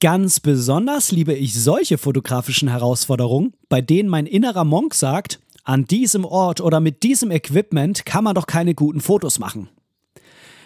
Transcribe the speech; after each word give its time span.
Ganz 0.00 0.40
besonders 0.40 1.12
liebe 1.12 1.34
ich 1.34 1.52
solche 1.52 1.98
fotografischen 1.98 2.68
Herausforderungen, 2.68 3.52
bei 3.68 3.82
denen 3.82 4.08
mein 4.08 4.24
innerer 4.24 4.64
Monk 4.64 4.94
sagt, 4.94 5.40
an 5.62 5.84
diesem 5.84 6.24
Ort 6.24 6.62
oder 6.62 6.80
mit 6.80 7.02
diesem 7.02 7.30
Equipment 7.30 8.06
kann 8.06 8.24
man 8.24 8.34
doch 8.34 8.46
keine 8.46 8.74
guten 8.74 9.02
Fotos 9.02 9.38
machen. 9.38 9.68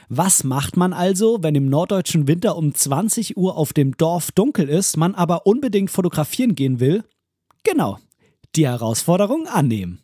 Was 0.09 0.45
macht 0.45 0.77
man 0.77 0.93
also, 0.93 1.43
wenn 1.43 1.57
im 1.57 1.69
norddeutschen 1.69 2.29
Winter 2.29 2.57
um 2.57 2.75
20 2.75 3.37
Uhr 3.37 3.57
auf 3.57 3.73
dem 3.73 3.97
Dorf 3.97 4.31
dunkel 4.31 4.69
ist, 4.69 4.97
man 4.97 5.17
aber 5.17 5.47
unbedingt 5.47 5.91
fotografieren 5.91 6.55
gehen 6.55 6.79
will? 6.79 7.03
Genau, 7.65 7.99
die 8.55 8.69
Herausforderung 8.69 9.49
annehmen. 9.49 9.99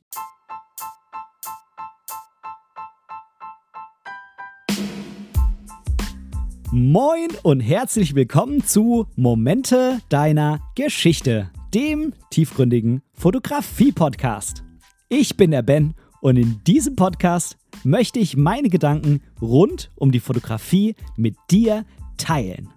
Moin 6.72 7.26
und 7.42 7.58
herzlich 7.58 8.14
willkommen 8.14 8.64
zu 8.64 9.08
Momente 9.16 10.00
deiner 10.08 10.60
Geschichte, 10.76 11.50
dem 11.74 12.12
tiefgründigen 12.30 13.02
Fotografie-Podcast. 13.14 14.62
Ich 15.08 15.36
bin 15.36 15.50
der 15.50 15.62
Ben 15.62 15.94
und 16.20 16.36
in 16.36 16.62
diesem 16.62 16.94
Podcast 16.94 17.56
möchte 17.82 18.20
ich 18.20 18.36
meine 18.36 18.68
Gedanken 18.68 19.20
rund 19.42 19.90
um 19.96 20.12
die 20.12 20.20
Fotografie 20.20 20.94
mit 21.16 21.34
dir 21.50 21.84
teilen. 22.18 22.68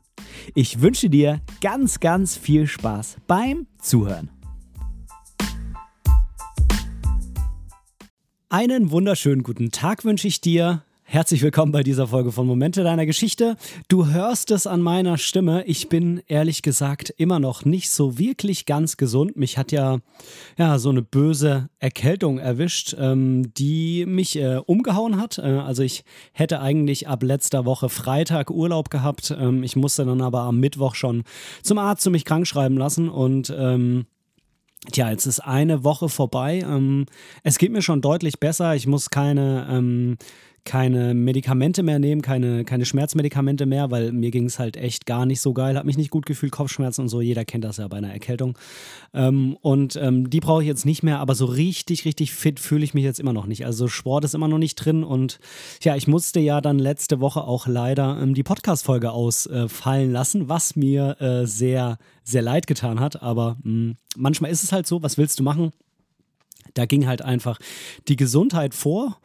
Ich 0.56 0.82
wünsche 0.82 1.12
dir 1.12 1.42
ganz, 1.62 2.00
ganz 2.00 2.36
viel 2.36 2.66
Spaß 2.66 3.18
beim 3.28 3.68
Zuhören. 3.80 4.32
Einen 8.50 8.90
wunderschönen 8.90 9.44
guten 9.44 9.70
Tag 9.70 10.04
wünsche 10.04 10.28
ich 10.28 10.42
dir. 10.42 10.84
Herzlich 11.14 11.44
willkommen 11.44 11.72
bei 11.72 11.84
dieser 11.84 12.08
Folge 12.08 12.32
von 12.32 12.48
Momente 12.48 12.84
deiner 12.84 13.06
Geschichte. 13.06 13.56
Du 13.88 14.08
hörst 14.08 14.50
es 14.50 14.66
an 14.66 14.82
meiner 14.82 15.20
Stimme. 15.20 15.64
Ich 15.66 15.88
bin 15.88 16.24
ehrlich 16.26 16.64
gesagt 16.64 17.14
immer 17.18 17.40
noch 17.40 17.66
nicht 17.66 17.92
so 17.92 18.18
wirklich 18.18 18.66
ganz 18.66 18.98
gesund. 18.98 19.38
Mich 19.38 19.60
hat 19.60 19.72
ja, 19.72 20.00
ja 20.58 20.80
so 20.80 20.90
eine 20.90 21.04
böse 21.04 21.70
Erkältung 21.78 22.40
erwischt, 22.40 22.96
ähm, 22.98 23.54
die 23.54 24.08
mich 24.08 24.38
äh, 24.38 24.60
umgehauen 24.66 25.22
hat. 25.22 25.38
Äh, 25.38 25.44
also 25.44 25.84
ich 25.84 26.04
hätte 26.32 26.62
eigentlich 26.62 27.08
ab 27.08 27.22
letzter 27.22 27.64
Woche 27.64 27.90
Freitag 27.90 28.50
Urlaub 28.50 28.90
gehabt. 28.90 29.36
Ähm, 29.38 29.62
ich 29.62 29.76
musste 29.76 30.06
dann 30.06 30.20
aber 30.20 30.40
am 30.40 30.60
Mittwoch 30.60 30.96
schon 30.96 31.26
zum 31.62 31.78
Arzt 31.78 32.08
und 32.08 32.14
mich 32.14 32.26
krank 32.26 32.48
schreiben 32.48 32.76
lassen 32.76 33.08
und 33.08 33.54
ähm, 33.56 34.08
Tja, 34.92 35.10
jetzt 35.10 35.28
ist 35.28 35.40
eine 35.40 35.86
Woche 35.86 36.10
vorbei. 36.10 36.60
Ähm, 36.60 37.06
es 37.44 37.58
geht 37.58 37.72
mir 37.72 37.82
schon 37.82 38.02
deutlich 38.02 38.42
besser. 38.42 38.76
Ich 38.76 38.86
muss 38.86 39.10
keine 39.10 39.66
ähm, 39.72 40.18
keine 40.66 41.14
Medikamente 41.14 41.84
mehr 41.84 42.00
nehmen, 42.00 42.22
keine, 42.22 42.64
keine 42.64 42.86
Schmerzmedikamente 42.86 43.66
mehr, 43.66 43.92
weil 43.92 44.12
mir 44.14 44.32
ging 44.32 44.46
es 44.46 44.60
halt 44.60 44.78
echt 44.78 45.06
gar 45.06 45.26
nicht 45.26 45.42
so 45.42 45.54
geil, 45.54 45.76
habe 45.76 45.86
mich 45.86 45.98
nicht 45.98 46.10
gut 46.10 46.26
gefühlt, 46.26 46.54
Kopfschmerzen 46.54 47.02
und 47.02 47.10
so, 47.10 47.20
jeder 47.20 47.44
kennt 47.44 47.66
das 47.66 47.78
ja 47.78 47.88
bei 47.88 47.98
einer 47.98 48.14
Erkältung. 48.14 48.58
Ähm, 49.14 49.58
und 49.62 49.98
ähm, 49.98 50.30
die 50.30 50.40
brauche 50.40 50.62
ich 50.62 50.68
jetzt 50.68 50.86
nicht 50.86 51.04
mehr, 51.04 51.20
aber 51.20 51.36
so 51.36 51.46
richtig, 51.46 52.06
richtig 52.06 52.34
fit 52.34 52.60
fühle 52.60 52.84
ich 52.84 52.94
mich 52.94 53.04
jetzt 53.04 53.20
immer 53.20 53.34
noch 53.34 53.46
nicht. 53.46 53.66
Also 53.66 53.88
Sport 53.88 54.24
ist 54.24 54.36
immer 54.36 54.48
noch 54.48 54.58
nicht 54.58 54.76
drin 54.76 55.04
und 55.04 55.40
ja, 55.82 55.96
ich 55.96 56.08
musste 56.08 56.40
ja 56.40 56.62
dann 56.62 56.80
letzte 56.80 57.20
Woche 57.20 57.44
auch 57.44 57.68
leider 57.68 58.20
ähm, 58.22 58.34
die 58.34 58.44
Podcast-Folge 58.44 59.12
ausfallen 59.12 60.10
äh, 60.10 60.14
lassen, 60.14 60.48
was 60.48 60.78
mir 60.78 61.20
äh, 61.20 61.46
sehr, 61.46 61.98
sehr 62.24 62.42
leid 62.42 62.68
getan 62.68 63.02
hat, 63.02 63.22
aber 63.22 63.58
mh, 63.64 63.72
hm, 63.72 63.96
manchmal 64.16 64.52
ist 64.52 64.64
es 64.64 64.72
halt 64.72 64.88
so, 64.88 65.04
was 65.04 65.18
willst 65.18 65.40
du 65.40 65.44
machen? 65.44 65.72
Da 66.74 66.86
ging 66.86 67.06
halt 67.06 67.22
einfach 67.22 67.60
die 68.08 68.16
Gesundheit 68.16 68.74
vor 68.74 69.20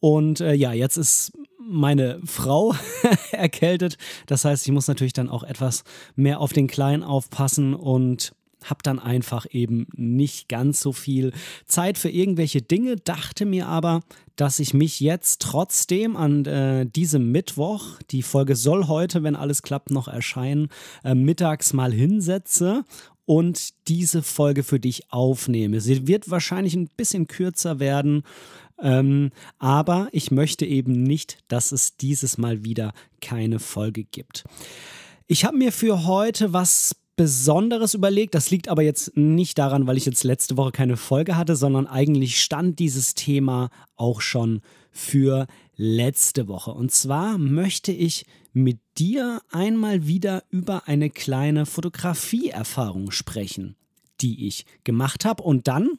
und 0.00 0.40
äh, 0.40 0.54
ja, 0.54 0.72
jetzt 0.72 0.96
ist 0.96 1.32
meine 1.68 2.20
Frau 2.24 2.74
erkältet. 3.32 3.98
Das 4.26 4.44
heißt, 4.44 4.66
ich 4.66 4.72
muss 4.72 4.88
natürlich 4.88 5.12
dann 5.12 5.28
auch 5.28 5.42
etwas 5.42 5.84
mehr 6.16 6.40
auf 6.40 6.52
den 6.52 6.66
Kleinen 6.66 7.02
aufpassen 7.02 7.74
und 7.74 8.32
habe 8.64 8.80
dann 8.82 8.98
einfach 8.98 9.46
eben 9.50 9.86
nicht 9.94 10.48
ganz 10.48 10.80
so 10.80 10.92
viel 10.92 11.32
Zeit 11.66 11.96
für 11.96 12.08
irgendwelche 12.08 12.60
Dinge, 12.60 12.96
dachte 12.96 13.46
mir 13.46 13.68
aber, 13.68 14.00
dass 14.36 14.58
ich 14.58 14.74
mich 14.74 15.00
jetzt 15.00 15.42
trotzdem 15.42 16.16
an 16.16 16.44
äh, 16.44 16.86
diesem 16.86 17.30
Mittwoch, 17.30 18.00
die 18.10 18.22
Folge 18.22 18.56
soll 18.56 18.88
heute, 18.88 19.22
wenn 19.22 19.36
alles 19.36 19.62
klappt, 19.62 19.90
noch 19.90 20.08
erscheinen, 20.08 20.68
äh, 21.04 21.14
mittags 21.14 21.72
mal 21.72 21.92
hinsetze 21.92 22.84
und 23.26 23.74
diese 23.88 24.22
Folge 24.22 24.62
für 24.62 24.80
dich 24.80 25.12
aufnehme. 25.12 25.80
Sie 25.80 26.06
wird 26.06 26.30
wahrscheinlich 26.30 26.74
ein 26.74 26.88
bisschen 26.96 27.26
kürzer 27.26 27.78
werden, 27.78 28.22
ähm, 28.80 29.30
aber 29.58 30.08
ich 30.12 30.30
möchte 30.30 30.64
eben 30.64 31.02
nicht, 31.02 31.38
dass 31.48 31.72
es 31.72 31.96
dieses 31.96 32.38
Mal 32.38 32.64
wieder 32.64 32.92
keine 33.20 33.58
Folge 33.58 34.04
gibt. 34.04 34.44
Ich 35.26 35.44
habe 35.44 35.56
mir 35.56 35.72
für 35.72 36.06
heute 36.06 36.52
was 36.52 36.94
Besonderes 37.18 37.94
überlegt. 37.94 38.34
Das 38.34 38.50
liegt 38.50 38.68
aber 38.68 38.82
jetzt 38.82 39.16
nicht 39.16 39.58
daran, 39.58 39.86
weil 39.86 39.96
ich 39.96 40.06
jetzt 40.06 40.22
letzte 40.22 40.56
Woche 40.56 40.70
keine 40.70 40.96
Folge 40.96 41.36
hatte, 41.36 41.56
sondern 41.56 41.86
eigentlich 41.88 42.40
stand 42.40 42.78
dieses 42.78 43.14
Thema 43.14 43.70
auch 43.96 44.20
schon 44.20 44.62
für 44.92 45.48
letzte 45.76 46.46
Woche. 46.46 46.70
Und 46.70 46.92
zwar 46.92 47.36
möchte 47.36 47.92
ich 47.92 48.24
mit 48.52 48.78
dir 48.98 49.42
einmal 49.50 50.06
wieder 50.06 50.44
über 50.50 50.86
eine 50.86 51.10
kleine 51.10 51.66
Fotografieerfahrung 51.66 53.10
sprechen, 53.10 53.76
die 54.20 54.46
ich 54.46 54.64
gemacht 54.84 55.24
habe. 55.24 55.42
Und 55.42 55.66
dann 55.66 55.98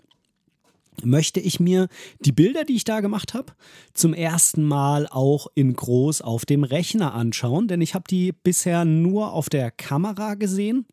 möchte 1.06 1.40
ich 1.40 1.60
mir 1.60 1.88
die 2.20 2.32
Bilder, 2.32 2.64
die 2.64 2.76
ich 2.76 2.84
da 2.84 3.00
gemacht 3.00 3.34
habe, 3.34 3.54
zum 3.94 4.14
ersten 4.14 4.64
Mal 4.64 5.08
auch 5.08 5.48
in 5.56 5.74
groß 5.74 6.22
auf 6.22 6.46
dem 6.46 6.64
Rechner 6.64 7.14
anschauen, 7.14 7.68
denn 7.68 7.82
ich 7.82 7.94
habe 7.96 8.06
die 8.10 8.32
bisher 8.32 8.86
nur 8.86 9.34
auf 9.34 9.50
der 9.50 9.72
Kamera 9.72 10.36
gesehen. 10.36 10.86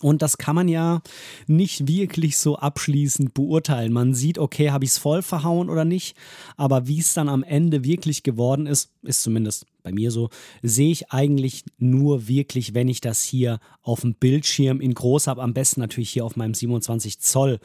Und 0.00 0.22
das 0.22 0.38
kann 0.38 0.54
man 0.54 0.68
ja 0.68 1.02
nicht 1.46 1.86
wirklich 1.88 2.38
so 2.38 2.56
abschließend 2.56 3.34
beurteilen. 3.34 3.92
Man 3.92 4.14
sieht, 4.14 4.38
okay, 4.38 4.70
habe 4.70 4.84
ich 4.84 4.92
es 4.92 4.98
voll 4.98 5.22
verhauen 5.22 5.70
oder 5.70 5.84
nicht. 5.84 6.16
Aber 6.56 6.86
wie 6.86 7.00
es 7.00 7.14
dann 7.14 7.28
am 7.28 7.42
Ende 7.42 7.84
wirklich 7.84 8.22
geworden 8.22 8.66
ist, 8.66 8.90
ist 9.02 9.22
zumindest 9.22 9.66
bei 9.84 9.92
mir 9.92 10.10
so, 10.10 10.30
sehe 10.62 10.90
ich 10.90 11.12
eigentlich 11.12 11.62
nur 11.78 12.26
wirklich, 12.26 12.74
wenn 12.74 12.88
ich 12.88 13.00
das 13.00 13.22
hier 13.22 13.60
auf 13.82 14.00
dem 14.00 14.14
Bildschirm 14.14 14.80
in 14.80 14.94
groß 14.94 15.28
habe. 15.28 15.42
Am 15.42 15.54
besten 15.54 15.80
natürlich 15.80 16.10
hier 16.10 16.24
auf 16.24 16.34
meinem 16.34 16.54
27 16.54 17.20
Zoll 17.20 17.60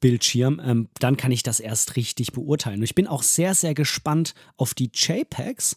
Bildschirm, 0.00 0.60
ähm, 0.64 0.88
dann 1.00 1.16
kann 1.16 1.32
ich 1.32 1.42
das 1.42 1.60
erst 1.60 1.96
richtig 1.96 2.32
beurteilen. 2.32 2.78
Und 2.78 2.84
ich 2.84 2.94
bin 2.94 3.06
auch 3.06 3.22
sehr, 3.22 3.54
sehr 3.54 3.74
gespannt 3.74 4.34
auf 4.56 4.72
die 4.72 4.90
JPEGs, 4.94 5.76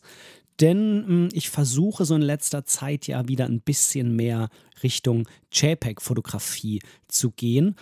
denn 0.59 1.03
hm, 1.07 1.30
ich 1.34 1.50
versuche 1.50 2.06
so 2.06 2.16
in 2.16 2.22
letzter 2.22 2.66
Zeit 2.66 3.07
ja 3.07 3.28
wieder 3.28 3.46
ein 3.46 3.62
bisschen 3.62 4.16
mehr 4.16 4.50
Richtung 4.84 5.28
JPEG-Fotografie 5.52 6.81
zu 7.07 7.31
gehen. 7.31 7.75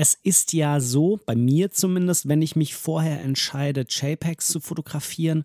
Es 0.00 0.16
ist 0.22 0.52
ja 0.52 0.78
so, 0.78 1.18
bei 1.26 1.34
mir 1.34 1.72
zumindest, 1.72 2.28
wenn 2.28 2.40
ich 2.40 2.54
mich 2.54 2.76
vorher 2.76 3.20
entscheide, 3.20 3.84
JPEGs 3.88 4.46
zu 4.46 4.60
fotografieren, 4.60 5.42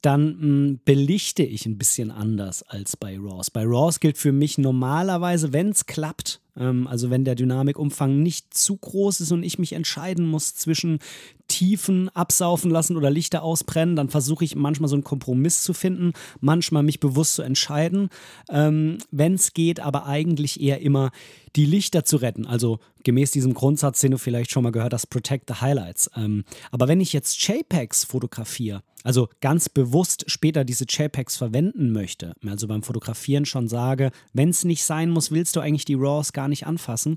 dann 0.00 0.22
mh, 0.22 0.40
hm, 0.40 0.80
belichte 0.86 1.42
ich 1.42 1.66
ein 1.66 1.76
bisschen 1.76 2.10
anders 2.10 2.62
als 2.62 2.96
bei 2.96 3.18
RAWs. 3.18 3.50
Bei 3.50 3.62
RAWs 3.62 4.00
gilt 4.00 4.16
für 4.16 4.32
mich 4.32 4.56
normalerweise, 4.56 5.52
wenn 5.52 5.68
es 5.68 5.84
klappt, 5.84 6.40
ähm, 6.56 6.86
also 6.86 7.10
wenn 7.10 7.26
der 7.26 7.34
Dynamikumfang 7.34 8.22
nicht 8.22 8.54
zu 8.54 8.78
groß 8.78 9.20
ist 9.20 9.32
und 9.32 9.42
ich 9.42 9.58
mich 9.58 9.74
entscheiden 9.74 10.26
muss 10.26 10.54
zwischen 10.54 11.00
Tiefen 11.48 12.08
absaufen 12.10 12.70
lassen 12.70 12.96
oder 12.96 13.10
Lichter 13.10 13.42
ausbrennen, 13.42 13.96
dann 13.96 14.08
versuche 14.08 14.46
ich 14.46 14.56
manchmal 14.56 14.88
so 14.88 14.96
einen 14.96 15.04
Kompromiss 15.04 15.62
zu 15.62 15.74
finden, 15.74 16.14
manchmal 16.40 16.84
mich 16.84 17.00
bewusst 17.00 17.34
zu 17.34 17.42
entscheiden. 17.42 18.08
Ähm, 18.48 18.96
wenn 19.10 19.34
es 19.34 19.52
geht, 19.52 19.80
aber 19.80 20.06
eigentlich 20.06 20.58
eher 20.58 20.80
immer 20.80 21.10
die 21.56 21.64
Lichter 21.64 22.04
zu 22.04 22.16
retten. 22.16 22.46
Also 22.46 22.78
gemäß 23.04 23.30
diesem 23.30 23.54
Grundsatz, 23.54 24.00
den 24.00 24.12
du 24.12 24.18
vielleicht 24.18 24.50
schon 24.50 24.62
mal 24.62 24.72
gehört 24.72 24.92
hast, 24.92 25.08
Protect 25.08 25.48
the 25.48 25.60
Highlights. 25.60 26.10
Ähm, 26.16 26.44
aber 26.70 26.88
wenn 26.88 27.00
ich 27.00 27.12
jetzt 27.12 27.46
JPEGs 27.46 28.04
fotografiere, 28.04 28.82
also 29.02 29.28
ganz 29.40 29.68
bewusst 29.68 30.24
später 30.30 30.64
diese 30.64 30.84
JPEGs 30.88 31.36
verwenden 31.36 31.92
möchte, 31.92 32.34
also 32.46 32.68
beim 32.68 32.82
Fotografieren 32.82 33.46
schon 33.46 33.68
sage, 33.68 34.10
wenn 34.32 34.50
es 34.50 34.64
nicht 34.64 34.84
sein 34.84 35.10
muss, 35.10 35.30
willst 35.30 35.56
du 35.56 35.60
eigentlich 35.60 35.86
die 35.86 35.94
RAWs 35.94 36.32
gar 36.32 36.48
nicht 36.48 36.66
anfassen, 36.66 37.16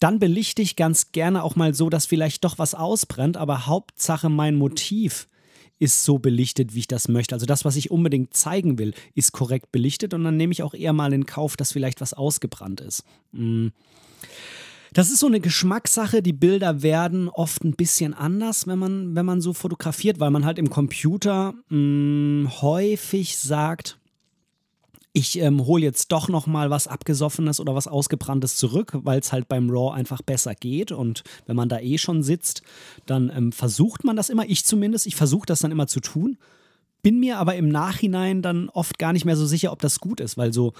dann 0.00 0.18
belichte 0.18 0.62
ich 0.62 0.76
ganz 0.76 1.12
gerne 1.12 1.44
auch 1.44 1.56
mal 1.56 1.74
so, 1.74 1.88
dass 1.88 2.06
vielleicht 2.06 2.44
doch 2.44 2.58
was 2.58 2.74
ausbrennt, 2.74 3.36
aber 3.36 3.66
Hauptsache 3.66 4.28
mein 4.28 4.56
Motiv 4.56 5.28
ist 5.80 6.04
so 6.04 6.18
belichtet, 6.18 6.74
wie 6.74 6.80
ich 6.80 6.88
das 6.88 7.08
möchte. 7.08 7.34
Also 7.34 7.46
das, 7.46 7.64
was 7.64 7.74
ich 7.74 7.90
unbedingt 7.90 8.34
zeigen 8.34 8.78
will, 8.78 8.94
ist 9.14 9.32
korrekt 9.32 9.72
belichtet 9.72 10.14
und 10.14 10.22
dann 10.22 10.36
nehme 10.36 10.52
ich 10.52 10.62
auch 10.62 10.74
eher 10.74 10.92
mal 10.92 11.12
in 11.12 11.26
Kauf, 11.26 11.56
dass 11.56 11.72
vielleicht 11.72 12.00
was 12.00 12.12
ausgebrannt 12.12 12.80
ist. 12.80 13.02
Mm. 13.32 13.68
Das 14.92 15.10
ist 15.10 15.20
so 15.20 15.28
eine 15.28 15.40
Geschmackssache. 15.40 16.20
Die 16.20 16.32
Bilder 16.32 16.82
werden 16.82 17.28
oft 17.28 17.64
ein 17.64 17.76
bisschen 17.76 18.12
anders, 18.12 18.66
wenn 18.66 18.78
man, 18.78 19.14
wenn 19.14 19.24
man 19.24 19.40
so 19.40 19.52
fotografiert, 19.52 20.18
weil 20.18 20.32
man 20.32 20.44
halt 20.44 20.58
im 20.58 20.68
Computer 20.68 21.54
mh, 21.68 21.76
mm, 21.78 22.48
häufig 22.60 23.36
sagt, 23.36 23.99
ich 25.12 25.38
ähm, 25.38 25.66
hole 25.66 25.82
jetzt 25.82 26.12
doch 26.12 26.28
noch 26.28 26.46
mal 26.46 26.70
was 26.70 26.86
abgesoffenes 26.86 27.58
oder 27.58 27.74
was 27.74 27.88
ausgebranntes 27.88 28.56
zurück, 28.56 28.92
weil 29.02 29.18
es 29.18 29.32
halt 29.32 29.48
beim 29.48 29.68
Raw 29.68 29.92
einfach 29.92 30.22
besser 30.22 30.54
geht 30.54 30.92
und 30.92 31.24
wenn 31.46 31.56
man 31.56 31.68
da 31.68 31.80
eh 31.80 31.98
schon 31.98 32.22
sitzt, 32.22 32.62
dann 33.06 33.30
ähm, 33.34 33.52
versucht 33.52 34.04
man 34.04 34.16
das 34.16 34.28
immer, 34.28 34.48
ich 34.48 34.64
zumindest, 34.64 35.06
ich 35.06 35.16
versuche 35.16 35.46
das 35.46 35.60
dann 35.60 35.72
immer 35.72 35.88
zu 35.88 36.00
tun, 36.00 36.38
bin 37.02 37.18
mir 37.18 37.38
aber 37.38 37.56
im 37.56 37.68
Nachhinein 37.68 38.42
dann 38.42 38.68
oft 38.68 38.98
gar 38.98 39.12
nicht 39.12 39.24
mehr 39.24 39.36
so 39.36 39.46
sicher, 39.46 39.72
ob 39.72 39.80
das 39.80 40.00
gut 40.00 40.20
ist, 40.20 40.36
weil 40.36 40.52
so 40.52 40.74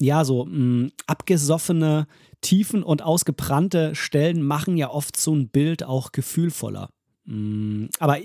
ja, 0.00 0.24
so 0.24 0.44
mh, 0.44 0.56
mm, 0.56 0.92
abgesoffene 1.06 2.06
Tiefen 2.40 2.82
und 2.82 3.02
ausgebrannte 3.02 3.94
Stellen 3.94 4.42
machen 4.42 4.76
ja 4.76 4.90
oft 4.90 5.18
so 5.18 5.34
ein 5.34 5.48
Bild 5.48 5.82
auch 5.82 6.12
gefühlvoller. 6.12 6.88
Mm, 7.30 7.88
aber 7.98 8.18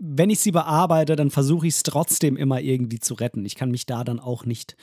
wenn 0.00 0.30
ich 0.30 0.40
sie 0.40 0.50
bearbeite, 0.50 1.14
dann 1.14 1.30
versuche 1.30 1.68
ich 1.68 1.74
es 1.74 1.82
trotzdem 1.84 2.36
immer 2.36 2.60
irgendwie 2.60 2.98
zu 2.98 3.14
retten. 3.14 3.44
Ich 3.44 3.54
kann 3.54 3.70
mich 3.70 3.86
da 3.86 4.02
dann 4.02 4.18
auch 4.18 4.44
nicht 4.44 4.76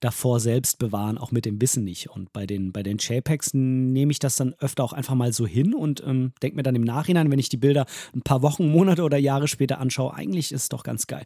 davor 0.00 0.40
selbst 0.40 0.80
bewahren, 0.80 1.16
auch 1.16 1.30
mit 1.30 1.44
dem 1.44 1.60
Wissen 1.60 1.84
nicht. 1.84 2.10
Und 2.10 2.32
bei 2.32 2.44
den, 2.44 2.72
bei 2.72 2.82
den 2.82 2.98
JPEGs 2.98 3.54
nehme 3.54 4.10
ich 4.10 4.18
das 4.18 4.34
dann 4.34 4.54
öfter 4.58 4.82
auch 4.82 4.92
einfach 4.92 5.14
mal 5.14 5.32
so 5.32 5.46
hin 5.46 5.74
und 5.74 6.02
ähm, 6.04 6.32
denke 6.42 6.56
mir 6.56 6.64
dann 6.64 6.74
im 6.74 6.82
Nachhinein, 6.82 7.30
wenn 7.30 7.38
ich 7.38 7.48
die 7.48 7.56
Bilder 7.56 7.86
ein 8.16 8.22
paar 8.22 8.42
Wochen, 8.42 8.68
Monate 8.68 9.04
oder 9.04 9.18
Jahre 9.18 9.46
später 9.46 9.78
anschaue, 9.78 10.12
eigentlich 10.14 10.50
ist 10.50 10.62
es 10.62 10.68
doch 10.68 10.82
ganz 10.82 11.06
geil. 11.06 11.24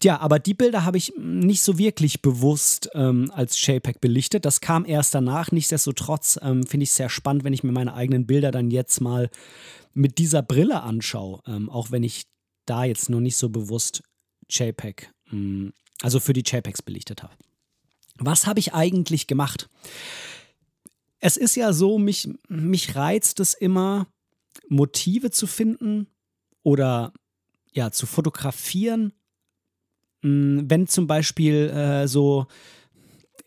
Tja, 0.00 0.18
aber 0.18 0.40
die 0.40 0.54
Bilder 0.54 0.84
habe 0.84 0.98
ich 0.98 1.12
nicht 1.16 1.62
so 1.62 1.78
wirklich 1.78 2.20
bewusst 2.20 2.90
ähm, 2.94 3.30
als 3.32 3.64
JPEG 3.64 4.00
belichtet. 4.00 4.44
Das 4.44 4.60
kam 4.60 4.84
erst 4.84 5.14
danach. 5.14 5.52
Nichtsdestotrotz 5.52 6.36
ähm, 6.42 6.66
finde 6.66 6.82
ich 6.82 6.90
es 6.90 6.96
sehr 6.96 7.10
spannend, 7.10 7.44
wenn 7.44 7.52
ich 7.52 7.62
mir 7.62 7.72
meine 7.72 7.94
eigenen 7.94 8.26
Bilder 8.26 8.50
dann 8.50 8.72
jetzt 8.72 9.00
mal 9.00 9.30
mit 9.94 10.18
dieser 10.18 10.42
Brille 10.42 10.82
anschaue, 10.82 11.40
ähm, 11.46 11.70
auch 11.70 11.90
wenn 11.90 12.02
ich 12.02 12.24
da 12.66 12.84
jetzt 12.84 13.08
noch 13.08 13.20
nicht 13.20 13.36
so 13.36 13.48
bewusst 13.48 14.02
JPEG, 14.50 15.12
mh, 15.30 15.38
mm, 15.38 15.72
also 16.02 16.20
für 16.20 16.32
die 16.32 16.42
JPEGs 16.44 16.82
belichtet 16.82 17.22
habe. 17.22 17.34
Was 18.16 18.46
habe 18.46 18.60
ich 18.60 18.74
eigentlich 18.74 19.26
gemacht? 19.26 19.68
Es 21.20 21.36
ist 21.36 21.56
ja 21.56 21.72
so, 21.72 21.98
mich, 21.98 22.28
mich 22.48 22.94
reizt 22.96 23.40
es 23.40 23.54
immer, 23.54 24.06
Motive 24.68 25.30
zu 25.30 25.46
finden 25.46 26.08
oder 26.62 27.12
ja, 27.72 27.90
zu 27.90 28.06
fotografieren, 28.06 29.12
mm, 30.22 30.62
wenn 30.64 30.86
zum 30.86 31.06
Beispiel 31.06 31.70
äh, 31.70 32.08
so 32.08 32.46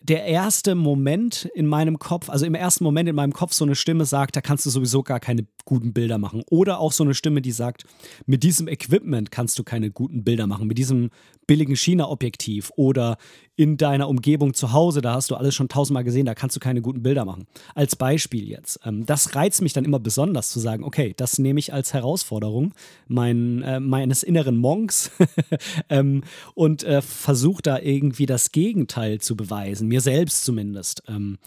der 0.07 0.23
erste 0.25 0.75
Moment 0.75 1.49
in 1.53 1.67
meinem 1.67 1.99
Kopf, 1.99 2.29
also 2.29 2.45
im 2.45 2.55
ersten 2.55 2.83
Moment 2.83 3.09
in 3.09 3.15
meinem 3.15 3.33
Kopf 3.33 3.53
so 3.53 3.65
eine 3.65 3.75
Stimme 3.75 4.05
sagt, 4.05 4.35
da 4.35 4.41
kannst 4.41 4.65
du 4.65 4.69
sowieso 4.69 5.03
gar 5.03 5.19
keine 5.19 5.45
guten 5.65 5.91
Bilder 5.91 6.17
machen. 6.17 6.43
Oder 6.49 6.79
auch 6.79 6.93
so 6.93 7.03
eine 7.03 7.13
Stimme, 7.13 7.41
die 7.41 7.51
sagt, 7.51 7.83
mit 8.25 8.43
diesem 8.43 8.67
Equipment 8.67 9.31
kannst 9.31 9.59
du 9.59 9.63
keine 9.63 9.91
guten 9.91 10.23
Bilder 10.23 10.47
machen, 10.47 10.67
mit 10.67 10.77
diesem 10.77 11.09
billigen 11.45 11.75
China-Objektiv 11.75 12.71
oder 12.75 13.17
in 13.57 13.75
deiner 13.75 14.07
Umgebung 14.07 14.53
zu 14.53 14.71
Hause, 14.71 15.01
da 15.01 15.15
hast 15.15 15.31
du 15.31 15.35
alles 15.35 15.55
schon 15.55 15.67
tausendmal 15.67 16.03
gesehen, 16.03 16.27
da 16.27 16.35
kannst 16.35 16.55
du 16.55 16.59
keine 16.59 16.83
guten 16.83 17.01
Bilder 17.01 17.25
machen. 17.25 17.47
Als 17.73 17.95
Beispiel 17.95 18.47
jetzt. 18.47 18.79
Ähm, 18.85 19.07
das 19.07 19.35
reizt 19.35 19.63
mich 19.63 19.73
dann 19.73 19.83
immer 19.83 19.99
besonders 19.99 20.51
zu 20.51 20.59
sagen, 20.59 20.83
okay, 20.83 21.15
das 21.17 21.39
nehme 21.39 21.59
ich 21.59 21.73
als 21.73 21.91
Herausforderung 21.91 22.75
mein, 23.07 23.63
äh, 23.63 23.79
meines 23.79 24.21
inneren 24.21 24.57
Monks 24.57 25.09
ähm, 25.89 26.23
und 26.53 26.83
äh, 26.83 27.01
versuche 27.01 27.63
da 27.63 27.79
irgendwie 27.79 28.27
das 28.27 28.51
Gegenteil 28.51 29.19
zu 29.19 29.35
beweisen, 29.35 29.87
mir 29.87 30.01
selbst 30.01 30.45
zumindest. 30.45 31.01
Ähm, 31.07 31.39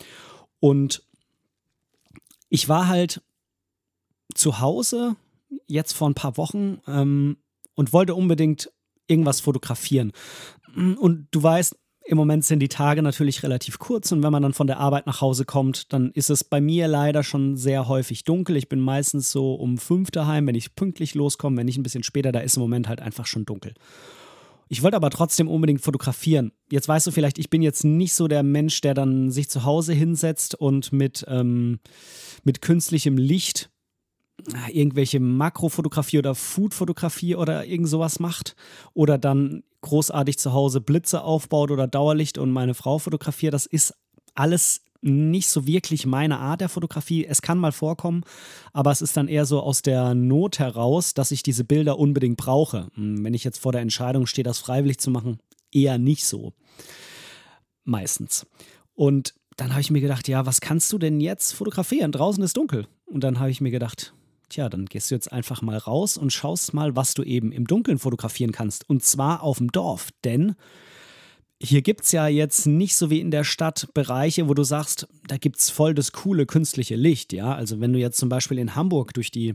und 0.58 1.04
ich 2.48 2.68
war 2.68 2.88
halt 2.88 3.22
zu 4.34 4.58
Hause 4.58 5.14
jetzt 5.68 5.92
vor 5.92 6.10
ein 6.10 6.14
paar 6.14 6.36
Wochen 6.36 6.80
ähm, 6.88 7.36
und 7.76 7.92
wollte 7.92 8.16
unbedingt 8.16 8.72
irgendwas 9.06 9.40
fotografieren. 9.40 10.10
Und 10.74 11.28
du 11.30 11.42
weißt, 11.42 11.76
im 12.10 12.16
Moment 12.16 12.44
sind 12.44 12.58
die 12.58 12.68
Tage 12.68 13.02
natürlich 13.02 13.44
relativ 13.44 13.78
kurz 13.78 14.10
und 14.10 14.24
wenn 14.24 14.32
man 14.32 14.42
dann 14.42 14.52
von 14.52 14.66
der 14.66 14.80
Arbeit 14.80 15.06
nach 15.06 15.20
Hause 15.20 15.44
kommt, 15.44 15.92
dann 15.92 16.10
ist 16.10 16.28
es 16.28 16.42
bei 16.42 16.60
mir 16.60 16.88
leider 16.88 17.22
schon 17.22 17.56
sehr 17.56 17.86
häufig 17.86 18.24
dunkel. 18.24 18.56
Ich 18.56 18.68
bin 18.68 18.80
meistens 18.80 19.30
so 19.30 19.54
um 19.54 19.78
fünf 19.78 20.10
daheim, 20.10 20.48
wenn 20.48 20.56
ich 20.56 20.74
pünktlich 20.74 21.14
loskomme, 21.14 21.56
wenn 21.56 21.66
nicht 21.66 21.78
ein 21.78 21.84
bisschen 21.84 22.02
später, 22.02 22.32
da 22.32 22.40
ist 22.40 22.56
im 22.56 22.62
Moment 22.62 22.88
halt 22.88 23.00
einfach 23.00 23.26
schon 23.26 23.46
dunkel. 23.46 23.74
Ich 24.68 24.82
wollte 24.82 24.96
aber 24.96 25.10
trotzdem 25.10 25.46
unbedingt 25.46 25.82
fotografieren. 25.82 26.50
Jetzt 26.68 26.88
weißt 26.88 27.06
du 27.06 27.12
vielleicht, 27.12 27.38
ich 27.38 27.48
bin 27.48 27.62
jetzt 27.62 27.84
nicht 27.84 28.14
so 28.14 28.26
der 28.26 28.42
Mensch, 28.42 28.80
der 28.80 28.94
dann 28.94 29.30
sich 29.30 29.48
zu 29.48 29.64
Hause 29.64 29.92
hinsetzt 29.92 30.56
und 30.56 30.92
mit, 30.92 31.24
ähm, 31.28 31.78
mit 32.42 32.60
künstlichem 32.60 33.16
Licht 33.18 33.69
irgendwelche 34.72 35.20
Makrofotografie 35.20 36.18
oder 36.18 36.34
Foodfotografie 36.34 37.36
oder 37.36 37.66
irgend 37.66 37.88
sowas 37.88 38.20
macht 38.20 38.56
oder 38.94 39.18
dann 39.18 39.62
großartig 39.82 40.38
zu 40.38 40.52
Hause 40.52 40.80
Blitze 40.80 41.22
aufbaut 41.22 41.70
oder 41.70 41.86
Dauerlicht 41.86 42.38
und 42.38 42.50
meine 42.50 42.74
Frau 42.74 42.98
fotografiert, 42.98 43.54
das 43.54 43.66
ist 43.66 43.94
alles 44.34 44.82
nicht 45.02 45.48
so 45.48 45.66
wirklich 45.66 46.06
meine 46.06 46.38
Art 46.38 46.60
der 46.60 46.68
Fotografie. 46.68 47.24
Es 47.24 47.40
kann 47.40 47.58
mal 47.58 47.72
vorkommen, 47.72 48.22
aber 48.72 48.90
es 48.90 49.00
ist 49.00 49.16
dann 49.16 49.28
eher 49.28 49.46
so 49.46 49.60
aus 49.60 49.82
der 49.82 50.14
Not 50.14 50.58
heraus, 50.58 51.14
dass 51.14 51.30
ich 51.30 51.42
diese 51.42 51.64
Bilder 51.64 51.98
unbedingt 51.98 52.36
brauche. 52.36 52.88
Hm, 52.94 53.24
wenn 53.24 53.34
ich 53.34 53.44
jetzt 53.44 53.58
vor 53.58 53.72
der 53.72 53.80
Entscheidung 53.80 54.26
stehe, 54.26 54.44
das 54.44 54.58
freiwillig 54.58 54.98
zu 54.98 55.10
machen, 55.10 55.38
eher 55.72 55.98
nicht 55.98 56.26
so. 56.26 56.52
Meistens. 57.84 58.46
Und 58.94 59.34
dann 59.56 59.70
habe 59.70 59.80
ich 59.80 59.90
mir 59.90 60.00
gedacht, 60.00 60.28
ja, 60.28 60.46
was 60.46 60.60
kannst 60.60 60.92
du 60.92 60.98
denn 60.98 61.20
jetzt 61.20 61.52
fotografieren? 61.52 62.12
Draußen 62.12 62.42
ist 62.42 62.56
dunkel. 62.56 62.86
Und 63.06 63.24
dann 63.24 63.40
habe 63.40 63.50
ich 63.50 63.60
mir 63.60 63.70
gedacht, 63.70 64.14
Tja, 64.50 64.68
dann 64.68 64.86
gehst 64.86 65.10
du 65.10 65.14
jetzt 65.14 65.32
einfach 65.32 65.62
mal 65.62 65.78
raus 65.78 66.16
und 66.16 66.32
schaust 66.32 66.74
mal, 66.74 66.96
was 66.96 67.14
du 67.14 67.22
eben 67.22 67.52
im 67.52 67.66
Dunkeln 67.66 67.98
fotografieren 67.98 68.50
kannst. 68.50 68.88
Und 68.90 69.04
zwar 69.04 69.44
auf 69.44 69.58
dem 69.58 69.70
Dorf. 69.70 70.10
Denn 70.24 70.56
hier 71.62 71.82
gibt 71.82 72.02
es 72.02 72.12
ja 72.12 72.26
jetzt 72.26 72.66
nicht 72.66 72.96
so 72.96 73.10
wie 73.10 73.20
in 73.20 73.30
der 73.30 73.44
Stadt 73.44 73.88
Bereiche, 73.94 74.48
wo 74.48 74.54
du 74.54 74.64
sagst, 74.64 75.06
da 75.28 75.36
gibt 75.36 75.58
es 75.58 75.70
voll 75.70 75.94
das 75.94 76.10
coole 76.10 76.46
künstliche 76.46 76.96
Licht. 76.96 77.32
Ja, 77.32 77.54
also 77.54 77.80
wenn 77.80 77.92
du 77.92 78.00
jetzt 78.00 78.18
zum 78.18 78.28
Beispiel 78.28 78.58
in 78.58 78.74
Hamburg 78.74 79.14
durch 79.14 79.30
die 79.30 79.54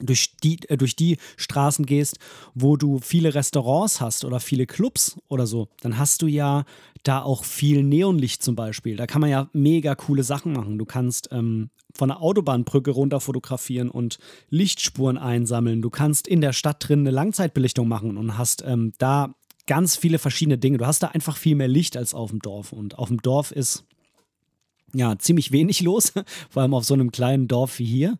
durch 0.00 0.36
die, 0.42 0.58
äh, 0.68 0.76
durch 0.76 0.96
die 0.96 1.18
Straßen 1.36 1.86
gehst, 1.86 2.18
wo 2.54 2.76
du 2.76 2.98
viele 2.98 3.34
Restaurants 3.34 4.00
hast 4.00 4.24
oder 4.24 4.40
viele 4.40 4.66
Clubs 4.66 5.18
oder 5.28 5.46
so, 5.46 5.68
dann 5.80 5.98
hast 5.98 6.22
du 6.22 6.26
ja 6.26 6.64
da 7.02 7.22
auch 7.22 7.44
viel 7.44 7.82
Neonlicht 7.82 8.42
zum 8.42 8.56
Beispiel. 8.56 8.96
Da 8.96 9.06
kann 9.06 9.20
man 9.20 9.30
ja 9.30 9.48
mega 9.52 9.94
coole 9.94 10.22
Sachen 10.22 10.52
machen. 10.52 10.78
Du 10.78 10.84
kannst 10.84 11.28
ähm, 11.32 11.70
von 11.94 12.08
der 12.08 12.20
Autobahnbrücke 12.20 12.90
runter 12.90 13.20
fotografieren 13.20 13.90
und 13.90 14.18
Lichtspuren 14.50 15.18
einsammeln. 15.18 15.82
Du 15.82 15.90
kannst 15.90 16.26
in 16.26 16.40
der 16.40 16.52
Stadt 16.52 16.76
drin 16.86 17.00
eine 17.00 17.10
Langzeitbelichtung 17.10 17.88
machen 17.88 18.16
und 18.16 18.36
hast 18.36 18.62
ähm, 18.66 18.92
da 18.98 19.34
ganz 19.66 19.96
viele 19.96 20.18
verschiedene 20.18 20.58
Dinge. 20.58 20.78
Du 20.78 20.86
hast 20.86 21.02
da 21.02 21.08
einfach 21.08 21.36
viel 21.36 21.54
mehr 21.54 21.68
Licht 21.68 21.96
als 21.96 22.14
auf 22.14 22.30
dem 22.30 22.40
Dorf. 22.40 22.72
Und 22.72 22.98
auf 22.98 23.08
dem 23.08 23.22
Dorf 23.22 23.52
ist 23.52 23.84
ja 24.92 25.18
ziemlich 25.18 25.52
wenig 25.52 25.80
los, 25.82 26.12
vor 26.50 26.62
allem 26.62 26.74
auf 26.74 26.84
so 26.84 26.94
einem 26.94 27.12
kleinen 27.12 27.48
Dorf 27.48 27.78
wie 27.78 27.84
hier. 27.84 28.18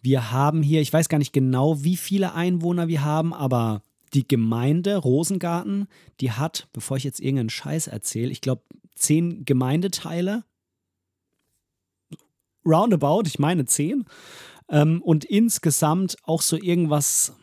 Wir 0.00 0.30
haben 0.30 0.62
hier, 0.62 0.80
ich 0.80 0.92
weiß 0.92 1.08
gar 1.08 1.18
nicht 1.18 1.32
genau, 1.32 1.82
wie 1.82 1.96
viele 1.96 2.34
Einwohner 2.34 2.88
wir 2.88 3.04
haben, 3.04 3.34
aber 3.34 3.82
die 4.14 4.26
Gemeinde 4.26 4.96
Rosengarten, 4.96 5.86
die 6.20 6.32
hat, 6.32 6.68
bevor 6.72 6.96
ich 6.96 7.04
jetzt 7.04 7.20
irgendeinen 7.20 7.50
Scheiß 7.50 7.88
erzähle, 7.88 8.30
ich 8.30 8.40
glaube, 8.40 8.62
zehn 8.94 9.44
Gemeindeteile. 9.44 10.44
Roundabout, 12.64 13.22
ich 13.26 13.38
meine 13.38 13.64
zehn. 13.64 14.04
Ähm, 14.68 15.02
und 15.02 15.24
insgesamt 15.24 16.16
auch 16.22 16.42
so 16.42 16.56
irgendwas 16.56 17.34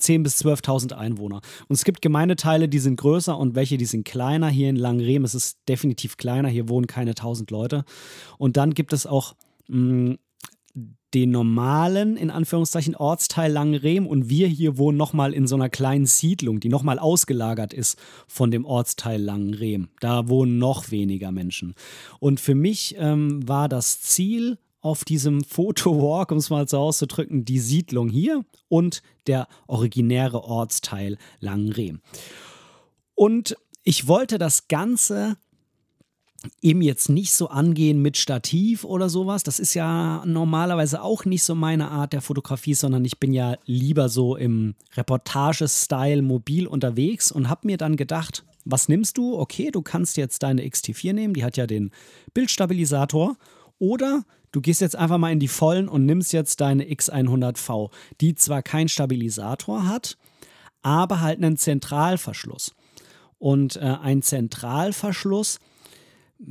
10.000 0.00 0.22
bis 0.22 0.44
12.000 0.44 0.92
Einwohner. 0.92 1.40
Und 1.68 1.74
es 1.74 1.84
gibt 1.84 2.02
Gemeindeteile, 2.02 2.68
die 2.68 2.78
sind 2.78 2.96
größer 2.96 3.36
und 3.38 3.54
welche, 3.54 3.76
die 3.76 3.84
sind 3.84 4.04
kleiner. 4.04 4.48
Hier 4.48 4.68
in 4.68 4.76
Langrehm 4.76 5.24
ist 5.24 5.34
es 5.34 5.62
definitiv 5.68 6.16
kleiner. 6.16 6.48
Hier 6.48 6.68
wohnen 6.68 6.86
keine 6.86 7.10
1000 7.10 7.50
Leute. 7.50 7.84
Und 8.38 8.56
dann 8.56 8.74
gibt 8.74 8.92
es 8.92 9.06
auch 9.06 9.34
mh, 9.68 10.12
mm, 10.12 10.18
den 11.14 11.30
normalen, 11.30 12.16
in 12.16 12.30
Anführungszeichen, 12.30 12.96
Ortsteil 12.96 13.52
Langenrehm 13.52 14.06
und 14.06 14.28
wir 14.28 14.48
hier 14.48 14.76
wohnen 14.76 14.98
nochmal 14.98 15.32
in 15.32 15.46
so 15.46 15.54
einer 15.54 15.68
kleinen 15.68 16.06
Siedlung, 16.06 16.58
die 16.58 16.68
nochmal 16.68 16.98
ausgelagert 16.98 17.72
ist 17.72 17.98
von 18.26 18.50
dem 18.50 18.64
Ortsteil 18.64 19.22
Langenrehm. 19.22 19.88
Da 20.00 20.28
wohnen 20.28 20.58
noch 20.58 20.90
weniger 20.90 21.30
Menschen. 21.30 21.74
Und 22.18 22.40
für 22.40 22.56
mich 22.56 22.96
ähm, 22.98 23.46
war 23.48 23.68
das 23.68 24.00
Ziel 24.00 24.58
auf 24.80 25.04
diesem 25.04 25.44
Fotowalk, 25.48 26.32
um 26.32 26.38
es 26.38 26.50
mal 26.50 26.68
so 26.68 26.78
auszudrücken, 26.78 27.44
die 27.44 27.60
Siedlung 27.60 28.08
hier 28.08 28.44
und 28.68 29.02
der 29.28 29.46
originäre 29.68 30.42
Ortsteil 30.42 31.16
Langenrehm. 31.38 32.00
Und 33.14 33.56
ich 33.84 34.08
wollte 34.08 34.38
das 34.38 34.66
Ganze 34.66 35.36
eben 36.62 36.82
jetzt 36.82 37.08
nicht 37.08 37.32
so 37.32 37.48
angehen 37.48 38.00
mit 38.00 38.16
Stativ 38.16 38.84
oder 38.84 39.08
sowas. 39.08 39.42
Das 39.42 39.58
ist 39.58 39.74
ja 39.74 40.22
normalerweise 40.26 41.02
auch 41.02 41.24
nicht 41.24 41.42
so 41.42 41.54
meine 41.54 41.90
Art 41.90 42.12
der 42.12 42.20
Fotografie, 42.20 42.74
sondern 42.74 43.04
ich 43.04 43.18
bin 43.18 43.32
ja 43.32 43.56
lieber 43.66 44.08
so 44.08 44.36
im 44.36 44.74
Reportage-Style 44.96 46.22
mobil 46.22 46.66
unterwegs 46.66 47.32
und 47.32 47.48
habe 47.48 47.66
mir 47.66 47.76
dann 47.76 47.96
gedacht, 47.96 48.44
was 48.64 48.88
nimmst 48.88 49.18
du? 49.18 49.38
Okay, 49.38 49.70
du 49.70 49.82
kannst 49.82 50.16
jetzt 50.16 50.42
deine 50.42 50.62
XT4 50.62 51.12
nehmen, 51.12 51.34
die 51.34 51.44
hat 51.44 51.56
ja 51.56 51.66
den 51.66 51.90
Bildstabilisator. 52.32 53.36
Oder 53.78 54.24
du 54.52 54.60
gehst 54.60 54.80
jetzt 54.80 54.96
einfach 54.96 55.18
mal 55.18 55.32
in 55.32 55.40
die 55.40 55.48
Vollen 55.48 55.88
und 55.88 56.06
nimmst 56.06 56.32
jetzt 56.32 56.60
deine 56.60 56.84
X100V, 56.84 57.90
die 58.20 58.34
zwar 58.34 58.62
keinen 58.62 58.88
Stabilisator 58.88 59.86
hat, 59.86 60.16
aber 60.82 61.20
halt 61.20 61.42
einen 61.42 61.56
Zentralverschluss. 61.56 62.74
Und 63.38 63.76
äh, 63.76 63.80
ein 63.80 64.22
Zentralverschluss 64.22 65.58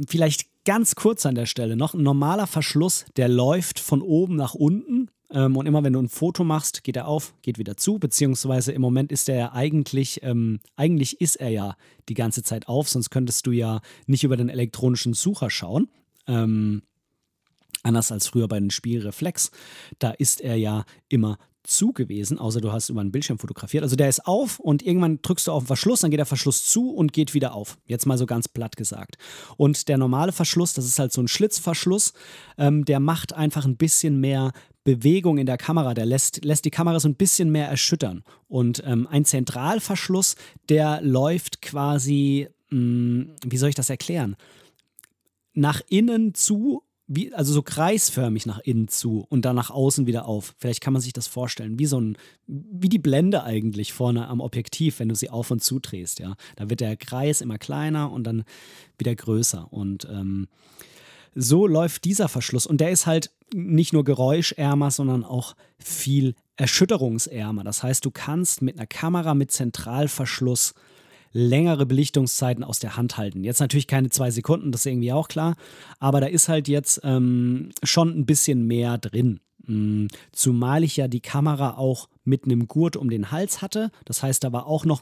Vielleicht 0.08 0.48
ganz 0.66 0.96
kurz 0.96 1.26
an 1.26 1.36
der 1.36 1.46
Stelle 1.46 1.76
noch. 1.76 1.94
Ein 1.94 2.04
normaler 2.04 2.48
Verschluss, 2.48 3.06
der 3.16 3.28
läuft 3.28 3.80
von 3.80 4.02
oben 4.02 4.36
nach 4.36 4.54
unten. 4.54 5.10
ähm, 5.32 5.58
und 5.58 5.66
immer 5.66 5.84
wenn 5.84 5.94
du 5.94 6.00
ein 6.00 6.10
Foto 6.10 6.44
machst, 6.44 6.84
geht 6.84 6.96
er 6.96 7.08
auf, 7.08 7.34
geht 7.42 7.58
wieder 7.58 7.76
zu, 7.78 8.00
beziehungsweise 8.00 8.72
im 8.72 8.82
Moment 8.82 9.12
ist 9.12 9.30
er 9.30 9.36
ja 9.36 9.54
eigentlich, 9.54 10.22
ähm, 10.24 10.60
eigentlich 10.76 11.20
ist 11.22 11.38
er 11.38 11.50
ja 11.50 11.76
die 12.08 12.14
ganze 12.14 12.44
Zeit 12.44 12.68
auf, 12.68 12.90
sonst 12.90 13.10
könntest 13.10 13.46
du 13.48 13.52
ja 13.52 13.82
nicht 14.06 14.24
über 14.24 14.38
den 14.38 14.50
elektronischen 14.50 15.14
Sucher 15.14 15.50
schauen. 15.50 15.90
Ähm, 16.28 16.84
anders 17.82 18.12
als 18.12 18.28
früher 18.28 18.48
bei 18.48 18.60
den 18.60 18.72
Spielreflex, 18.72 19.52
da 20.00 20.12
ist 20.12 20.42
er 20.42 20.56
ja 20.56 20.86
immer 21.10 21.38
zu 21.64 21.94
gewesen, 21.94 22.38
außer 22.38 22.62
du 22.62 22.72
hast 22.72 22.90
über 22.90 23.02
einen 23.02 23.12
Bildschirm 23.12 23.40
fotografiert. 23.40 23.84
Also 23.84 23.96
der 23.96 24.10
ist 24.10 24.26
auf 24.26 24.60
und 24.60 24.84
irgendwann 24.84 25.22
drückst 25.22 25.48
du 25.48 25.52
auf 25.52 25.64
den 25.64 25.68
Verschluss, 25.68 26.02
dann 26.02 26.12
geht 26.12 26.20
der 26.20 26.26
Verschluss 26.26 26.66
zu 26.66 26.92
und 26.92 27.14
geht 27.14 27.34
wieder 27.34 27.54
auf. 27.54 27.78
Jetzt 27.86 28.06
mal 28.06 28.18
so 28.18 28.26
ganz 28.26 28.48
platt 28.48 28.78
gesagt. 28.78 29.18
Und 29.58 29.88
der 29.88 29.98
normale 29.98 30.32
Verschluss, 30.32 30.74
das 30.74 30.86
ist 30.86 31.00
halt 31.00 31.14
so 31.14 31.22
ein 31.22 31.28
Schlitzverschluss, 31.28 32.14
ähm, 32.58 32.86
der 32.86 33.00
macht 33.00 33.34
einfach 33.34 33.66
ein 33.66 33.78
bisschen 33.78 34.20
mehr 34.20 34.52
Bewegung 34.84 35.38
in 35.38 35.46
der 35.46 35.58
Kamera, 35.58 35.94
der 35.94 36.06
lässt, 36.06 36.44
lässt 36.44 36.66
die 36.66 36.72
Kamera 36.72 37.00
so 37.00 37.08
ein 37.08 37.16
bisschen 37.16 37.50
mehr 37.52 37.68
erschüttern. 37.68 38.24
Und 38.48 38.84
ähm, 38.86 39.08
ein 39.10 39.26
Zentralverschluss, 39.26 40.36
der 40.70 41.02
läuft 41.02 41.62
quasi, 41.62 42.50
mh, 42.70 42.78
hm, 42.78 43.36
wie 43.46 43.58
soll 43.58 43.70
ich 43.70 43.76
das 43.76 43.90
erklären? 43.90 44.36
Nach 45.54 45.82
innen 45.88 46.34
zu 46.34 46.84
wie, 47.08 47.34
also 47.34 47.54
so 47.54 47.62
kreisförmig 47.62 48.46
nach 48.46 48.60
innen 48.60 48.88
zu 48.88 49.26
und 49.30 49.44
dann 49.44 49.56
nach 49.56 49.70
außen 49.70 50.08
wieder 50.08 50.26
auf. 50.26 50.56
Vielleicht 50.58 50.82
kann 50.82 50.94
man 50.94 51.02
sich 51.02 51.14
das 51.14 51.28
vorstellen, 51.28 51.78
wie 51.80 51.86
so 51.86 52.00
ein, 52.00 52.18
wie 52.48 52.90
die 52.90 53.00
Blende 53.00 53.44
eigentlich 53.44 53.94
vorne 53.94 54.28
am 54.28 54.40
Objektiv, 54.40 55.00
wenn 55.00 55.10
du 55.10 55.16
sie 55.16 55.30
auf 55.30 55.52
und 55.52 55.64
zu 55.64 55.80
drehst, 55.80 56.20
ja. 56.20 56.36
Da 56.56 56.70
wird 56.70 56.80
der 56.80 56.96
Kreis 56.96 57.42
immer 57.42 57.58
kleiner 57.58 58.12
und 58.12 58.24
dann 58.24 58.44
wieder 58.98 59.14
größer. 59.16 59.72
Und 59.72 60.08
ähm, 60.10 60.48
so 61.36 61.68
läuft 61.68 62.06
dieser 62.06 62.30
Verschluss. 62.30 62.66
Und 62.66 62.80
der 62.80 62.92
ist 62.92 63.06
halt 63.06 63.32
nicht 63.54 63.94
nur 63.94 64.04
geräuschärmer, 64.04 64.92
sondern 64.92 65.24
auch 65.24 65.56
viel 65.80 66.36
erschütterungsärmer. 66.56 67.64
Das 67.64 67.84
heißt, 67.84 68.06
du 68.06 68.12
kannst 68.12 68.62
mit 68.62 68.78
einer 68.78 68.88
Kamera 68.88 69.34
mit 69.34 69.52
Zentralverschluss 69.52 70.74
längere 71.34 71.86
Belichtungszeiten 71.86 72.64
aus 72.64 72.80
der 72.80 72.96
Hand 72.96 73.18
halten. 73.18 73.44
Jetzt 73.44 73.60
natürlich 73.60 73.88
keine 73.88 74.10
zwei 74.10 74.32
Sekunden, 74.32 74.72
das 74.72 74.82
ist 74.82 74.92
irgendwie 74.92 75.12
auch 75.12 75.28
klar, 75.28 75.56
aber 76.00 76.22
da 76.22 76.28
ist 76.28 76.48
halt 76.48 76.68
jetzt 76.68 77.02
ähm, 77.04 77.70
schon 77.84 78.10
ein 78.10 78.26
bisschen 78.26 78.66
mehr 78.66 78.98
drin. 78.98 79.40
Mhm. 79.66 80.08
Zumal 80.32 80.84
ich 80.84 80.98
ja 80.98 81.08
die 81.08 81.22
Kamera 81.22 81.78
auch 81.78 82.08
mit 82.24 82.46
einem 82.46 82.68
Gurt 82.68 82.96
um 82.96 83.10
den 83.10 83.32
Hals 83.32 83.62
hatte. 83.62 83.92
Das 84.06 84.24
heißt, 84.24 84.44
da 84.44 84.54
war 84.54 84.68
auch 84.68 84.86
noch 84.86 85.02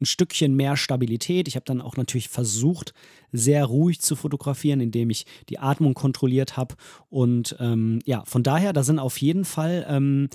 ein 0.00 0.06
Stückchen 0.06 0.54
mehr 0.54 0.76
Stabilität. 0.76 1.48
Ich 1.48 1.56
habe 1.56 1.64
dann 1.64 1.80
auch 1.80 1.96
natürlich 1.96 2.28
versucht, 2.28 2.92
sehr 3.32 3.64
ruhig 3.64 4.00
zu 4.00 4.14
fotografieren, 4.14 4.80
indem 4.80 5.10
ich 5.10 5.24
die 5.48 5.58
Atmung 5.58 5.94
kontrolliert 5.94 6.56
habe. 6.56 6.74
Und 7.08 7.56
ähm, 7.60 8.00
ja, 8.04 8.22
von 8.26 8.42
daher, 8.42 8.72
da 8.72 8.82
sind 8.82 8.98
auf 8.98 9.18
jeden 9.18 9.44
Fall 9.44 9.86
ähm, 9.88 10.28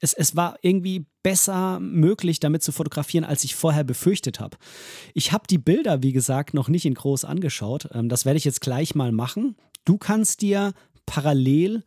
es, 0.00 0.12
es 0.12 0.36
war 0.36 0.56
irgendwie 0.62 1.06
besser 1.22 1.80
möglich, 1.80 2.40
damit 2.40 2.62
zu 2.62 2.72
fotografieren, 2.72 3.24
als 3.24 3.44
ich 3.44 3.54
vorher 3.54 3.84
befürchtet 3.84 4.40
habe. 4.40 4.56
Ich 5.14 5.32
habe 5.32 5.46
die 5.48 5.58
Bilder, 5.58 6.02
wie 6.02 6.12
gesagt, 6.12 6.54
noch 6.54 6.68
nicht 6.68 6.86
in 6.86 6.94
groß 6.94 7.24
angeschaut. 7.24 7.88
Ähm, 7.92 8.08
das 8.08 8.24
werde 8.24 8.38
ich 8.38 8.44
jetzt 8.44 8.60
gleich 8.60 8.94
mal 8.94 9.12
machen. 9.12 9.56
Du 9.84 9.98
kannst 9.98 10.42
dir 10.42 10.72
parallel 11.06 11.84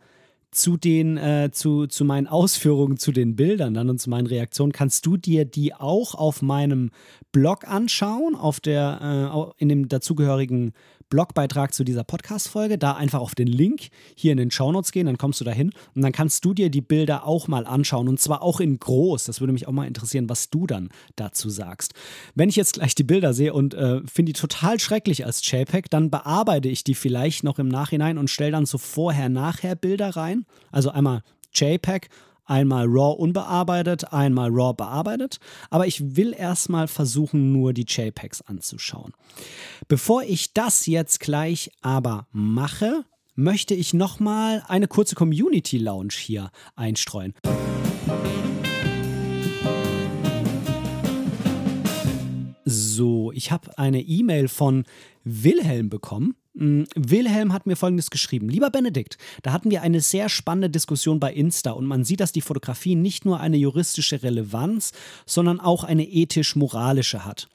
zu 0.51 0.75
den 0.75 1.15
äh, 1.15 1.49
zu, 1.53 1.87
zu 1.87 2.03
meinen 2.03 2.27
Ausführungen 2.27 2.97
zu 2.97 3.13
den 3.13 3.37
Bildern 3.37 3.73
dann 3.73 3.89
und 3.89 3.99
zu 3.99 4.09
meinen 4.09 4.27
Reaktionen 4.27 4.73
kannst 4.73 5.05
du 5.05 5.15
dir 5.15 5.45
die 5.45 5.73
auch 5.73 6.13
auf 6.13 6.41
meinem 6.41 6.91
Blog 7.31 7.65
anschauen 7.65 8.35
auf 8.35 8.59
der 8.59 9.53
äh, 9.57 9.61
in 9.61 9.69
dem 9.69 9.87
dazugehörigen 9.87 10.73
Blogbeitrag 11.11 11.75
zu 11.75 11.83
dieser 11.83 12.03
Podcast-Folge. 12.03 12.79
Da 12.79 12.93
einfach 12.93 13.19
auf 13.19 13.35
den 13.35 13.45
Link 13.45 13.89
hier 14.15 14.31
in 14.31 14.39
den 14.39 14.49
Shownotes 14.49 14.91
gehen, 14.91 15.05
dann 15.05 15.19
kommst 15.19 15.39
du 15.39 15.45
da 15.45 15.51
hin 15.51 15.71
und 15.93 16.01
dann 16.01 16.11
kannst 16.11 16.43
du 16.43 16.55
dir 16.55 16.71
die 16.71 16.81
Bilder 16.81 17.27
auch 17.27 17.47
mal 17.47 17.67
anschauen 17.67 18.07
und 18.07 18.19
zwar 18.19 18.41
auch 18.41 18.59
in 18.59 18.79
groß. 18.79 19.25
Das 19.25 19.41
würde 19.41 19.53
mich 19.53 19.67
auch 19.67 19.73
mal 19.73 19.85
interessieren, 19.85 20.29
was 20.29 20.49
du 20.49 20.65
dann 20.65 20.89
dazu 21.17 21.51
sagst. 21.51 21.93
Wenn 22.33 22.49
ich 22.49 22.55
jetzt 22.55 22.73
gleich 22.73 22.95
die 22.95 23.03
Bilder 23.03 23.33
sehe 23.33 23.53
und 23.53 23.75
äh, 23.75 24.01
finde 24.07 24.31
die 24.31 24.39
total 24.39 24.79
schrecklich 24.79 25.25
als 25.25 25.47
JPEG, 25.47 25.89
dann 25.91 26.09
bearbeite 26.09 26.69
ich 26.69 26.83
die 26.83 26.95
vielleicht 26.95 27.43
noch 27.43 27.59
im 27.59 27.67
Nachhinein 27.67 28.17
und 28.17 28.29
stelle 28.29 28.51
dann 28.51 28.65
so 28.65 28.79
vorher-nachher 28.79 29.75
Bilder 29.75 30.15
rein. 30.15 30.45
Also 30.71 30.89
einmal 30.89 31.21
JPEG 31.53 32.09
Einmal 32.51 32.85
RAW 32.85 33.13
unbearbeitet, 33.13 34.11
einmal 34.11 34.49
RAW 34.51 34.73
bearbeitet. 34.73 35.37
Aber 35.69 35.87
ich 35.87 36.17
will 36.17 36.35
erstmal 36.37 36.89
versuchen, 36.89 37.53
nur 37.53 37.71
die 37.71 37.85
JPEGs 37.87 38.41
anzuschauen. 38.41 39.13
Bevor 39.87 40.23
ich 40.23 40.53
das 40.53 40.85
jetzt 40.85 41.21
gleich 41.21 41.71
aber 41.81 42.27
mache, 42.33 43.05
möchte 43.35 43.73
ich 43.73 43.93
nochmal 43.93 44.65
eine 44.67 44.89
kurze 44.89 45.15
Community 45.15 45.77
Lounge 45.77 46.13
hier 46.13 46.51
einstreuen. 46.75 47.35
So, 52.65 53.31
ich 53.31 53.53
habe 53.53 53.77
eine 53.77 54.01
E-Mail 54.01 54.49
von 54.49 54.83
Wilhelm 55.23 55.89
bekommen. 55.89 56.35
Mm, 56.53 56.83
Wilhelm 56.95 57.53
hat 57.53 57.65
mir 57.65 57.75
Folgendes 57.75 58.09
geschrieben. 58.09 58.49
Lieber 58.49 58.69
Benedikt, 58.69 59.17
da 59.43 59.53
hatten 59.53 59.71
wir 59.71 59.81
eine 59.81 60.01
sehr 60.01 60.29
spannende 60.29 60.69
Diskussion 60.69 61.19
bei 61.19 61.33
Insta 61.33 61.71
und 61.71 61.85
man 61.85 62.03
sieht, 62.03 62.19
dass 62.19 62.31
die 62.31 62.41
Fotografie 62.41 62.95
nicht 62.95 63.25
nur 63.25 63.39
eine 63.39 63.57
juristische 63.57 64.21
Relevanz, 64.23 64.91
sondern 65.25 65.59
auch 65.59 65.83
eine 65.83 66.07
ethisch-moralische 66.07 67.25
hat. 67.25 67.47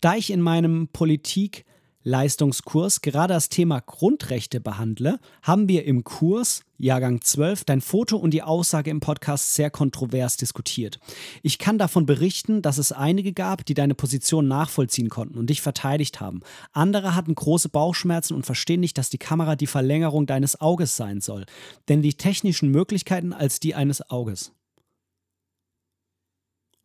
Da 0.00 0.14
ich 0.14 0.30
in 0.30 0.40
meinem 0.40 0.88
Politik- 0.88 1.64
Leistungskurs 2.02 3.02
gerade 3.02 3.34
das 3.34 3.50
Thema 3.50 3.80
Grundrechte 3.80 4.60
behandle, 4.60 5.18
haben 5.42 5.68
wir 5.68 5.84
im 5.84 6.02
Kurs 6.02 6.62
Jahrgang 6.78 7.20
12 7.20 7.64
dein 7.64 7.82
Foto 7.82 8.16
und 8.16 8.32
die 8.32 8.42
Aussage 8.42 8.90
im 8.90 9.00
Podcast 9.00 9.54
sehr 9.54 9.70
kontrovers 9.70 10.38
diskutiert. 10.38 10.98
Ich 11.42 11.58
kann 11.58 11.76
davon 11.76 12.06
berichten, 12.06 12.62
dass 12.62 12.78
es 12.78 12.90
einige 12.90 13.34
gab, 13.34 13.66
die 13.66 13.74
deine 13.74 13.94
Position 13.94 14.48
nachvollziehen 14.48 15.10
konnten 15.10 15.38
und 15.38 15.50
dich 15.50 15.60
verteidigt 15.60 16.20
haben. 16.20 16.40
Andere 16.72 17.14
hatten 17.14 17.34
große 17.34 17.68
Bauchschmerzen 17.68 18.34
und 18.34 18.46
verstehen 18.46 18.80
nicht, 18.80 18.96
dass 18.96 19.10
die 19.10 19.18
Kamera 19.18 19.54
die 19.56 19.66
Verlängerung 19.66 20.26
deines 20.26 20.58
Auges 20.60 20.96
sein 20.96 21.20
soll, 21.20 21.44
denn 21.88 22.00
die 22.00 22.14
technischen 22.14 22.70
Möglichkeiten 22.70 23.34
als 23.34 23.60
die 23.60 23.74
eines 23.74 24.10
Auges. 24.10 24.52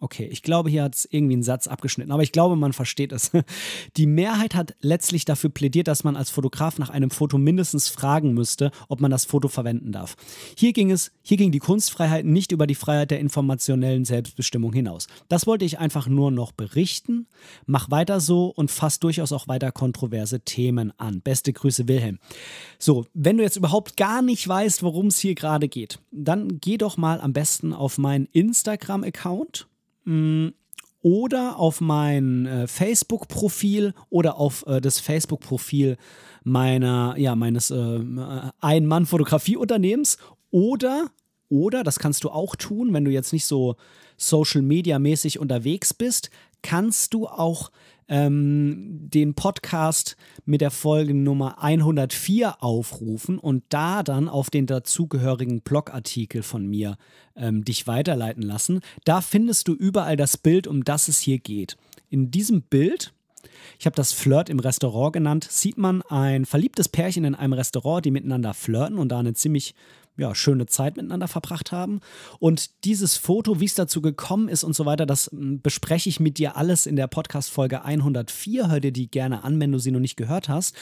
Okay, 0.02 0.28
ich 0.30 0.44
glaube, 0.44 0.70
hier 0.70 0.84
hat 0.84 0.94
es 0.94 1.08
irgendwie 1.10 1.36
einen 1.36 1.44
Satz 1.44 1.68
abgeschnitten, 1.68 2.12
aber 2.12 2.22
ich 2.22 2.34
glaube, 2.34 2.58
man 2.58 2.74
versteht 2.74 3.14
es. 3.14 3.32
Die 3.98 4.06
Mehrheit 4.06 4.54
hat 4.54 4.76
letztlich 4.82 5.24
dafür 5.24 5.50
plädiert, 5.50 5.88
dass 5.88 6.04
man 6.04 6.18
als 6.18 6.30
Fotograf 6.30 6.78
nach 6.80 6.90
einem 6.90 7.10
Foto 7.10 7.38
mindestens 7.38 7.88
fragen 7.88 8.34
müsste, 8.34 8.72
ob 8.90 9.00
man 9.00 9.10
das 9.10 9.24
Foto 9.24 9.48
verwenden 9.48 9.94
darf. 9.94 10.18
Hier 10.58 10.74
ging 10.74 10.92
es, 10.92 11.14
hier 11.22 11.38
ging 11.38 11.54
die 11.54 11.60
Kunstfreiheit 11.60 12.26
nicht 12.26 12.52
über 12.52 12.68
die 12.68 12.76
Freiheit 12.76 13.10
der 13.10 13.22
informationellen 13.22 14.04
Selbstbestimmung 14.04 14.74
hinaus. 14.74 15.08
Das 15.30 15.48
wollte 15.48 15.64
ich 15.64 15.80
einfach 15.80 16.08
nur 16.08 16.30
noch 16.30 16.52
berichten. 16.52 17.28
Mach 17.66 17.90
weiter 17.90 18.20
so 18.20 18.48
und 18.48 18.72
fass 18.72 19.00
durchaus 19.00 19.32
auch 19.32 19.48
weiter 19.48 19.72
kontroverse 19.72 20.42
Themen 20.42 20.92
an. 21.00 21.22
Beste 21.22 21.54
Grüße, 21.54 21.88
Wilhelm. 21.88 22.20
So, 22.80 23.06
wenn 23.14 23.38
du 23.38 23.44
jetzt 23.44 23.56
überhaupt 23.56 23.96
gar 23.96 24.22
nicht 24.22 24.46
weißt, 24.46 24.84
worum 24.84 25.08
es 25.08 25.20
hier 25.20 25.36
gerade 25.36 25.70
geht, 25.70 26.00
dann 26.12 26.60
geh 26.60 26.78
doch 26.78 26.98
mal 26.98 27.22
am 27.22 27.32
besten 27.32 27.72
auf 27.72 27.98
meinen 27.98 28.26
Instagram-Account 28.34 29.68
oder 31.02 31.60
auf 31.60 31.82
mein 31.82 32.48
äh, 32.48 32.68
Facebook-Profil 32.68 33.94
oder 34.10 34.38
auf 34.38 34.66
äh, 34.66 34.82
das 34.82 35.00
Facebook-Profil 35.00 35.98
meiner, 36.44 37.16
ja, 37.18 37.36
meines 37.36 37.70
äh, 37.70 38.00
Ein-Mann-Fotografie-Unternehmens. 38.60 40.18
Oder, 40.50 41.12
oder, 41.50 41.84
das 41.84 42.00
kannst 42.00 42.24
du 42.24 42.30
auch 42.30 42.56
tun, 42.56 42.94
wenn 42.94 43.06
du 43.06 43.12
jetzt 43.12 43.34
nicht 43.34 43.46
so 43.46 43.76
Social-Media-mäßig 44.18 45.38
unterwegs 45.40 45.94
bist, 45.94 46.32
kannst 46.66 47.14
du 47.14 47.28
auch 47.28 47.72
ähm, 48.08 49.08
den 49.10 49.36
Podcast 49.36 50.18
mit 50.46 50.62
der 50.62 50.72
Folge 50.72 51.14
Nummer 51.14 51.62
104 51.62 52.64
aufrufen 52.64 53.38
und 53.38 53.64
da 53.70 54.02
dann 54.02 54.28
auf 54.28 54.50
den 54.50 54.66
dazugehörigen 54.66 55.62
Blogartikel 55.62 56.42
von 56.42 56.66
mir 56.66 56.98
ähm, 57.36 57.64
dich 57.64 57.86
weiterleiten 57.86 58.42
lassen. 58.42 58.82
Da 59.04 59.22
findest 59.22 59.68
du 59.68 59.74
überall 59.74 60.18
das 60.18 60.38
Bild, 60.38 60.66
um 60.66 60.84
das 60.84 61.08
es 61.08 61.20
hier 61.20 61.38
geht. 61.38 61.78
In 62.10 62.32
diesem 62.32 62.64
Bild 62.64 63.14
ich 63.78 63.86
habe 63.86 63.96
das 63.96 64.12
Flirt 64.12 64.50
im 64.50 64.60
Restaurant 64.60 65.14
genannt, 65.14 65.48
sieht 65.50 65.78
man 65.78 66.02
ein 66.04 66.46
verliebtes 66.46 66.90
Pärchen 66.90 67.26
in 67.26 67.36
einem 67.36 67.54
Restaurant, 67.54 68.04
die 68.04 68.12
miteinander 68.12 68.56
flirten 68.56 68.98
und 68.98 69.10
da 69.10 69.20
eine 69.20 69.34
ziemlich 69.34 69.76
ja, 70.18 70.34
schöne 70.34 70.66
Zeit 70.66 70.98
miteinander 70.98 71.28
verbracht 71.28 71.72
haben. 71.72 72.00
Und 72.40 72.84
dieses 72.86 73.18
Foto, 73.18 73.60
wie 73.60 73.66
es 73.66 73.76
dazu 73.76 74.02
gekommen 74.02 74.48
ist 74.48 74.64
und 74.64 74.76
so 74.76 74.86
weiter, 74.86 75.06
das 75.06 75.28
hm, 75.28 75.62
bespreche 75.62 76.10
ich 76.10 76.20
mit 76.20 76.38
dir 76.38 76.56
alles 76.56 76.86
in 76.86 76.96
der 76.96 77.08
Podcast-Folge 77.08 77.84
104. 77.84 78.70
Hör 78.70 78.80
dir 78.80 78.92
die 78.92 79.10
gerne 79.10 79.44
an, 79.44 79.60
wenn 79.60 79.72
du 79.72 79.80
sie 79.80 79.92
noch 79.92 80.00
nicht 80.00 80.16
gehört 80.16 80.50
hast. 80.50 80.76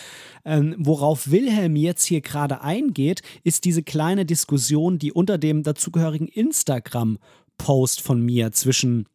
Ähm, 0.46 0.76
worauf 0.78 1.32
Wilhelm 1.32 1.76
jetzt 1.76 2.06
hier 2.06 2.22
gerade 2.22 2.62
eingeht, 2.62 3.22
ist 3.44 3.66
diese 3.66 3.84
kleine 3.84 4.26
Diskussion, 4.26 5.00
die 5.00 5.12
unter 5.12 5.38
dem 5.38 5.64
dazugehörigen 5.64 6.28
Instagram-Post 6.28 8.02
von 8.02 8.22
mir 8.22 8.52
zwischen 8.52 9.08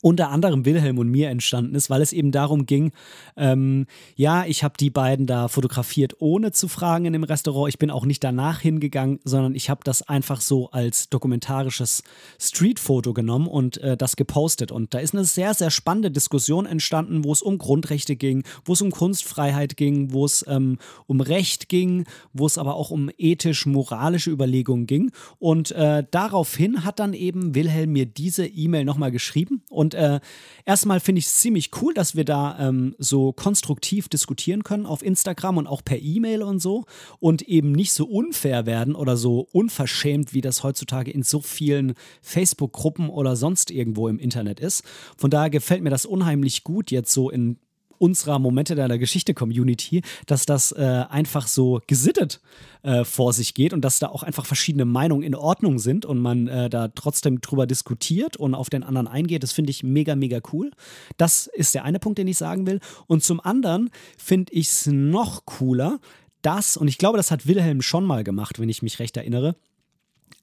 unter 0.00 0.30
anderem 0.30 0.64
Wilhelm 0.64 0.98
und 0.98 1.08
mir 1.08 1.30
entstanden 1.30 1.74
ist, 1.74 1.90
weil 1.90 2.02
es 2.02 2.12
eben 2.12 2.32
darum 2.32 2.66
ging, 2.66 2.92
ähm, 3.36 3.86
ja, 4.14 4.44
ich 4.46 4.64
habe 4.64 4.74
die 4.78 4.90
beiden 4.90 5.26
da 5.26 5.48
fotografiert, 5.48 6.16
ohne 6.18 6.52
zu 6.52 6.68
fragen 6.68 7.04
in 7.04 7.12
dem 7.12 7.24
Restaurant. 7.24 7.68
Ich 7.68 7.78
bin 7.78 7.90
auch 7.90 8.04
nicht 8.04 8.22
danach 8.22 8.60
hingegangen, 8.60 9.20
sondern 9.24 9.54
ich 9.54 9.70
habe 9.70 9.80
das 9.84 10.02
einfach 10.02 10.40
so 10.40 10.70
als 10.70 11.08
dokumentarisches 11.08 12.02
Streetfoto 12.38 13.12
genommen 13.12 13.46
und 13.46 13.78
äh, 13.78 13.96
das 13.96 14.16
gepostet. 14.16 14.72
Und 14.72 14.94
da 14.94 14.98
ist 14.98 15.14
eine 15.14 15.24
sehr, 15.24 15.54
sehr 15.54 15.70
spannende 15.70 16.10
Diskussion 16.10 16.66
entstanden, 16.66 17.24
wo 17.24 17.32
es 17.32 17.42
um 17.42 17.58
Grundrechte 17.58 18.16
ging, 18.16 18.44
wo 18.64 18.72
es 18.72 18.82
um 18.82 18.90
Kunstfreiheit 18.90 19.76
ging, 19.76 20.12
wo 20.12 20.24
es 20.24 20.44
ähm, 20.48 20.78
um 21.06 21.20
Recht 21.20 21.68
ging, 21.68 22.04
wo 22.32 22.46
es 22.46 22.58
aber 22.58 22.76
auch 22.76 22.90
um 22.90 23.10
ethisch-moralische 23.18 24.30
Überlegungen 24.30 24.86
ging. 24.86 25.10
Und 25.38 25.72
äh, 25.72 26.04
daraufhin 26.10 26.84
hat 26.84 26.98
dann 26.98 27.12
eben 27.12 27.54
Wilhelm 27.54 27.92
mir 27.92 28.06
diese 28.06 28.46
E-Mail 28.46 28.84
nochmal 28.84 29.10
geschrieben 29.10 29.62
und 29.70 29.94
äh, 29.96 30.20
erstmal 30.64 31.00
finde 31.00 31.20
ich 31.20 31.26
es 31.26 31.40
ziemlich 31.40 31.70
cool, 31.80 31.94
dass 31.94 32.16
wir 32.16 32.24
da 32.24 32.58
ähm, 32.58 32.94
so 32.98 33.32
konstruktiv 33.32 34.08
diskutieren 34.08 34.62
können 34.62 34.86
auf 34.86 35.02
Instagram 35.02 35.58
und 35.58 35.66
auch 35.66 35.82
per 35.84 35.98
E-Mail 35.98 36.42
und 36.42 36.60
so 36.60 36.84
und 37.18 37.42
eben 37.42 37.72
nicht 37.72 37.92
so 37.92 38.06
unfair 38.06 38.66
werden 38.66 38.94
oder 38.94 39.16
so 39.16 39.46
unverschämt, 39.52 40.34
wie 40.34 40.40
das 40.40 40.62
heutzutage 40.62 41.10
in 41.10 41.22
so 41.22 41.40
vielen 41.40 41.94
Facebook-Gruppen 42.22 43.08
oder 43.08 43.36
sonst 43.36 43.70
irgendwo 43.70 44.08
im 44.08 44.18
Internet 44.18 44.60
ist. 44.60 44.84
Von 45.16 45.30
daher 45.30 45.50
gefällt 45.50 45.82
mir 45.82 45.90
das 45.90 46.06
unheimlich 46.06 46.64
gut, 46.64 46.90
jetzt 46.90 47.12
so 47.12 47.30
in 47.30 47.58
unserer 47.98 48.38
Momente 48.38 48.74
deiner 48.74 48.98
Geschichte-Community, 48.98 50.02
dass 50.26 50.46
das 50.46 50.72
äh, 50.72 51.04
einfach 51.08 51.46
so 51.46 51.80
gesittet 51.86 52.40
äh, 52.82 53.04
vor 53.04 53.32
sich 53.32 53.54
geht 53.54 53.72
und 53.72 53.82
dass 53.82 53.98
da 53.98 54.08
auch 54.08 54.22
einfach 54.22 54.46
verschiedene 54.46 54.84
Meinungen 54.84 55.22
in 55.22 55.34
Ordnung 55.34 55.78
sind 55.78 56.04
und 56.04 56.18
man 56.18 56.48
äh, 56.48 56.70
da 56.70 56.88
trotzdem 56.88 57.40
drüber 57.40 57.66
diskutiert 57.66 58.36
und 58.36 58.54
auf 58.54 58.70
den 58.70 58.82
anderen 58.82 59.08
eingeht. 59.08 59.42
Das 59.42 59.52
finde 59.52 59.70
ich 59.70 59.82
mega, 59.82 60.14
mega 60.14 60.40
cool. 60.52 60.70
Das 61.16 61.46
ist 61.46 61.74
der 61.74 61.84
eine 61.84 61.98
Punkt, 61.98 62.18
den 62.18 62.28
ich 62.28 62.38
sagen 62.38 62.66
will. 62.66 62.80
Und 63.06 63.24
zum 63.24 63.40
anderen 63.40 63.90
finde 64.18 64.52
ich 64.52 64.68
es 64.68 64.86
noch 64.86 65.44
cooler, 65.46 65.98
dass, 66.42 66.76
und 66.76 66.86
ich 66.86 66.98
glaube, 66.98 67.16
das 67.16 67.30
hat 67.30 67.46
Wilhelm 67.48 67.82
schon 67.82 68.04
mal 68.04 68.22
gemacht, 68.22 68.60
wenn 68.60 68.68
ich 68.68 68.82
mich 68.82 69.00
recht 69.00 69.16
erinnere, 69.16 69.56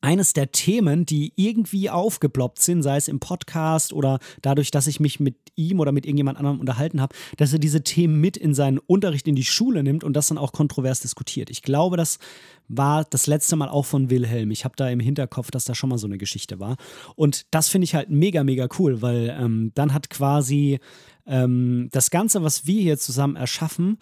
eines 0.04 0.34
der 0.34 0.52
Themen, 0.52 1.06
die 1.06 1.32
irgendwie 1.38 1.90
aufgeploppt 1.90 2.62
sind, 2.62 2.84
sei 2.84 2.98
es 2.98 3.08
im 3.08 3.22
Podcast 3.22 3.94
oder 3.94 4.20
dadurch, 4.42 4.70
dass 4.70 4.86
ich 4.86 5.00
mich 5.00 5.22
mit 5.22 5.38
ihm 5.56 5.80
oder 5.80 5.94
mit 5.94 6.06
irgendjemand 6.06 6.38
anderem 6.38 6.60
unterhalten 6.60 7.00
habe, 7.00 7.16
dass 7.38 7.54
er 7.54 7.60
diese 7.60 7.84
Themen 7.84 8.20
mit 8.20 8.36
in 8.36 8.54
seinen 8.54 8.80
Unterricht 8.80 9.30
in 9.30 9.36
die 9.36 9.46
Schule 9.46 9.82
nimmt 9.82 10.04
und 10.04 10.14
das 10.14 10.28
dann 10.28 10.38
auch 10.38 10.52
kontrovers 10.52 11.00
diskutiert. 11.00 11.50
Ich 11.50 11.62
glaube, 11.62 11.96
das 11.96 12.20
war 12.68 13.06
das 13.06 13.28
letzte 13.28 13.56
Mal 13.56 13.70
auch 13.70 13.86
von 13.86 14.10
Wilhelm. 14.10 14.52
Ich 14.52 14.66
habe 14.66 14.76
da 14.76 14.90
im 14.90 15.00
Hinterkopf, 15.00 15.52
dass 15.52 15.64
da 15.64 15.74
schon 15.74 15.90
mal 15.90 15.98
so 15.98 16.08
eine 16.08 16.18
Geschichte 16.18 16.60
war. 16.60 16.76
Und 17.16 17.46
das 17.52 17.70
finde 17.70 17.86
ich 17.86 17.96
halt 17.96 18.10
mega, 18.10 18.44
mega 18.44 18.68
cool, 18.80 19.02
weil 19.02 19.34
ähm, 19.40 19.72
dann 19.74 19.94
hat 19.94 20.10
quasi 20.10 20.80
ähm, 21.26 21.88
das 21.94 22.10
Ganze, 22.10 22.44
was 22.44 22.68
wir 22.68 22.82
hier 22.82 22.98
zusammen 22.98 23.38
erschaffen, 23.38 24.00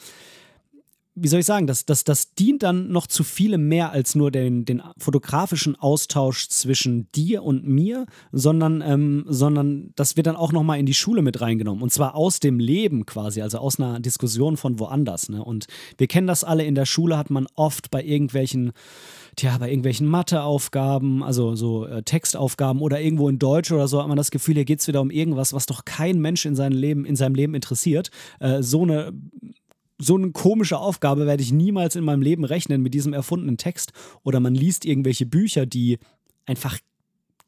wie 1.14 1.28
soll 1.28 1.42
ich 1.42 1.46
sagen, 1.46 1.68
das, 1.68 1.86
das, 1.86 2.06
das 2.06 2.34
dient 2.36 2.64
dann 2.64 2.90
noch 2.90 3.06
zu 3.06 3.24
vielem 3.24 3.68
mehr 3.68 3.92
als 3.92 4.16
nur 4.16 4.32
den, 4.32 4.64
den 4.64 4.82
fotografischen 4.98 5.76
Austausch 5.76 6.48
zwischen 6.48 7.12
dir 7.12 7.44
und 7.44 7.68
mir, 7.68 8.06
sondern, 8.32 8.82
ähm, 8.82 9.26
sondern 9.28 9.92
das 9.96 10.16
wird 10.16 10.28
dann 10.28 10.38
auch 10.38 10.54
nochmal 10.54 10.80
in 10.80 10.86
die 10.86 10.94
Schule 10.94 11.22
mit 11.22 11.42
reingenommen. 11.42 11.84
Und 11.84 11.92
zwar 11.92 12.16
aus 12.16 12.40
dem 12.40 12.60
Leben 12.60 13.06
quasi, 13.06 13.42
also 13.42 13.58
aus 13.58 13.78
einer 13.78 14.00
Diskussion 14.00 14.56
von 14.56 14.80
woanders. 14.80 15.28
Ne? 15.28 15.44
Und 15.44 15.68
wir 15.98 16.08
kennen 16.08 16.28
das 16.28 16.46
alle, 16.46 16.64
in 16.64 16.76
der 16.76 16.86
Schule 16.86 17.18
hat 17.18 17.30
man 17.30 17.48
oft 17.56 17.92
bei 17.92 18.02
irgendwelchen 18.02 18.72
tja, 19.36 19.58
bei 19.58 19.70
irgendwelchen 19.70 20.08
Matheaufgaben, 20.08 21.24
also 21.24 21.56
so 21.56 21.86
äh, 21.86 22.04
Textaufgaben 22.04 22.82
oder 22.82 23.02
irgendwo 23.02 23.30
in 23.30 23.40
Deutsch 23.40 23.72
oder 23.72 23.88
so, 23.88 24.02
hat 24.02 24.08
man 24.08 24.18
das 24.18 24.32
Gefühl, 24.32 24.56
hier 24.56 24.66
geht 24.66 24.82
es 24.82 24.88
wieder 24.88 25.02
um 25.02 25.12
irgendwas, 25.12 25.54
was 25.54 25.66
doch 25.66 25.86
kein 25.86 26.20
Mensch 26.20 26.46
in 26.46 26.56
seinem 26.56 26.78
Leben, 26.78 27.06
in 27.06 27.16
seinem 27.16 27.36
Leben 27.36 27.56
interessiert. 27.56 28.12
Äh, 28.40 28.62
so 28.62 28.84
eine 28.84 29.14
so 30.02 30.16
eine 30.16 30.32
komische 30.32 30.78
Aufgabe 30.78 31.26
werde 31.26 31.44
ich 31.44 31.52
niemals 31.52 31.96
in 31.96 32.04
meinem 32.04 32.22
Leben 32.22 32.44
rechnen 32.44 32.82
mit 32.82 32.94
diesem 32.94 33.14
erfundenen 33.14 33.58
Text. 33.58 33.94
Oder 34.24 34.40
man 34.40 34.56
liest 34.56 34.86
irgendwelche 34.86 35.26
Bücher, 35.26 35.66
die 35.66 36.00
einfach 36.46 36.80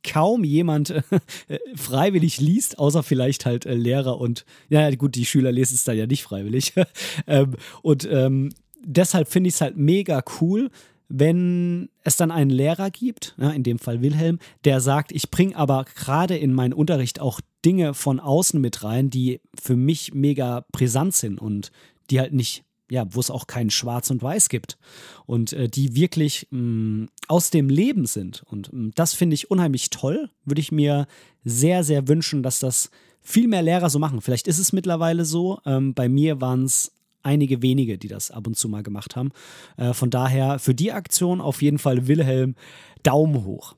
kaum 0.04 0.44
jemand 0.44 0.90
äh, 1.48 1.60
freiwillig 1.76 2.40
liest, 2.40 2.78
außer 2.78 3.04
vielleicht 3.04 3.46
halt 3.46 3.66
äh, 3.66 3.74
Lehrer 3.74 4.20
und, 4.20 4.46
ja 4.70 4.94
gut, 4.96 5.16
die 5.16 5.26
Schüler 5.26 5.52
lesen 5.52 5.76
es 5.76 5.86
dann 5.86 5.98
ja 5.98 6.06
nicht 6.06 6.24
freiwillig. 6.24 6.74
ähm, 7.28 7.56
und 7.82 8.08
ähm, 8.12 8.50
deshalb 8.84 9.30
finde 9.30 9.48
ich 9.48 9.56
es 9.56 9.62
halt 9.62 9.78
mega 9.78 10.24
cool, 10.42 10.70
wenn 11.10 11.90
es 12.04 12.18
dann 12.18 12.32
einen 12.32 12.50
Lehrer 12.50 12.90
gibt, 12.90 13.36
ja, 13.38 13.52
in 13.52 13.64
dem 13.64 13.78
Fall 13.78 14.02
Wilhelm, 14.02 14.40
der 14.66 14.82
sagt, 14.82 15.12
ich 15.12 15.30
bringe 15.30 15.56
aber 15.56 15.86
gerade 15.96 16.36
in 16.38 16.54
meinen 16.54 16.74
Unterricht 16.74 17.20
auch 17.20 17.40
Dinge 17.64 17.94
von 17.94 18.20
außen 18.20 18.60
mit 18.60 18.84
rein, 18.84 19.10
die 19.10 19.40
für 19.54 19.76
mich 19.76 20.14
mega 20.14 20.66
brisant 20.72 21.14
sind 21.14 21.40
und 21.40 21.72
die 22.10 22.20
halt 22.20 22.34
nicht, 22.34 22.64
ja, 22.90 23.06
wo 23.10 23.20
es 23.20 23.32
auch 23.32 23.48
kein 23.48 23.70
Schwarz 23.70 24.10
und 24.10 24.22
Weiß 24.22 24.50
gibt 24.50 24.78
und 25.26 25.54
äh, 25.54 25.68
die 25.68 25.96
wirklich 25.96 26.48
mh, 26.52 26.60
mm, 26.60 27.10
aus 27.28 27.50
dem 27.50 27.70
Leben 27.70 28.06
sind. 28.06 28.44
Und 28.44 28.72
mh, 28.72 28.80
mm, 28.80 28.92
das 28.96 29.14
finde 29.14 29.36
ich 29.36 29.50
unheimlich 29.52 29.90
toll. 29.90 30.30
Würde 30.46 30.62
ich 30.62 30.72
mir 30.72 31.08
sehr, 31.44 31.84
sehr 31.84 32.08
wünschen, 32.08 32.44
dass 32.44 32.60
das 32.60 32.90
viel 33.22 33.48
mehr 33.48 33.62
Lehrer 33.62 33.90
so 33.90 34.00
machen. 34.00 34.22
Vielleicht 34.22 34.48
ist 34.48 34.60
es 34.60 34.74
mittlerweile 34.74 35.26
so. 35.26 35.60
Ähm, 35.66 35.94
bei 35.94 36.10
mir 36.10 36.42
waren 36.42 36.66
es 36.66 36.92
einige 37.24 37.62
wenige, 37.62 37.98
die 37.98 38.10
das 38.10 38.32
ab 38.32 38.48
und 38.48 38.58
zu 38.58 38.70
mal 38.70 38.84
gemacht 38.84 39.16
haben. 39.16 39.32
Äh, 39.78 39.94
von 39.94 40.10
daher 40.10 40.60
für 40.60 40.76
die 40.76 40.92
Aktion 40.92 41.42
auf 41.42 41.62
jeden 41.62 41.80
Fall 41.80 42.08
Wilhelm 42.08 42.56
Daumen 43.02 43.46
hoch. 43.46 43.76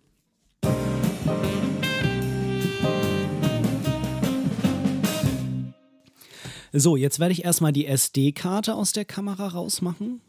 So, 6.77 6.97
jetzt 6.97 7.19
werde 7.19 7.31
ich 7.31 7.45
erstmal 7.45 7.71
die 7.71 7.85
SD-Karte 7.85 8.75
aus 8.75 8.91
der 8.91 9.05
Kamera 9.05 9.47
rausmachen. 9.47 10.19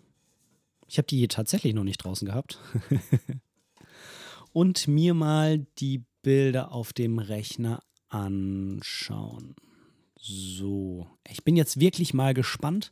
Ich 0.87 0.97
habe 0.97 1.09
die 1.09 1.17
hier 1.17 1.29
tatsächlich 1.29 1.75
noch 1.75 1.83
nicht 1.83 1.99
draußen 1.99 2.25
gehabt. 2.25 2.61
Und 4.53 4.87
mir 4.87 5.13
mal 5.15 5.67
die 5.81 6.05
Bilder 6.23 6.71
auf 6.71 6.93
dem 6.93 7.19
Rechner 7.19 7.83
anschauen. 8.11 9.57
So, 10.21 11.09
ich 11.29 11.43
bin 11.43 11.57
jetzt 11.57 11.81
wirklich 11.81 12.15
mal 12.15 12.33
gespannt. 12.33 12.91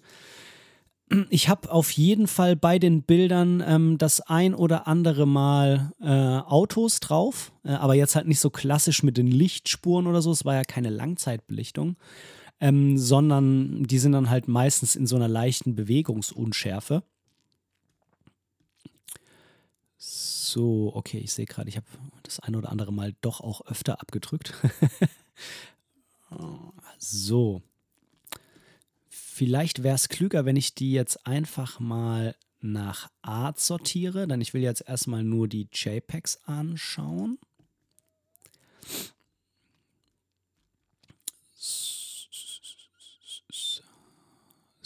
Ich 1.31 1.49
habe 1.49 1.71
auf 1.71 1.93
jeden 1.93 2.27
Fall 2.27 2.57
bei 2.57 2.81
den 2.81 3.05
Bildern 3.05 3.63
ähm, 3.65 3.99
das 3.99 4.21
ein 4.21 4.57
oder 4.57 4.89
andere 4.89 5.27
Mal 5.29 5.93
äh, 6.01 6.09
Autos 6.09 6.99
drauf, 6.99 7.53
äh, 7.63 7.71
aber 7.71 7.95
jetzt 7.95 8.17
halt 8.17 8.27
nicht 8.27 8.41
so 8.41 8.51
klassisch 8.51 9.05
mit 9.05 9.17
den 9.17 9.29
Lichtspuren 9.29 10.09
oder 10.09 10.23
so. 10.23 10.33
Es 10.33 10.45
war 10.45 10.55
ja 10.55 10.65
keine 10.65 10.91
Langzeitbelichtung 10.91 11.97
ähm, 12.61 12.99
sondern 12.99 13.85
die 13.85 13.99
sind 13.99 14.13
dann 14.13 14.31
halt 14.31 14.49
meistens 14.49 14.97
in 14.97 15.07
so 15.07 15.17
einer 15.17 15.29
leichten 15.29 15.75
Bewegungsunschärfe. 15.75 17.03
So, 19.97 20.93
okay, 20.95 21.19
ich 21.19 21.33
sehe 21.33 21.47
gerade, 21.47 21.69
ich 21.69 21.77
habe 21.77 21.87
das 22.23 22.39
ein 22.41 22.55
oder 22.55 22.71
andere 22.71 22.93
Mal 22.93 23.15
doch 23.21 23.41
auch 23.41 23.67
öfter 23.67 24.01
abgedrückt. 24.01 24.55
so. 26.99 27.63
Vielleicht 29.09 29.83
wäre 29.83 29.97
es 29.97 30.09
klüger, 30.09 30.45
wenn 30.45 30.57
ich 30.57 30.75
die 30.75 30.93
jetzt 30.93 31.27
einfach 31.27 31.81
mal 31.81 32.37
nach 32.61 33.11
Art 33.21 33.61
sortiere, 33.61 34.27
denn 34.27 34.41
ich 34.41 34.55
will 34.55 34.63
jetzt 34.63 34.89
erstmal 34.89 35.23
nur 35.23 35.49
die 35.49 35.69
JPEGs 35.73 36.45
anschauen. 36.45 37.39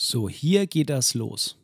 So, 0.09 0.27
hier 0.31 0.67
geht 0.67 0.89
das 0.89 1.13
los. 1.13 1.59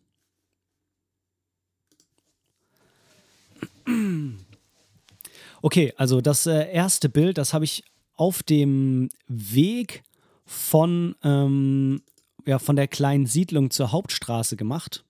Okay, 5.63 5.95
also 5.97 6.21
das 6.21 6.45
äh, 6.45 6.71
erste 6.71 7.09
Bild, 7.09 7.39
das 7.39 7.55
habe 7.55 7.65
ich 7.65 7.85
auf 8.13 8.43
dem 8.43 9.09
Weg 9.29 10.03
von, 10.45 11.17
ähm, 11.23 12.03
ja, 12.45 12.59
von 12.59 12.77
der 12.77 12.87
kleinen 12.87 13.25
Siedlung 13.25 13.71
zur 13.71 13.93
Hauptstraße 13.93 14.57
gemacht. 14.57 15.07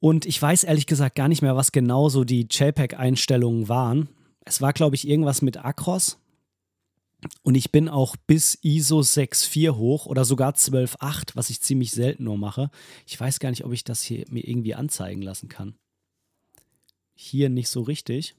Und 0.00 0.26
ich 0.26 0.42
weiß 0.42 0.64
ehrlich 0.64 0.86
gesagt 0.86 1.14
gar 1.14 1.28
nicht 1.28 1.42
mehr, 1.42 1.54
was 1.54 1.70
genau 1.70 2.08
so 2.08 2.24
die 2.24 2.48
JPEG-Einstellungen 2.50 3.68
waren. 3.68 4.08
Es 4.44 4.60
war, 4.60 4.72
glaube 4.72 4.96
ich, 4.96 5.06
irgendwas 5.06 5.42
mit 5.42 5.64
Acros. 5.64 6.18
Und 7.42 7.54
ich 7.54 7.72
bin 7.72 7.88
auch 7.88 8.16
bis 8.26 8.58
ISO 8.62 9.00
6.4 9.00 9.76
hoch 9.76 10.06
oder 10.06 10.24
sogar 10.24 10.52
12.8, 10.52 11.32
was 11.34 11.50
ich 11.50 11.60
ziemlich 11.60 11.90
selten 11.90 12.24
nur 12.24 12.38
mache. 12.38 12.70
Ich 13.06 13.18
weiß 13.18 13.40
gar 13.40 13.50
nicht, 13.50 13.64
ob 13.64 13.72
ich 13.72 13.84
das 13.84 14.02
hier 14.02 14.24
mir 14.28 14.46
irgendwie 14.46 14.74
anzeigen 14.74 15.22
lassen 15.22 15.48
kann. 15.48 15.74
Hier 17.14 17.48
nicht 17.48 17.68
so 17.68 17.82
richtig. 17.82 18.34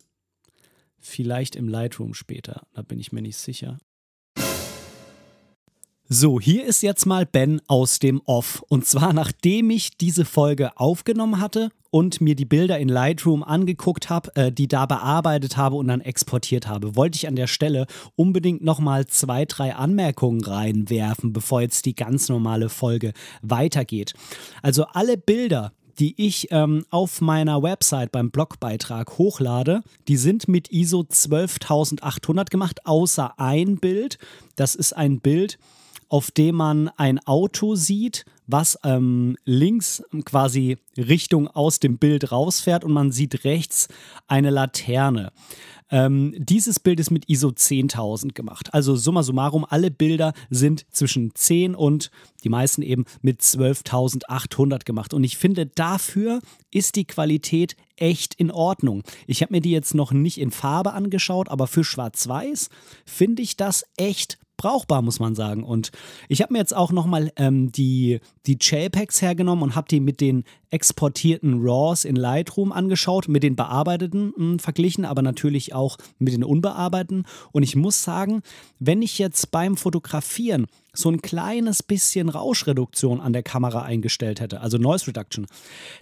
Vielleicht 0.99 1.55
im 1.55 1.67
Lightroom 1.67 2.13
später, 2.13 2.65
da 2.73 2.81
bin 2.81 2.99
ich 2.99 3.11
mir 3.11 3.21
nicht 3.21 3.37
sicher. 3.37 3.77
So, 6.07 6.39
hier 6.39 6.65
ist 6.65 6.81
jetzt 6.83 7.05
mal 7.05 7.25
Ben 7.25 7.61
aus 7.67 7.99
dem 7.99 8.21
Off. 8.25 8.63
Und 8.67 8.85
zwar 8.85 9.13
nachdem 9.13 9.69
ich 9.69 9.97
diese 9.97 10.25
Folge 10.25 10.77
aufgenommen 10.77 11.39
hatte 11.39 11.71
und 11.93 12.21
mir 12.21 12.33
die 12.33 12.45
Bilder 12.45 12.79
in 12.79 12.89
Lightroom 12.89 13.43
angeguckt 13.43 14.09
habe, 14.09 14.35
äh, 14.35 14.51
die 14.51 14.67
da 14.67 14.87
bearbeitet 14.87 15.57
habe 15.57 15.75
und 15.75 15.89
dann 15.89 16.01
exportiert 16.01 16.67
habe, 16.67 16.95
wollte 16.95 17.17
ich 17.17 17.27
an 17.27 17.35
der 17.35 17.45
Stelle 17.45 17.85
unbedingt 18.15 18.63
nochmal 18.63 19.05
zwei, 19.05 19.45
drei 19.45 19.75
Anmerkungen 19.75 20.43
reinwerfen, 20.43 21.33
bevor 21.33 21.61
jetzt 21.61 21.85
die 21.85 21.93
ganz 21.93 22.29
normale 22.29 22.69
Folge 22.69 23.13
weitergeht. 23.43 24.15
Also 24.63 24.85
alle 24.85 25.17
Bilder, 25.17 25.71
die 25.99 26.15
ich 26.17 26.47
ähm, 26.49 26.83
auf 26.89 27.21
meiner 27.21 27.61
Website 27.61 28.11
beim 28.11 28.31
Blogbeitrag 28.31 29.19
hochlade, 29.19 29.83
die 30.07 30.17
sind 30.17 30.47
mit 30.47 30.71
ISO 30.71 31.03
12800 31.03 32.49
gemacht, 32.49 32.87
außer 32.87 33.35
ein 33.37 33.77
Bild. 33.77 34.17
Das 34.55 34.73
ist 34.73 34.93
ein 34.93 35.19
Bild, 35.19 35.59
auf 36.13 36.29
dem 36.29 36.57
man 36.57 36.89
ein 36.89 37.17
Auto 37.25 37.73
sieht, 37.73 38.23
was 38.45 38.77
ähm, 38.83 39.35
links 39.45 40.03
quasi 40.25 40.77
Richtung 40.95 41.47
aus 41.47 41.79
dem 41.79 41.97
Bild 41.97 42.31
rausfährt 42.31 42.83
und 42.83 42.91
man 42.91 43.11
sieht 43.11 43.45
rechts 43.45 43.87
eine 44.27 44.51
Laterne. 44.51 45.31
Ähm, 45.89 46.35
dieses 46.37 46.79
Bild 46.79 46.99
ist 46.99 47.09
mit 47.09 47.27
ISO 47.29 47.47
10.000 47.47 48.33
gemacht. 48.33 48.75
Also 48.75 48.95
summa 48.95 49.23
summarum, 49.23 49.65
alle 49.67 49.89
Bilder 49.89 50.33
sind 50.51 50.85
zwischen 50.91 51.33
10 51.33 51.73
und 51.73 52.11
die 52.43 52.49
meisten 52.49 52.83
eben 52.83 53.05
mit 53.23 53.41
12.800 53.41 54.85
gemacht. 54.85 55.15
Und 55.15 55.23
ich 55.23 55.37
finde, 55.37 55.65
dafür 55.65 56.41
ist 56.69 56.95
die 56.95 57.05
Qualität 57.05 57.75
echt 57.97 58.33
in 58.35 58.51
Ordnung. 58.51 59.03
Ich 59.27 59.41
habe 59.41 59.53
mir 59.53 59.61
die 59.61 59.71
jetzt 59.71 59.93
noch 59.93 60.11
nicht 60.11 60.39
in 60.39 60.51
Farbe 60.51 60.93
angeschaut, 60.93 61.49
aber 61.49 61.67
für 61.67 61.83
Schwarz-Weiß 61.83 62.69
finde 63.05 63.41
ich 63.41 63.57
das 63.57 63.85
echt 63.97 64.37
brauchbar, 64.57 65.01
muss 65.01 65.19
man 65.19 65.35
sagen. 65.35 65.63
Und 65.63 65.91
ich 66.29 66.41
habe 66.41 66.53
mir 66.53 66.59
jetzt 66.59 66.75
auch 66.75 66.91
nochmal 66.91 67.31
ähm, 67.35 67.71
die, 67.71 68.19
die 68.45 68.57
JPEGs 68.59 69.21
hergenommen 69.21 69.63
und 69.63 69.75
habe 69.75 69.87
die 69.89 69.99
mit 69.99 70.21
den 70.21 70.43
exportierten 70.69 71.61
RAWs 71.61 72.05
in 72.05 72.15
Lightroom 72.15 72.71
angeschaut, 72.71 73.27
mit 73.27 73.43
den 73.43 73.55
bearbeiteten 73.55 74.27
mh, 74.27 74.35
hm, 74.37 74.59
verglichen, 74.59 75.05
aber 75.05 75.21
natürlich 75.21 75.73
auch 75.73 75.97
mit 76.17 76.33
den 76.33 76.43
unbearbeiteten. 76.43 77.25
Und 77.51 77.63
ich 77.63 77.75
muss 77.75 78.03
sagen, 78.03 78.41
wenn 78.79 79.01
ich 79.01 79.19
jetzt 79.19 79.51
beim 79.51 79.75
Fotografieren 79.75 80.67
so 80.93 81.09
ein 81.09 81.21
kleines 81.21 81.83
bisschen 81.83 82.29
Rauschreduktion 82.29 83.19
an 83.19 83.33
der 83.33 83.43
Kamera 83.43 83.81
eingestellt 83.81 84.39
hätte, 84.39 84.61
also 84.61 84.77
Noise 84.77 85.07
Reduction, 85.07 85.47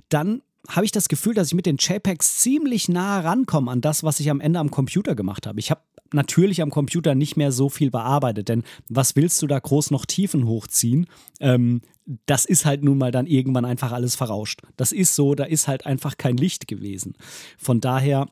dann 0.10 0.42
habe 0.68 0.86
ich 0.86 0.92
das 0.92 1.10
Gefühl, 1.10 1.34
dass 1.34 1.48
ich 1.48 1.54
mit 1.54 1.66
den 1.66 1.78
JPEGs 1.78 2.38
ziemlich 2.38 2.90
nah 2.90 3.20
rankomme 3.20 3.72
an 3.72 3.82
das, 3.82 4.04
was 4.04 4.20
ich 4.20 4.30
am 4.30 4.40
Ende 4.40 4.60
am 4.60 4.72
Computer 4.72 5.16
gemacht 5.16 5.48
habe. 5.48 5.60
Ich 5.60 5.72
habe 5.72 5.82
natürlich 6.14 6.62
am 6.62 6.70
Computer 6.70 7.16
nicht 7.16 7.38
mehr 7.38 7.52
so 7.52 7.70
viel 7.70 7.90
bearbeitet, 7.90 8.50
denn 8.50 8.64
was 8.90 9.16
willst 9.16 9.42
du 9.42 9.48
da 9.48 9.60
groß 9.60 9.92
noch 9.92 10.06
Tiefen 10.06 10.46
hochziehen? 10.46 11.08
Ähm, 11.40 11.82
das 12.26 12.46
ist 12.46 12.66
halt 12.66 12.84
nun 12.84 12.98
mal 12.98 13.12
dann 13.12 13.28
irgendwann 13.28 13.66
einfach 13.66 13.92
alles 13.92 14.16
verrauscht. 14.16 14.62
Das 14.76 14.92
ist 14.92 15.16
so, 15.16 15.36
da 15.36 15.46
ist 15.46 15.68
halt 15.68 15.86
einfach 15.86 16.18
kein 16.18 16.38
Licht 16.38 16.68
gewesen. 16.68 17.14
Von 17.58 17.80
daher 17.80 18.28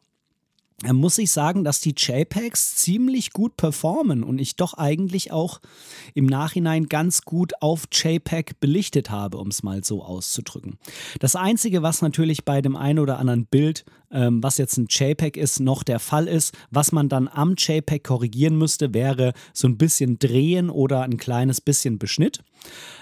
muss 0.93 1.17
ich 1.17 1.31
sagen, 1.31 1.63
dass 1.63 1.81
die 1.81 1.93
JPEGs 1.95 2.75
ziemlich 2.77 3.33
gut 3.33 3.57
performen 3.57 4.23
und 4.23 4.39
ich 4.39 4.55
doch 4.55 4.75
eigentlich 4.75 5.31
auch 5.31 5.59
im 6.13 6.25
Nachhinein 6.25 6.87
ganz 6.87 7.23
gut 7.23 7.53
auf 7.61 7.85
JPEG 7.91 8.59
belichtet 8.59 9.09
habe, 9.09 9.37
um 9.37 9.49
es 9.49 9.61
mal 9.61 9.83
so 9.83 10.03
auszudrücken. 10.03 10.77
Das 11.19 11.35
Einzige, 11.35 11.83
was 11.83 12.01
natürlich 12.01 12.45
bei 12.45 12.61
dem 12.61 12.77
einen 12.77 12.99
oder 12.99 13.19
anderen 13.19 13.45
Bild, 13.45 13.83
ähm, 14.11 14.41
was 14.41 14.57
jetzt 14.57 14.77
ein 14.77 14.87
JPEG 14.89 15.35
ist, 15.35 15.59
noch 15.59 15.83
der 15.83 15.99
Fall 15.99 16.27
ist, 16.27 16.57
was 16.71 16.91
man 16.91 17.09
dann 17.09 17.27
am 17.27 17.55
JPEG 17.57 18.03
korrigieren 18.03 18.57
müsste, 18.57 18.93
wäre 18.93 19.33
so 19.53 19.67
ein 19.67 19.77
bisschen 19.77 20.17
Drehen 20.17 20.69
oder 20.69 21.03
ein 21.03 21.17
kleines 21.17 21.59
bisschen 21.59 21.99
Beschnitt. 21.99 22.41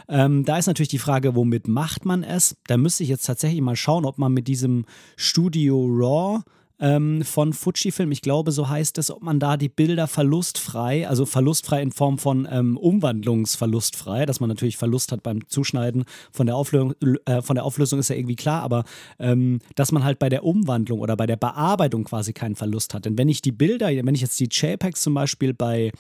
Ähm, 0.10 0.46
da 0.46 0.58
ist 0.58 0.68
natürlich 0.68 0.90
die 0.90 0.98
Frage, 0.98 1.36
womit 1.36 1.68
macht 1.68 2.06
man 2.06 2.24
es? 2.24 2.58
Da 2.66 2.78
müsste 2.78 3.04
ich 3.04 3.10
jetzt 3.10 3.26
tatsächlich 3.26 3.62
mal 3.62 3.76
schauen, 3.76 4.06
ob 4.06 4.18
man 4.18 4.34
mit 4.34 4.48
diesem 4.48 4.86
Studio 5.16 5.86
RAW 5.88 6.42
ähm, 6.80 7.24
von 7.24 7.54
Fujifilm, 7.54 8.12
ich 8.12 8.22
glaube, 8.22 8.52
so 8.52 8.70
heißt 8.70 8.98
es, 8.98 9.12
ob 9.12 9.24
man 9.24 9.40
da 9.40 9.58
die 9.58 9.70
Bilder 9.70 10.08
verlustfrei, 10.08 11.08
also 11.08 11.26
verlustfrei 11.26 11.82
in 11.82 11.92
Form 11.92 12.18
von 12.18 12.48
ähm, 12.52 12.78
Umwandlungsverlustfrei, 12.78 14.26
dass 14.26 14.40
man 14.40 14.50
natürlich 14.50 14.78
Verlust 14.78 15.12
hat 15.12 15.24
beim 15.24 15.48
Zuschneiden 15.48 16.06
von 16.32 16.46
der 16.46 16.56
Auflösung, 16.56 16.94
äh, 17.26 17.42
von 17.42 17.56
der 17.56 17.66
Auflösung 17.66 18.00
ist 18.00 18.10
ja 18.10 18.16
irgendwie 18.16 18.36
klar, 18.36 18.62
aber 18.62 18.84
ähm, 19.20 19.60
dass 19.76 19.92
man 19.92 20.04
halt 20.04 20.20
bei 20.20 20.30
der 20.30 20.44
Umwandlung 20.44 21.00
oder 21.00 21.18
bei 21.18 21.26
der 21.26 21.38
Bearbeitung 21.38 22.04
quasi 22.04 22.34
keinen 22.34 22.56
Verlust 22.56 22.94
hat. 22.94 23.06
Denn 23.06 23.18
wenn 23.18 23.30
ich 23.30 23.42
die 23.42 23.52
Bilder, 23.52 23.88
wenn 23.88 24.16
ich 24.16 24.22
jetzt 24.22 24.40
die 24.40 24.50
JPEGs 24.50 25.02
zum 25.02 25.14
Beispiel 25.14 25.54
bei 25.54 25.92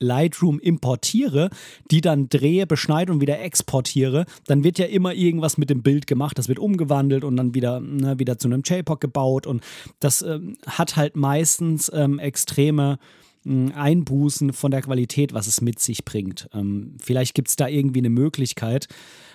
Lightroom 0.00 0.58
importiere, 0.58 1.50
die 1.90 2.00
dann 2.00 2.28
drehe, 2.28 2.66
beschneide 2.66 3.12
und 3.12 3.20
wieder 3.20 3.40
exportiere, 3.40 4.24
dann 4.46 4.64
wird 4.64 4.78
ja 4.78 4.86
immer 4.86 5.14
irgendwas 5.14 5.58
mit 5.58 5.70
dem 5.70 5.82
Bild 5.82 6.06
gemacht. 6.06 6.38
Das 6.38 6.48
wird 6.48 6.58
umgewandelt 6.58 7.22
und 7.22 7.36
dann 7.36 7.54
wieder, 7.54 7.80
ne, 7.80 8.18
wieder 8.18 8.38
zu 8.38 8.48
einem 8.48 8.62
JPOG 8.64 9.00
gebaut. 9.00 9.46
Und 9.46 9.62
das 10.00 10.22
ähm, 10.22 10.56
hat 10.66 10.96
halt 10.96 11.16
meistens 11.16 11.90
ähm, 11.94 12.18
extreme 12.18 12.98
hm, 13.44 13.72
Einbußen 13.74 14.52
von 14.52 14.70
der 14.70 14.82
Qualität, 14.82 15.32
was 15.32 15.46
es 15.46 15.60
mit 15.60 15.78
sich 15.78 16.04
bringt. 16.04 16.48
Ähm, 16.52 16.96
vielleicht 16.98 17.34
gibt 17.34 17.48
es 17.48 17.56
da 17.56 17.68
irgendwie 17.68 18.00
eine 18.00 18.10
Möglichkeit. 18.10 18.88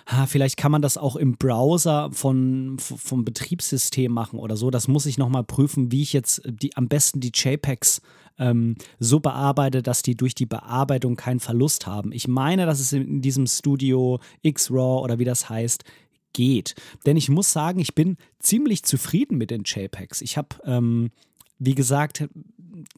Ha, 0.08 0.26
vielleicht 0.26 0.56
kann 0.56 0.70
man 0.70 0.82
das 0.82 0.98
auch 0.98 1.16
im 1.16 1.36
Browser 1.36 2.10
von, 2.12 2.76
vom 2.78 3.24
Betriebssystem 3.24 4.12
machen 4.12 4.38
oder 4.38 4.56
so. 4.56 4.70
Das 4.70 4.86
muss 4.86 5.06
ich 5.06 5.18
nochmal 5.18 5.42
prüfen, 5.42 5.90
wie 5.90 6.02
ich 6.02 6.12
jetzt 6.12 6.42
die, 6.44 6.76
am 6.76 6.86
besten 6.86 7.18
die 7.18 7.32
JPEGs 7.34 8.02
ähm, 8.38 8.76
so 8.98 9.20
bearbeite, 9.20 9.82
dass 9.82 10.02
die 10.02 10.16
durch 10.16 10.34
die 10.34 10.46
Bearbeitung 10.46 11.16
keinen 11.16 11.40
Verlust 11.40 11.86
haben. 11.86 12.12
Ich 12.12 12.28
meine, 12.28 12.66
dass 12.66 12.80
es 12.80 12.92
in 12.92 13.22
diesem 13.22 13.46
Studio 13.46 14.20
X-RAW 14.42 15.02
oder 15.02 15.18
wie 15.18 15.24
das 15.24 15.48
heißt, 15.48 15.84
geht. 16.32 16.74
Denn 17.06 17.16
ich 17.16 17.30
muss 17.30 17.52
sagen, 17.52 17.80
ich 17.80 17.94
bin 17.94 18.18
ziemlich 18.38 18.82
zufrieden 18.82 19.38
mit 19.38 19.50
den 19.50 19.62
JPEGs. 19.64 20.20
Ich 20.20 20.36
habe, 20.36 20.48
ähm, 20.64 21.10
wie 21.58 21.74
gesagt, 21.74 22.28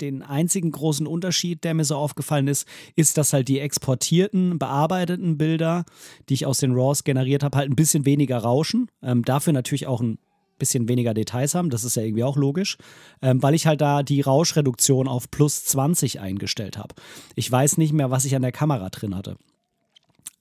den 0.01 0.23
einzigen 0.23 0.73
großen 0.73 1.07
Unterschied, 1.07 1.63
der 1.63 1.75
mir 1.75 1.85
so 1.85 1.95
aufgefallen 1.95 2.49
ist, 2.49 2.67
ist, 2.97 3.17
dass 3.17 3.33
halt 3.33 3.47
die 3.47 3.61
exportierten, 3.61 4.59
bearbeiteten 4.59 5.39
Bilder, 5.39 5.85
die 6.29 6.35
ich 6.35 6.47
aus 6.47 6.59
den 6.59 6.73
RAWs 6.73 7.05
generiert 7.05 7.45
habe, 7.45 7.57
halt 7.57 7.71
ein 7.71 7.77
bisschen 7.77 8.05
weniger 8.05 8.39
rauschen. 8.39 8.91
Ähm, 9.03 9.25
dafür 9.25 9.53
natürlich 9.53 9.87
auch 9.87 10.01
ein 10.01 10.19
bisschen 10.59 10.89
weniger 10.89 11.15
Details 11.15 11.55
haben, 11.55 11.71
das 11.71 11.85
ist 11.85 11.97
ja 11.97 12.03
irgendwie 12.03 12.25
auch 12.25 12.37
logisch, 12.37 12.77
ähm, 13.23 13.43
weil 13.43 13.55
ich 13.55 13.67
halt 13.67 13.81
da 13.81 14.03
die 14.03 14.21
Rauschreduktion 14.21 15.09
auf 15.09 15.31
plus 15.31 15.65
20 15.65 16.21
eingestellt 16.21 16.79
habe. 16.79 16.95
Ich 17.35 17.51
weiß 17.51 17.79
nicht 17.79 17.93
mehr, 17.93 18.11
was 18.11 18.25
ich 18.25 18.35
an 18.35 18.43
der 18.43 18.53
Kamera 18.53 18.91
drin 18.91 19.15
hatte. 19.15 19.37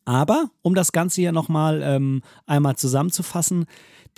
Aber 0.06 0.50
um 0.62 0.74
das 0.74 0.94
Ganze 0.94 1.20
hier 1.20 1.34
nochmal 1.34 1.82
ähm, 1.84 2.22
einmal 2.46 2.78
zusammenzufassen, 2.78 3.66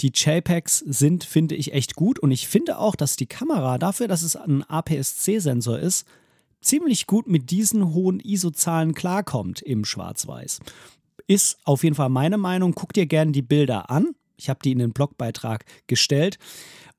die 0.02 0.12
JPEGs 0.14 0.80
sind, 0.80 1.24
finde 1.24 1.56
ich, 1.56 1.74
echt 1.74 1.96
gut 1.96 2.20
und 2.20 2.32
ich 2.32 2.48
finde 2.48 2.78
auch, 2.78 2.96
dass 2.96 3.16
die 3.16 3.26
Kamera 3.26 3.78
dafür, 3.78 4.08
dass 4.08 4.22
es 4.22 4.36
ein 4.36 4.64
APS-C-Sensor 4.64 5.80
ist, 5.80 6.06
ziemlich 6.62 7.08
gut 7.08 7.28
mit 7.28 7.50
diesen 7.52 7.94
hohen 7.94 8.20
ISO-Zahlen 8.20 8.94
klarkommt 8.94 9.62
im 9.62 9.86
Schwarz-Weiß. 9.86 10.60
Ist 11.28 11.58
auf 11.64 11.84
jeden 11.84 11.96
Fall 11.96 12.10
meine 12.10 12.38
Meinung. 12.38 12.74
Guck 12.74 12.94
dir 12.94 13.06
gerne 13.06 13.32
die 13.32 13.42
Bilder 13.42 13.90
an. 13.90 14.16
Ich 14.40 14.50
habe 14.50 14.60
die 14.64 14.72
in 14.72 14.80
den 14.80 14.94
Blogbeitrag 14.94 15.66
gestellt. 15.88 16.40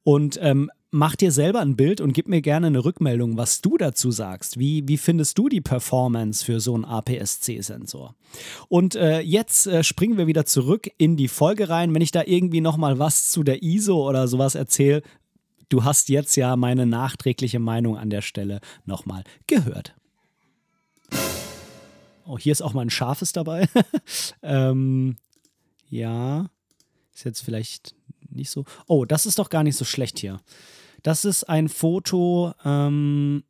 Und 0.02 0.38
ähm, 0.40 0.70
mach 0.90 1.14
dir 1.14 1.30
selber 1.30 1.60
ein 1.60 1.76
Bild 1.76 2.00
und 2.00 2.12
gib 2.12 2.28
mir 2.28 2.40
gerne 2.40 2.68
eine 2.68 2.84
Rückmeldung, 2.84 3.36
was 3.36 3.60
du 3.60 3.76
dazu 3.76 4.10
sagst. 4.10 4.58
Wie, 4.58 4.86
wie 4.88 4.96
findest 4.96 5.38
du 5.38 5.48
die 5.48 5.60
Performance 5.60 6.44
für 6.44 6.60
so 6.60 6.74
einen 6.74 6.84
APS-C-Sensor? 6.84 8.14
Und 8.68 8.94
äh, 8.94 9.20
jetzt 9.20 9.66
äh, 9.66 9.84
springen 9.84 10.18
wir 10.18 10.26
wieder 10.26 10.46
zurück 10.46 10.90
in 10.98 11.16
die 11.16 11.28
Folge 11.28 11.68
rein. 11.68 11.94
Wenn 11.94 12.02
ich 12.02 12.12
da 12.12 12.22
irgendwie 12.24 12.60
nochmal 12.60 12.98
was 12.98 13.30
zu 13.30 13.42
der 13.42 13.62
ISO 13.62 14.08
oder 14.08 14.26
sowas 14.28 14.54
erzähle, 14.54 15.02
du 15.68 15.84
hast 15.84 16.08
jetzt 16.08 16.36
ja 16.36 16.56
meine 16.56 16.86
nachträgliche 16.86 17.58
Meinung 17.58 17.96
an 17.96 18.10
der 18.10 18.22
Stelle 18.22 18.60
nochmal 18.84 19.24
gehört. 19.46 19.94
Oh, 22.26 22.38
hier 22.38 22.52
ist 22.52 22.62
auch 22.62 22.74
mal 22.74 22.82
ein 22.82 22.90
scharfes 22.90 23.32
dabei. 23.32 23.68
ähm, 24.42 25.16
ja. 25.88 26.48
Ist 27.20 27.24
jetzt 27.24 27.40
vielleicht 27.42 27.94
nicht 28.30 28.48
so. 28.48 28.64
Oh, 28.86 29.04
das 29.04 29.26
ist 29.26 29.38
doch 29.38 29.50
gar 29.50 29.62
nicht 29.62 29.76
so 29.76 29.84
schlecht 29.84 30.18
hier. 30.18 30.40
Das 31.02 31.26
ist 31.26 31.44
ein 31.44 31.68
Foto, 31.68 32.54
ähm, 32.64 33.44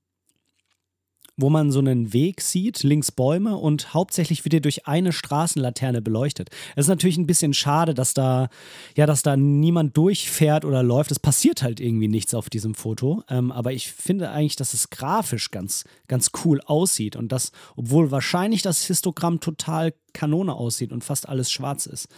wo 1.37 1.51
man 1.51 1.71
so 1.71 1.79
einen 1.79 2.13
Weg 2.13 2.41
sieht, 2.41 2.83
links 2.83 3.13
Bäume 3.13 3.57
und 3.57 3.95
hauptsächlich 3.95 4.45
wird 4.45 4.55
er 4.55 4.61
durch 4.61 4.89
eine 4.89 5.13
Straßenlaterne 5.13 6.03
beleuchtet. 6.03 6.51
Es 6.75 6.87
ist 6.87 6.89
natürlich 6.89 7.17
ein 7.17 7.29
bisschen 7.29 7.55
schade, 7.55 7.95
dass 7.95 8.13
da, 8.13 8.49
ja, 8.97 9.07
dass 9.07 9.23
da 9.23 9.37
niemand 9.37 9.97
durchfährt 9.97 10.65
oder 10.65 10.83
läuft. 10.83 11.13
Es 11.13 11.21
passiert 11.21 11.63
halt 11.63 11.79
irgendwie 11.79 12.09
nichts 12.09 12.35
auf 12.35 12.51
diesem 12.51 12.75
Foto. 12.75 13.23
Ähm, 13.29 13.53
aber 13.53 13.73
ich 13.73 13.93
finde 13.93 14.33
eigentlich, 14.33 14.57
dass 14.57 14.75
es 14.75 14.91
grafisch 14.91 15.53
ganz, 15.53 15.85
ganz 16.09 16.33
cool 16.45 16.61
aussieht 16.63 17.15
und 17.15 17.31
das, 17.31 17.53
obwohl 17.77 18.11
wahrscheinlich 18.11 18.63
das 18.63 18.83
Histogramm 18.83 19.39
total 19.39 19.95
Kanone 20.13 20.55
aussieht 20.55 20.91
und 20.91 21.05
fast 21.05 21.29
alles 21.29 21.53
schwarz 21.53 21.87
ist. 21.87 22.09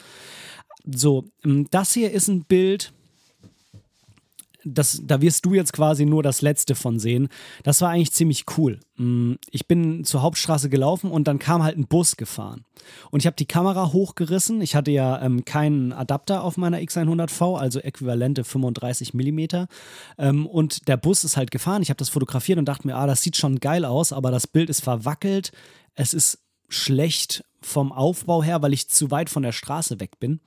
So, 0.84 1.24
ähm, 1.44 1.66
das 1.70 1.92
hier 1.92 2.10
ist 2.10 2.28
ein 2.28 2.44
Bild. 2.44 2.92
das, 4.64 5.02
da 5.04 5.20
wirst 5.20 5.44
du 5.44 5.54
jetzt 5.54 5.72
quasi 5.72 6.04
nur 6.06 6.22
das 6.22 6.40
Letzte 6.40 6.76
von 6.76 7.00
sehen. 7.00 7.28
Das 7.64 7.80
war 7.80 7.90
eigentlich 7.90 8.12
ziemlich 8.12 8.44
cool. 8.56 8.78
Mm, 8.96 9.34
ich 9.50 9.66
bin 9.66 10.04
zur 10.04 10.22
Hauptstraße 10.22 10.68
gelaufen 10.68 11.10
und 11.10 11.26
dann 11.26 11.40
kam 11.40 11.62
halt 11.64 11.76
ein 11.76 11.88
Bus 11.88 12.16
gefahren. 12.16 12.64
Und 13.10 13.20
ich 13.20 13.26
habe 13.26 13.36
die 13.36 13.46
Kamera 13.46 13.92
hochgerissen. 13.92 14.60
Ich 14.60 14.76
hatte 14.76 14.92
ja 14.92 15.20
ähm, 15.20 15.44
keinen 15.44 15.92
Adapter 15.92 16.44
auf 16.44 16.56
meiner 16.56 16.78
X100V, 16.78 17.58
also 17.58 17.80
äquivalente 17.80 18.44
35 18.44 19.14
mm. 19.14 19.40
Ähm, 20.18 20.46
und 20.46 20.86
der 20.88 20.96
Bus 20.96 21.24
ist 21.24 21.36
halt 21.36 21.50
gefahren. 21.50 21.82
Ich 21.82 21.90
habe 21.90 21.98
das 21.98 22.08
fotografiert 22.08 22.58
und 22.58 22.66
dachte 22.66 22.86
mir, 22.86 22.96
ah, 22.96 23.06
das 23.06 23.22
sieht 23.22 23.36
schon 23.36 23.58
geil 23.58 23.84
aus, 23.84 24.12
aber 24.12 24.30
das 24.30 24.46
Bild 24.46 24.70
ist 24.70 24.82
verwackelt. 24.82 25.50
Es 25.94 26.14
ist 26.14 26.38
schlecht 26.68 27.44
vom 27.62 27.92
Aufbau 27.92 28.42
her, 28.42 28.62
weil 28.62 28.72
ich 28.72 28.88
zu 28.88 29.10
weit 29.10 29.30
von 29.30 29.42
der 29.42 29.52
Straße 29.52 30.00
weg 30.00 30.18
bin. 30.20 30.40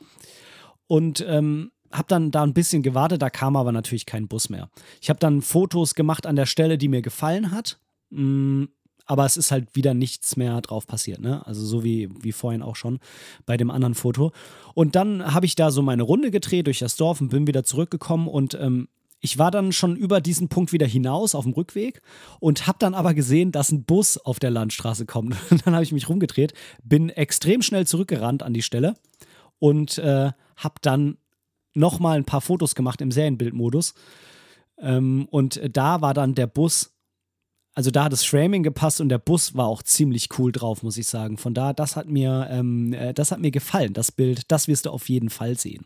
Und 0.87 1.25
ähm, 1.27 1.71
habe 1.91 2.07
dann 2.07 2.31
da 2.31 2.43
ein 2.43 2.53
bisschen 2.53 2.83
gewartet, 2.83 3.21
da 3.21 3.29
kam 3.29 3.55
aber 3.55 3.71
natürlich 3.71 4.05
kein 4.05 4.27
Bus 4.27 4.49
mehr. 4.49 4.69
Ich 5.01 5.09
habe 5.09 5.19
dann 5.19 5.41
Fotos 5.41 5.95
gemacht 5.95 6.27
an 6.27 6.35
der 6.35 6.45
Stelle, 6.45 6.77
die 6.77 6.87
mir 6.87 7.01
gefallen 7.01 7.51
hat. 7.51 7.79
Mm, 8.09 8.65
aber 9.05 9.25
es 9.25 9.37
ist 9.37 9.51
halt 9.51 9.75
wieder 9.75 9.93
nichts 9.93 10.35
mehr 10.35 10.59
drauf 10.61 10.87
passiert, 10.87 11.19
ne? 11.19 11.45
Also 11.45 11.63
so 11.63 11.83
wie, 11.83 12.09
wie 12.23 12.31
vorhin 12.31 12.63
auch 12.63 12.75
schon 12.75 12.99
bei 13.45 13.55
dem 13.55 13.69
anderen 13.69 13.93
Foto. 13.93 14.31
Und 14.73 14.95
dann 14.95 15.33
habe 15.33 15.45
ich 15.45 15.55
da 15.55 15.69
so 15.69 15.83
meine 15.83 16.03
Runde 16.03 16.31
gedreht 16.31 16.65
durch 16.65 16.79
das 16.79 16.95
Dorf 16.95 17.21
und 17.21 17.29
bin 17.29 17.45
wieder 17.45 17.63
zurückgekommen 17.63 18.27
und 18.27 18.55
ähm, 18.55 18.87
ich 19.19 19.37
war 19.37 19.51
dann 19.51 19.71
schon 19.71 19.95
über 19.95 20.21
diesen 20.21 20.49
Punkt 20.49 20.71
wieder 20.71 20.85
hinaus 20.85 21.35
auf 21.35 21.45
dem 21.45 21.53
Rückweg 21.53 22.01
und 22.39 22.67
habe 22.67 22.77
dann 22.79 22.93
aber 22.93 23.13
gesehen, 23.13 23.51
dass 23.51 23.71
ein 23.71 23.83
Bus 23.83 24.17
auf 24.17 24.39
der 24.39 24.51
Landstraße 24.51 25.05
kommt. 25.05 25.35
Und 25.49 25.61
dann 25.65 25.73
habe 25.73 25.83
ich 25.83 25.91
mich 25.91 26.09
rumgedreht, 26.09 26.53
bin 26.83 27.09
extrem 27.09 27.61
schnell 27.61 27.87
zurückgerannt 27.87 28.43
an 28.43 28.53
die 28.53 28.61
Stelle 28.61 28.95
und 29.59 29.97
äh, 29.97 30.31
habe 30.57 30.75
dann 30.81 31.17
nochmal 31.73 32.17
ein 32.17 32.25
paar 32.25 32.41
Fotos 32.41 32.75
gemacht 32.75 33.01
im 33.01 33.11
Serienbildmodus. 33.11 33.93
Ähm, 34.77 35.27
und 35.31 35.59
da 35.71 36.01
war 36.01 36.13
dann 36.13 36.35
der 36.35 36.47
Bus, 36.47 36.93
also 37.73 37.91
da 37.91 38.05
hat 38.05 38.11
das 38.11 38.23
Framing 38.23 38.63
gepasst 38.63 39.01
und 39.01 39.09
der 39.09 39.17
Bus 39.17 39.55
war 39.55 39.67
auch 39.67 39.83
ziemlich 39.83 40.29
cool 40.37 40.51
drauf, 40.51 40.83
muss 40.83 40.97
ich 40.97 41.07
sagen. 41.07 41.37
Von 41.37 41.53
da, 41.53 41.73
das 41.73 41.95
hat 41.95 42.07
mir, 42.07 42.47
ähm, 42.49 42.93
äh, 42.93 43.13
das 43.13 43.31
hat 43.31 43.39
mir 43.39 43.51
gefallen, 43.51 43.93
das 43.93 44.11
Bild, 44.11 44.51
das 44.51 44.67
wirst 44.67 44.85
du 44.85 44.91
auf 44.91 45.09
jeden 45.09 45.29
Fall 45.29 45.57
sehen. 45.57 45.85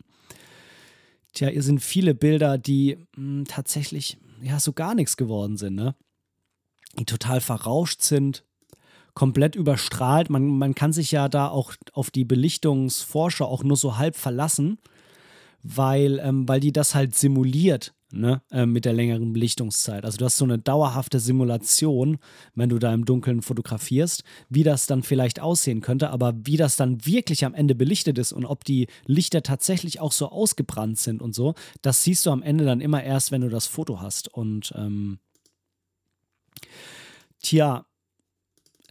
Tja, 1.32 1.48
hier 1.48 1.62
sind 1.62 1.80
viele 1.80 2.14
Bilder, 2.14 2.58
die 2.58 2.96
mh, 3.16 3.38
hm, 3.40 3.44
tatsächlich 3.46 4.18
ja 4.42 4.58
so 4.58 4.72
gar 4.72 4.94
nichts 4.94 5.16
geworden 5.16 5.56
sind, 5.56 5.74
ne? 5.74 5.94
Die 6.98 7.04
total 7.04 7.40
verrauscht 7.40 8.02
sind, 8.02 8.44
komplett 9.14 9.54
überstrahlt. 9.54 10.28
Man, 10.28 10.58
man 10.58 10.74
kann 10.74 10.92
sich 10.92 11.12
ja 11.12 11.28
da 11.28 11.48
auch 11.48 11.74
auf 11.92 12.10
die 12.10 12.24
Belichtungsforscher 12.24 13.46
auch 13.46 13.62
nur 13.62 13.76
so 13.76 13.96
halb 13.96 14.16
verlassen 14.16 14.78
weil, 15.62 16.18
ähm, 16.20 16.48
weil 16.48 16.60
die 16.60 16.72
das 16.72 16.94
halt 16.94 17.14
simuliert. 17.14 17.94
Ne, 18.12 18.42
äh, 18.50 18.66
mit 18.66 18.86
der 18.86 18.92
längeren 18.92 19.32
Belichtungszeit. 19.32 20.04
Also 20.04 20.18
du 20.18 20.24
hast 20.24 20.36
so 20.36 20.44
eine 20.44 20.58
dauerhafte 20.58 21.20
Simulation, 21.20 22.18
wenn 22.56 22.68
du 22.68 22.80
da 22.80 22.92
im 22.92 23.04
Dunkeln 23.04 23.40
fotografierst, 23.40 24.24
wie 24.48 24.64
das 24.64 24.86
dann 24.86 25.04
vielleicht 25.04 25.38
aussehen 25.38 25.80
könnte, 25.80 26.10
aber 26.10 26.34
wie 26.42 26.56
das 26.56 26.74
dann 26.74 27.06
wirklich 27.06 27.44
am 27.44 27.54
Ende 27.54 27.76
belichtet 27.76 28.18
ist 28.18 28.32
und 28.32 28.44
ob 28.44 28.64
die 28.64 28.88
Lichter 29.06 29.44
tatsächlich 29.44 30.00
auch 30.00 30.10
so 30.10 30.28
ausgebrannt 30.28 30.98
sind 30.98 31.22
und 31.22 31.36
so, 31.36 31.54
das 31.82 32.02
siehst 32.02 32.26
du 32.26 32.32
am 32.32 32.42
Ende 32.42 32.64
dann 32.64 32.80
immer 32.80 33.00
erst, 33.00 33.30
wenn 33.30 33.42
du 33.42 33.48
das 33.48 33.68
Foto 33.68 34.00
hast. 34.00 34.26
Und 34.26 34.72
ähm, 34.76 35.20
tja, 37.40 37.86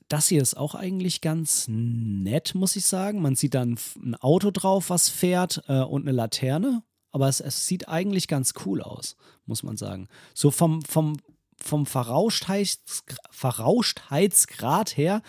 das 0.08 0.28
hier 0.28 0.42
ist 0.42 0.58
auch 0.58 0.76
eigentlich 0.76 1.22
ganz 1.22 1.68
nett, 1.68 2.56
muss 2.56 2.76
ich 2.76 2.86
sagen. 2.86 3.22
Man 3.22 3.36
sieht 3.36 3.54
dann 3.54 3.78
ein 4.02 4.16
Auto 4.16 4.50
drauf, 4.52 4.90
was 4.90 5.10
fährt 5.10 5.64
äh, 5.68 5.82
und 5.82 6.04
eine 6.04 6.16
Laterne. 6.16 6.84
Aber 7.12 7.28
es, 7.28 7.40
es, 7.40 7.66
sieht 7.66 7.88
eigentlich 7.88 8.28
ganz 8.28 8.54
cool 8.66 8.82
aus, 8.82 9.16
muss 9.46 9.64
man 9.64 9.78
sagen. 9.78 10.08
So 10.34 10.52
vom, 10.52 10.82
vom, 10.84 11.18
vom 11.58 11.86
Verrauschtheits, 11.86 13.04
Verrauschtheitsgrad 13.32 14.96
her, 14.96 15.22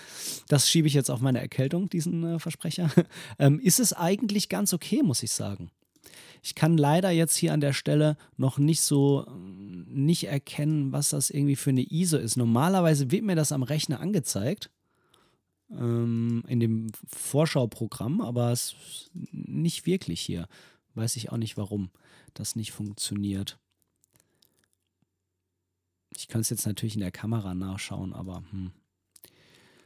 das 0.48 0.68
schiebe 0.68 0.88
ich 0.88 0.94
jetzt 0.94 1.10
auf 1.10 1.20
meine 1.20 1.40
Erkältung, 1.40 1.88
diesen 1.88 2.24
äh, 2.24 2.38
Versprecher, 2.38 2.90
ähm, 3.38 3.58
ist 3.60 3.80
es 3.80 3.92
eigentlich 3.92 4.48
ganz 4.48 4.72
okay, 4.72 5.02
muss 5.02 5.22
ich 5.22 5.32
sagen. 5.32 5.70
Ich 6.42 6.54
kann 6.54 6.78
leider 6.78 7.10
jetzt 7.10 7.36
hier 7.36 7.52
an 7.52 7.60
der 7.60 7.74
Stelle 7.74 8.16
noch 8.36 8.58
nicht 8.58 8.80
so 8.80 9.26
nicht 9.86 10.24
erkennen, 10.24 10.92
was 10.92 11.10
das 11.10 11.28
irgendwie 11.28 11.56
für 11.56 11.70
eine 11.70 11.82
ISO 11.82 12.16
ist. 12.16 12.36
Normalerweise 12.36 13.10
wird 13.10 13.24
mir 13.24 13.36
das 13.36 13.52
am 13.52 13.62
Rechner 13.62 14.00
angezeigt 14.00 14.70
ähm, 15.70 16.42
in 16.46 16.60
dem 16.60 16.86
Vorschauprogramm, 17.06 18.20
aber 18.20 18.52
es 18.52 18.74
ist 18.88 19.10
nicht 19.12 19.86
wirklich 19.86 20.20
hier. 20.20 20.46
Weiß 20.94 21.16
ich 21.16 21.30
auch 21.30 21.36
nicht, 21.36 21.56
warum 21.56 21.90
das 22.34 22.56
nicht 22.56 22.72
funktioniert. 22.72 23.58
Ich 26.16 26.28
kann 26.28 26.40
es 26.40 26.50
jetzt 26.50 26.66
natürlich 26.66 26.94
in 26.94 27.00
der 27.00 27.12
Kamera 27.12 27.54
nachschauen, 27.54 28.12
aber 28.12 28.42
hm. 28.50 28.72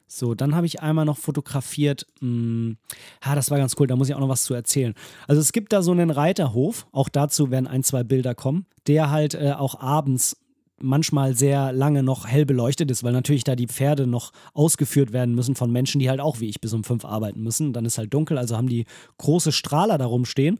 So, 0.07 0.35
dann 0.35 0.55
habe 0.55 0.67
ich 0.67 0.81
einmal 0.81 1.07
noch 1.07 1.19
fotografiert. 1.19 2.07
Hm, 2.21 2.77
ah, 3.21 3.35
das 3.35 3.51
war 3.51 3.59
ganz 3.59 3.75
cool, 3.79 3.87
da 3.87 3.97
muss 3.97 4.09
ich 4.09 4.14
auch 4.14 4.21
noch 4.21 4.29
was 4.29 4.45
zu 4.45 4.55
erzählen. 4.55 4.95
Also 5.27 5.40
es 5.40 5.51
gibt 5.53 5.73
da 5.73 5.83
so 5.83 5.93
einen 5.93 6.11
Reiterhof, 6.11 6.87
auch 6.93 7.09
dazu 7.09 7.51
werden 7.51 7.67
ein, 7.67 7.83
zwei 7.83 8.05
Bilder 8.05 8.35
kommen, 8.35 8.67
der 8.87 9.11
halt 9.11 9.35
äh, 9.35 9.53
auch 9.53 9.81
abends 9.81 10.37
manchmal 10.85 11.35
sehr 11.35 11.73
lange 11.73 12.03
noch 12.03 12.27
hell 12.27 12.47
beleuchtet 12.47 12.90
ist, 12.90 13.03
weil 13.03 13.12
natürlich 13.12 13.44
da 13.44 13.57
die 13.57 13.66
Pferde 13.66 14.07
noch 14.07 14.33
ausgeführt 14.53 15.12
werden 15.12 15.35
müssen 15.35 15.55
von 15.55 15.73
Menschen, 15.73 15.99
die 15.99 16.09
halt 16.09 16.20
auch 16.20 16.40
wie 16.40 16.49
ich 16.49 16.61
bis 16.61 16.73
um 16.73 16.85
fünf 16.85 17.05
arbeiten 17.05 17.42
müssen. 17.42 17.73
Dann 17.73 17.85
ist 17.85 17.99
halt 17.99 18.14
dunkel, 18.14 18.38
also 18.38 18.57
haben 18.57 18.68
die 18.68 18.85
große 19.18 19.53
Strahler 19.53 19.99
darum 19.99 20.25
stehen. 20.25 20.59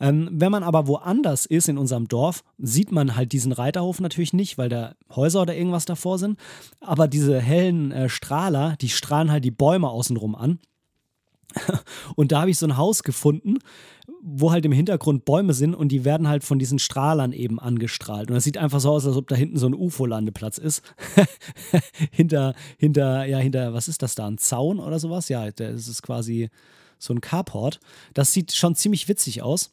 Ähm, 0.00 0.28
wenn 0.32 0.52
man 0.52 0.62
aber 0.62 0.86
woanders 0.88 1.46
ist 1.46 1.68
in 1.68 1.78
unserem 1.78 2.08
Dorf, 2.08 2.42
sieht 2.58 2.92
man 2.92 3.16
halt 3.16 3.32
diesen 3.32 3.52
Reiterhof 3.52 4.00
natürlich 4.00 4.32
nicht, 4.32 4.58
weil 4.58 4.68
da 4.68 4.94
Häuser 5.14 5.42
oder 5.42 5.56
irgendwas 5.56 5.84
davor 5.84 6.18
sind. 6.18 6.38
Aber 6.80 7.08
diese 7.08 7.40
hellen 7.40 7.92
äh, 7.92 8.08
Strahler, 8.08 8.76
die 8.80 8.88
strahlen 8.88 9.30
halt 9.30 9.44
die 9.44 9.50
Bäume 9.50 9.88
außenrum 9.88 10.34
an. 10.34 10.58
Und 12.16 12.32
da 12.32 12.40
habe 12.40 12.50
ich 12.50 12.58
so 12.58 12.66
ein 12.66 12.76
Haus 12.76 13.02
gefunden, 13.02 13.58
wo 14.22 14.52
halt 14.52 14.64
im 14.64 14.72
Hintergrund 14.72 15.24
Bäume 15.24 15.54
sind 15.54 15.74
und 15.74 15.88
die 15.88 16.04
werden 16.04 16.28
halt 16.28 16.44
von 16.44 16.58
diesen 16.58 16.78
Strahlern 16.78 17.32
eben 17.32 17.58
angestrahlt. 17.58 18.28
Und 18.28 18.34
das 18.34 18.44
sieht 18.44 18.58
einfach 18.58 18.80
so 18.80 18.90
aus, 18.90 19.06
als 19.06 19.16
ob 19.16 19.28
da 19.28 19.36
hinten 19.36 19.58
so 19.58 19.66
ein 19.66 19.74
UFO-Landeplatz 19.74 20.58
ist. 20.58 20.82
hinter, 22.10 22.54
hinter, 22.78 23.24
ja, 23.24 23.38
hinter, 23.38 23.72
was 23.72 23.88
ist 23.88 24.02
das 24.02 24.14
da? 24.14 24.26
Ein 24.26 24.38
Zaun 24.38 24.78
oder 24.80 24.98
sowas? 24.98 25.28
Ja, 25.28 25.50
das 25.50 25.88
ist 25.88 26.02
quasi 26.02 26.50
so 26.98 27.14
ein 27.14 27.20
Carport. 27.20 27.80
Das 28.14 28.32
sieht 28.32 28.52
schon 28.52 28.74
ziemlich 28.74 29.08
witzig 29.08 29.42
aus. 29.42 29.72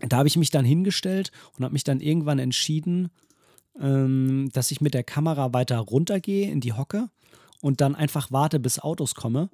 Da 0.00 0.18
habe 0.18 0.28
ich 0.28 0.36
mich 0.36 0.50
dann 0.50 0.64
hingestellt 0.64 1.30
und 1.56 1.64
habe 1.64 1.72
mich 1.72 1.84
dann 1.84 2.00
irgendwann 2.00 2.38
entschieden, 2.38 3.10
ähm, 3.80 4.50
dass 4.52 4.70
ich 4.70 4.80
mit 4.80 4.94
der 4.94 5.04
Kamera 5.04 5.52
weiter 5.52 5.78
runtergehe 5.78 6.50
in 6.50 6.60
die 6.60 6.72
Hocke 6.72 7.08
und 7.60 7.80
dann 7.80 7.94
einfach 7.94 8.32
warte, 8.32 8.60
bis 8.60 8.78
Autos 8.78 9.14
kommen 9.14 9.50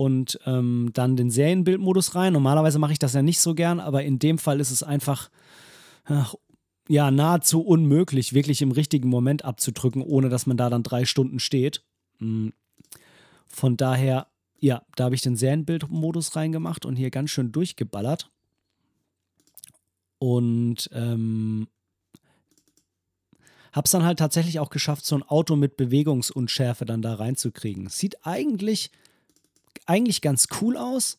und 0.00 0.40
ähm, 0.46 0.88
dann 0.94 1.14
den 1.14 1.30
Serienbildmodus 1.30 2.14
rein. 2.14 2.32
Normalerweise 2.32 2.78
mache 2.78 2.92
ich 2.92 2.98
das 2.98 3.12
ja 3.12 3.20
nicht 3.20 3.38
so 3.38 3.54
gern, 3.54 3.80
aber 3.80 4.02
in 4.02 4.18
dem 4.18 4.38
Fall 4.38 4.58
ist 4.58 4.70
es 4.70 4.82
einfach 4.82 5.28
ach, 6.06 6.34
ja 6.88 7.10
nahezu 7.10 7.60
unmöglich, 7.60 8.32
wirklich 8.32 8.62
im 8.62 8.72
richtigen 8.72 9.10
Moment 9.10 9.44
abzudrücken, 9.44 10.00
ohne 10.00 10.30
dass 10.30 10.46
man 10.46 10.56
da 10.56 10.70
dann 10.70 10.82
drei 10.82 11.04
Stunden 11.04 11.38
steht. 11.38 11.84
Hm. 12.18 12.54
Von 13.46 13.76
daher, 13.76 14.28
ja, 14.58 14.80
da 14.96 15.04
habe 15.04 15.14
ich 15.14 15.20
den 15.20 15.36
Serienbildmodus 15.36 16.34
reingemacht 16.34 16.86
und 16.86 16.96
hier 16.96 17.10
ganz 17.10 17.28
schön 17.28 17.52
durchgeballert. 17.52 18.30
Und 20.18 20.88
ähm, 20.94 21.68
habe 23.72 23.84
es 23.84 23.90
dann 23.90 24.04
halt 24.04 24.18
tatsächlich 24.18 24.60
auch 24.60 24.70
geschafft, 24.70 25.04
so 25.04 25.14
ein 25.14 25.24
Auto 25.24 25.56
mit 25.56 25.76
Bewegungsunschärfe 25.76 26.86
dann 26.86 27.02
da 27.02 27.16
reinzukriegen. 27.16 27.90
Sieht 27.90 28.24
eigentlich 28.24 28.90
eigentlich 29.86 30.20
ganz 30.20 30.48
cool 30.60 30.76
aus. 30.76 31.18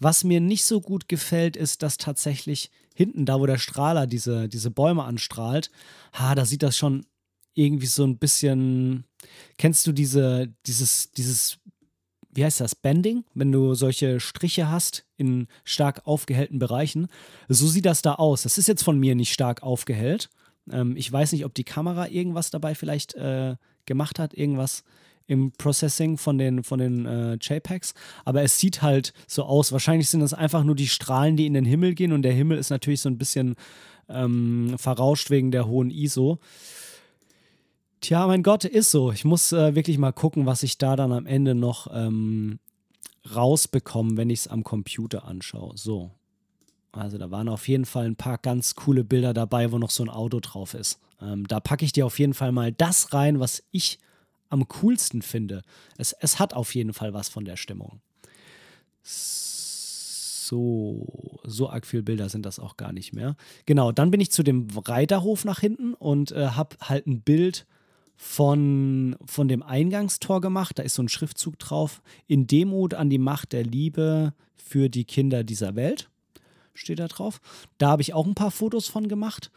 Was 0.00 0.24
mir 0.24 0.40
nicht 0.40 0.64
so 0.64 0.80
gut 0.80 1.08
gefällt, 1.08 1.56
ist, 1.56 1.82
dass 1.82 1.96
tatsächlich 1.96 2.70
hinten, 2.94 3.26
da 3.26 3.40
wo 3.40 3.46
der 3.46 3.58
Strahler 3.58 4.06
diese, 4.06 4.48
diese 4.48 4.70
Bäume 4.70 5.04
anstrahlt, 5.04 5.70
ha, 6.12 6.34
da 6.34 6.44
sieht 6.44 6.62
das 6.62 6.76
schon 6.76 7.06
irgendwie 7.54 7.86
so 7.86 8.04
ein 8.04 8.18
bisschen. 8.18 9.04
Kennst 9.56 9.86
du 9.86 9.92
diese, 9.92 10.52
dieses, 10.66 11.10
dieses, 11.12 11.58
wie 12.32 12.44
heißt 12.44 12.60
das, 12.60 12.76
Bending, 12.76 13.24
wenn 13.34 13.50
du 13.50 13.74
solche 13.74 14.20
Striche 14.20 14.70
hast 14.70 15.04
in 15.16 15.48
stark 15.64 16.06
aufgehellten 16.06 16.60
Bereichen? 16.60 17.08
So 17.48 17.66
sieht 17.66 17.86
das 17.86 18.02
da 18.02 18.14
aus. 18.14 18.42
Das 18.42 18.58
ist 18.58 18.68
jetzt 18.68 18.84
von 18.84 18.98
mir 18.98 19.16
nicht 19.16 19.32
stark 19.32 19.62
aufgehellt. 19.62 20.30
Ähm, 20.70 20.96
ich 20.96 21.10
weiß 21.10 21.32
nicht, 21.32 21.44
ob 21.44 21.54
die 21.54 21.64
Kamera 21.64 22.08
irgendwas 22.08 22.50
dabei 22.50 22.76
vielleicht 22.76 23.14
äh, 23.14 23.56
gemacht 23.86 24.18
hat, 24.20 24.34
irgendwas 24.34 24.84
im 25.28 25.52
Processing 25.52 26.16
von 26.16 26.38
den, 26.38 26.64
von 26.64 26.80
den 26.80 27.06
äh, 27.06 27.34
JPEGs, 27.34 27.94
aber 28.24 28.42
es 28.42 28.58
sieht 28.58 28.82
halt 28.82 29.12
so 29.28 29.44
aus. 29.44 29.70
Wahrscheinlich 29.70 30.08
sind 30.08 30.20
das 30.20 30.34
einfach 30.34 30.64
nur 30.64 30.74
die 30.74 30.88
Strahlen, 30.88 31.36
die 31.36 31.46
in 31.46 31.54
den 31.54 31.66
Himmel 31.66 31.94
gehen 31.94 32.12
und 32.12 32.22
der 32.22 32.32
Himmel 32.32 32.58
ist 32.58 32.70
natürlich 32.70 33.02
so 33.02 33.08
ein 33.08 33.18
bisschen 33.18 33.54
ähm, 34.08 34.74
verrauscht 34.78 35.30
wegen 35.30 35.50
der 35.50 35.68
hohen 35.68 35.90
ISO. 35.90 36.38
Tja, 38.00 38.26
mein 38.26 38.42
Gott, 38.42 38.64
ist 38.64 38.90
so. 38.90 39.12
Ich 39.12 39.24
muss 39.24 39.52
äh, 39.52 39.74
wirklich 39.74 39.98
mal 39.98 40.12
gucken, 40.12 40.46
was 40.46 40.62
ich 40.62 40.78
da 40.78 40.96
dann 40.96 41.12
am 41.12 41.26
Ende 41.26 41.54
noch 41.54 41.88
ähm, 41.92 42.58
rausbekomme, 43.34 44.16
wenn 44.16 44.30
ich 44.30 44.40
es 44.40 44.48
am 44.48 44.64
Computer 44.64 45.26
anschaue. 45.26 45.76
So. 45.76 46.10
Also 46.92 47.18
da 47.18 47.30
waren 47.30 47.48
auf 47.48 47.68
jeden 47.68 47.84
Fall 47.84 48.06
ein 48.06 48.16
paar 48.16 48.38
ganz 48.38 48.74
coole 48.76 49.04
Bilder 49.04 49.34
dabei, 49.34 49.72
wo 49.72 49.78
noch 49.78 49.90
so 49.90 50.02
ein 50.04 50.08
Auto 50.08 50.40
drauf 50.40 50.74
ist. 50.74 50.98
Ähm, 51.20 51.46
da 51.46 51.60
packe 51.60 51.84
ich 51.84 51.92
dir 51.92 52.06
auf 52.06 52.18
jeden 52.18 52.34
Fall 52.34 52.52
mal 52.52 52.72
das 52.72 53.12
rein, 53.12 53.40
was 53.40 53.62
ich 53.72 53.98
am 54.48 54.68
coolsten 54.68 55.22
finde. 55.22 55.62
Es, 55.96 56.12
es 56.12 56.38
hat 56.38 56.54
auf 56.54 56.74
jeden 56.74 56.92
Fall 56.92 57.14
was 57.14 57.28
von 57.28 57.44
der 57.44 57.56
Stimmung. 57.56 58.00
So, 60.48 61.06
so 61.44 61.68
arg 61.68 61.86
viele 61.86 62.02
Bilder 62.02 62.28
sind 62.28 62.46
das 62.46 62.58
auch 62.58 62.76
gar 62.76 62.92
nicht 62.92 63.12
mehr. 63.12 63.36
Genau, 63.66 63.92
dann 63.92 64.10
bin 64.10 64.20
ich 64.20 64.30
zu 64.30 64.42
dem 64.42 64.68
Reiterhof 64.84 65.44
nach 65.44 65.60
hinten 65.60 65.94
und 65.94 66.32
äh, 66.32 66.48
habe 66.48 66.76
halt 66.80 67.06
ein 67.06 67.20
Bild 67.20 67.66
von, 68.16 69.16
von 69.24 69.46
dem 69.46 69.62
Eingangstor 69.62 70.40
gemacht. 70.40 70.78
Da 70.78 70.82
ist 70.82 70.94
so 70.94 71.02
ein 71.02 71.08
Schriftzug 71.08 71.58
drauf. 71.58 72.02
In 72.26 72.46
Demut 72.46 72.94
an 72.94 73.10
die 73.10 73.18
Macht 73.18 73.52
der 73.52 73.62
Liebe 73.62 74.34
für 74.56 74.88
die 74.88 75.04
Kinder 75.04 75.44
dieser 75.44 75.76
Welt. 75.76 76.10
Steht 76.74 76.98
da 76.98 77.08
drauf. 77.08 77.40
Da 77.78 77.90
habe 77.90 78.02
ich 78.02 78.14
auch 78.14 78.26
ein 78.26 78.34
paar 78.34 78.50
Fotos 78.50 78.88
von 78.88 79.08
gemacht. 79.08 79.50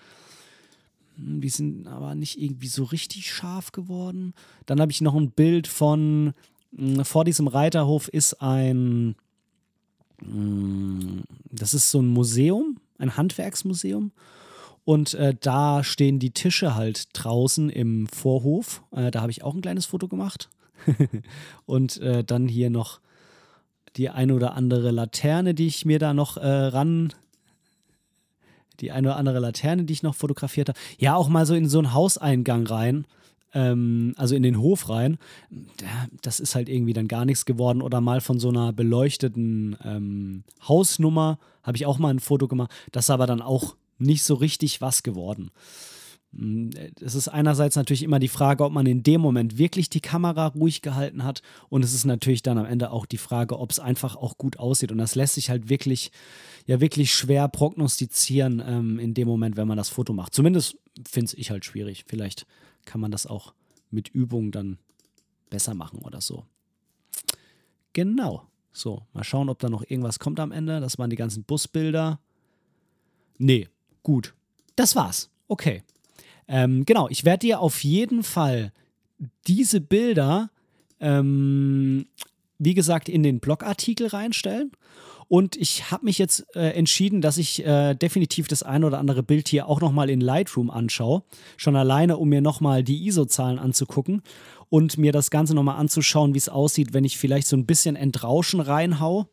Hm, 1.22 1.42
die 1.42 1.50
sind 1.50 1.88
aber 1.88 2.16
nicht 2.16 2.42
irgendwie 2.42 2.68
so 2.68 2.84
richtig 2.84 3.32
scharf 3.32 3.72
geworden. 3.72 4.34
Dann 4.66 4.82
habe 4.82 4.92
ich 4.92 5.02
noch 5.02 5.16
ein 5.16 5.32
Bild 5.32 5.68
von, 5.68 6.34
hm, 6.76 7.06
vor 7.06 7.26
diesem 7.26 7.48
Reiterhof 7.48 8.08
ist 8.08 8.42
ein, 8.42 9.16
hm, 10.22 11.24
das 11.52 11.74
ist 11.74 11.92
so 11.92 12.02
ein 12.02 12.08
Museum, 12.08 12.78
ein 12.98 13.18
Handwerksmuseum. 13.18 14.12
Und 14.84 15.14
äh, 15.14 15.36
da 15.40 15.84
stehen 15.84 16.18
die 16.18 16.32
Tische 16.32 16.76
halt 16.76 17.10
draußen 17.14 17.70
im 17.70 18.08
Vorhof. 18.08 18.84
Äh, 18.92 19.12
da 19.12 19.22
habe 19.22 19.32
ich 19.32 19.44
auch 19.44 19.54
ein 19.54 19.62
kleines 19.62 19.86
Foto 19.86 20.08
gemacht. 20.08 20.50
und 21.66 21.98
äh, 22.02 22.24
dann 22.24 22.48
hier 22.48 22.72
noch 22.72 23.00
die 23.96 24.10
eine 24.10 24.34
oder 24.34 24.56
andere 24.56 24.90
Laterne, 24.90 25.54
die 25.54 25.68
ich 25.68 25.86
mir 25.86 26.00
da 26.00 26.14
noch 26.14 26.38
äh, 26.38 26.48
ran. 26.48 27.14
Die 28.82 28.92
eine 28.92 29.10
oder 29.10 29.18
andere 29.18 29.40
Laterne, 29.40 29.84
die 29.84 29.94
ich 29.94 30.04
noch 30.04 30.16
fotografiert 30.16 30.70
habe. 30.70 30.80
Ja, 30.98 31.16
auch 31.16 31.30
mal 31.30 31.46
so 31.46 31.54
in 31.54 31.70
so 31.70 31.80
einen 31.80 31.94
Hauseingang 31.94 32.68
rein. 32.68 33.06
Ähm, 33.54 34.14
also 34.18 34.36
in 34.36 34.44
den 34.44 34.60
Hof 34.60 34.90
rein. 34.90 35.18
Das 36.22 36.40
ist 36.40 36.56
halt 36.56 36.70
irgendwie 36.70 36.94
dann 36.94 37.08
gar 37.08 37.26
nichts 37.26 37.46
geworden. 37.46 37.82
Oder 37.82 38.02
mal 38.02 38.22
von 38.22 38.40
so 38.40 38.50
einer 38.50 38.74
beleuchteten 38.74 39.78
ähm, 39.84 40.44
Hausnummer 40.68 41.38
habe 41.64 41.78
ich 41.78 41.86
auch 41.86 42.00
mal 42.00 42.10
ein 42.10 42.20
Foto 42.20 42.48
gemacht. 42.48 42.72
Das 42.92 43.06
ist 43.06 43.10
aber 43.10 43.28
dann 43.28 43.42
auch 43.42 43.76
nicht 43.98 44.24
so 44.24 44.36
richtig 44.36 44.82
was 44.82 45.04
geworden. 45.04 45.52
Mm, 46.32 46.70
es 47.00 47.16
ist 47.16 47.28
einerseits 47.28 47.76
natürlich 47.76 48.04
immer 48.04 48.20
die 48.20 48.28
Frage, 48.28 48.64
ob 48.64 48.74
man 48.74 48.86
in 48.86 49.04
dem 49.04 49.22
Moment 49.22 49.58
wirklich 49.58 49.90
die 49.90 50.02
Kamera 50.02 50.48
ruhig 50.48 50.82
gehalten 50.82 51.24
hat. 51.24 51.42
Und 51.70 51.84
es 51.84 51.94
ist 51.94 52.06
natürlich 52.06 52.42
dann 52.42 52.58
am 52.58 52.66
Ende 52.66 52.92
auch 52.92 53.06
die 53.06 53.18
Frage, 53.18 53.60
ob 53.60 53.72
es 53.72 53.80
einfach 53.80 54.16
auch 54.16 54.38
gut 54.38 54.58
aussieht. 54.58 54.92
Und 54.92 54.98
das 54.98 55.16
lässt 55.16 55.36
sich 55.36 55.50
halt 55.50 55.70
wirklich, 55.70 56.12
ja, 56.66 56.80
wirklich 56.80 57.14
schwer 57.14 57.48
prognostizieren 57.48 58.62
ähm, 58.66 59.00
in 59.00 59.14
dem 59.14 59.28
Moment, 59.28 59.58
wenn 59.58 59.68
man 59.68 59.78
das 59.78 59.90
Foto 59.90 60.14
macht. 60.14 60.34
Zumindest 60.34 60.78
finde 61.08 61.36
ich 61.38 61.52
halt 61.52 61.66
schwierig. 61.66 62.06
Vielleicht 62.08 62.46
kann 62.86 63.02
man 63.02 63.12
das 63.12 63.26
auch 63.26 63.54
mit 63.90 64.10
Übung 64.10 64.52
dann 64.52 64.78
besser 65.50 65.74
machen 65.74 66.00
oder 66.00 66.22
so. 66.22 66.46
Genau. 67.94 68.48
So, 68.74 69.04
mal 69.12 69.26
schauen, 69.26 69.50
ob 69.50 69.60
da 69.60 69.70
noch 69.70 69.84
irgendwas 69.84 70.20
kommt 70.20 70.40
am 70.40 70.54
Ende. 70.54 70.80
Das 70.80 70.98
waren 70.98 71.10
die 71.10 71.18
ganzen 71.18 71.44
Busbilder. 71.44 72.22
Nee, 73.38 73.68
Gut, 74.04 74.34
das 74.76 74.96
war's. 74.96 75.30
Okay. 75.48 75.84
Ähm, 76.48 76.86
genau, 76.86 77.08
ich 77.10 77.26
werde 77.26 77.48
dir 77.48 77.60
auf 77.60 77.84
jeden 77.84 78.24
Fall 78.24 78.72
diese 79.48 79.82
Bilder, 79.82 80.50
ähm, 81.00 82.08
wie 82.58 82.74
gesagt, 82.74 83.10
in 83.10 83.24
den 83.24 83.40
Blogartikel 83.40 84.08
reinstellen. 84.08 84.72
Und 85.28 85.56
ich 85.56 85.90
habe 85.92 86.06
mich 86.06 86.18
jetzt 86.18 86.46
äh, 86.56 86.72
entschieden, 86.72 87.22
dass 87.22 87.38
ich 87.38 87.66
äh, 87.66 87.96
definitiv 87.96 88.50
das 88.50 88.64
ein 88.64 88.84
oder 88.84 89.00
andere 89.00 89.24
Bild 89.24 89.48
hier 89.48 89.66
auch 89.68 89.80
nochmal 89.80 90.10
in 90.10 90.20
Lightroom 90.20 90.70
anschaue. 90.70 91.24
Schon 91.56 91.78
alleine, 91.78 92.18
um 92.18 92.28
mir 92.28 92.42
nochmal 92.42 92.84
die 92.84 93.08
ISO-Zahlen 93.08 93.58
anzugucken 93.58 94.24
und 94.68 94.98
mir 94.98 95.14
das 95.14 95.32
Ganze 95.32 95.56
nochmal 95.56 95.78
anzuschauen, 95.78 96.34
wie 96.34 96.38
es 96.38 96.50
aussieht, 96.50 96.94
wenn 96.94 97.06
ich 97.06 97.18
vielleicht 97.18 97.48
so 97.48 97.56
ein 97.56 97.66
bisschen 97.66 97.96
Entrauschen 97.96 98.60
reinhau 98.60 99.28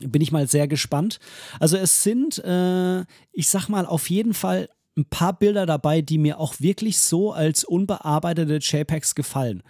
bin 0.00 0.22
ich 0.22 0.32
mal 0.32 0.46
sehr 0.46 0.68
gespannt. 0.68 1.18
Also 1.58 1.76
es 1.76 2.02
sind, 2.02 2.38
äh, 2.44 3.00
ich 3.32 3.48
sag 3.48 3.68
mal, 3.68 3.86
auf 3.86 4.10
jeden 4.10 4.34
Fall 4.34 4.68
ein 4.96 5.04
paar 5.04 5.38
Bilder 5.38 5.66
dabei, 5.66 6.00
die 6.00 6.18
mir 6.18 6.40
auch 6.40 6.60
wirklich 6.60 6.98
so 6.98 7.32
als 7.32 7.64
unbearbeitete 7.64 8.58
JPEGs 8.60 9.14
gefallen. 9.14 9.62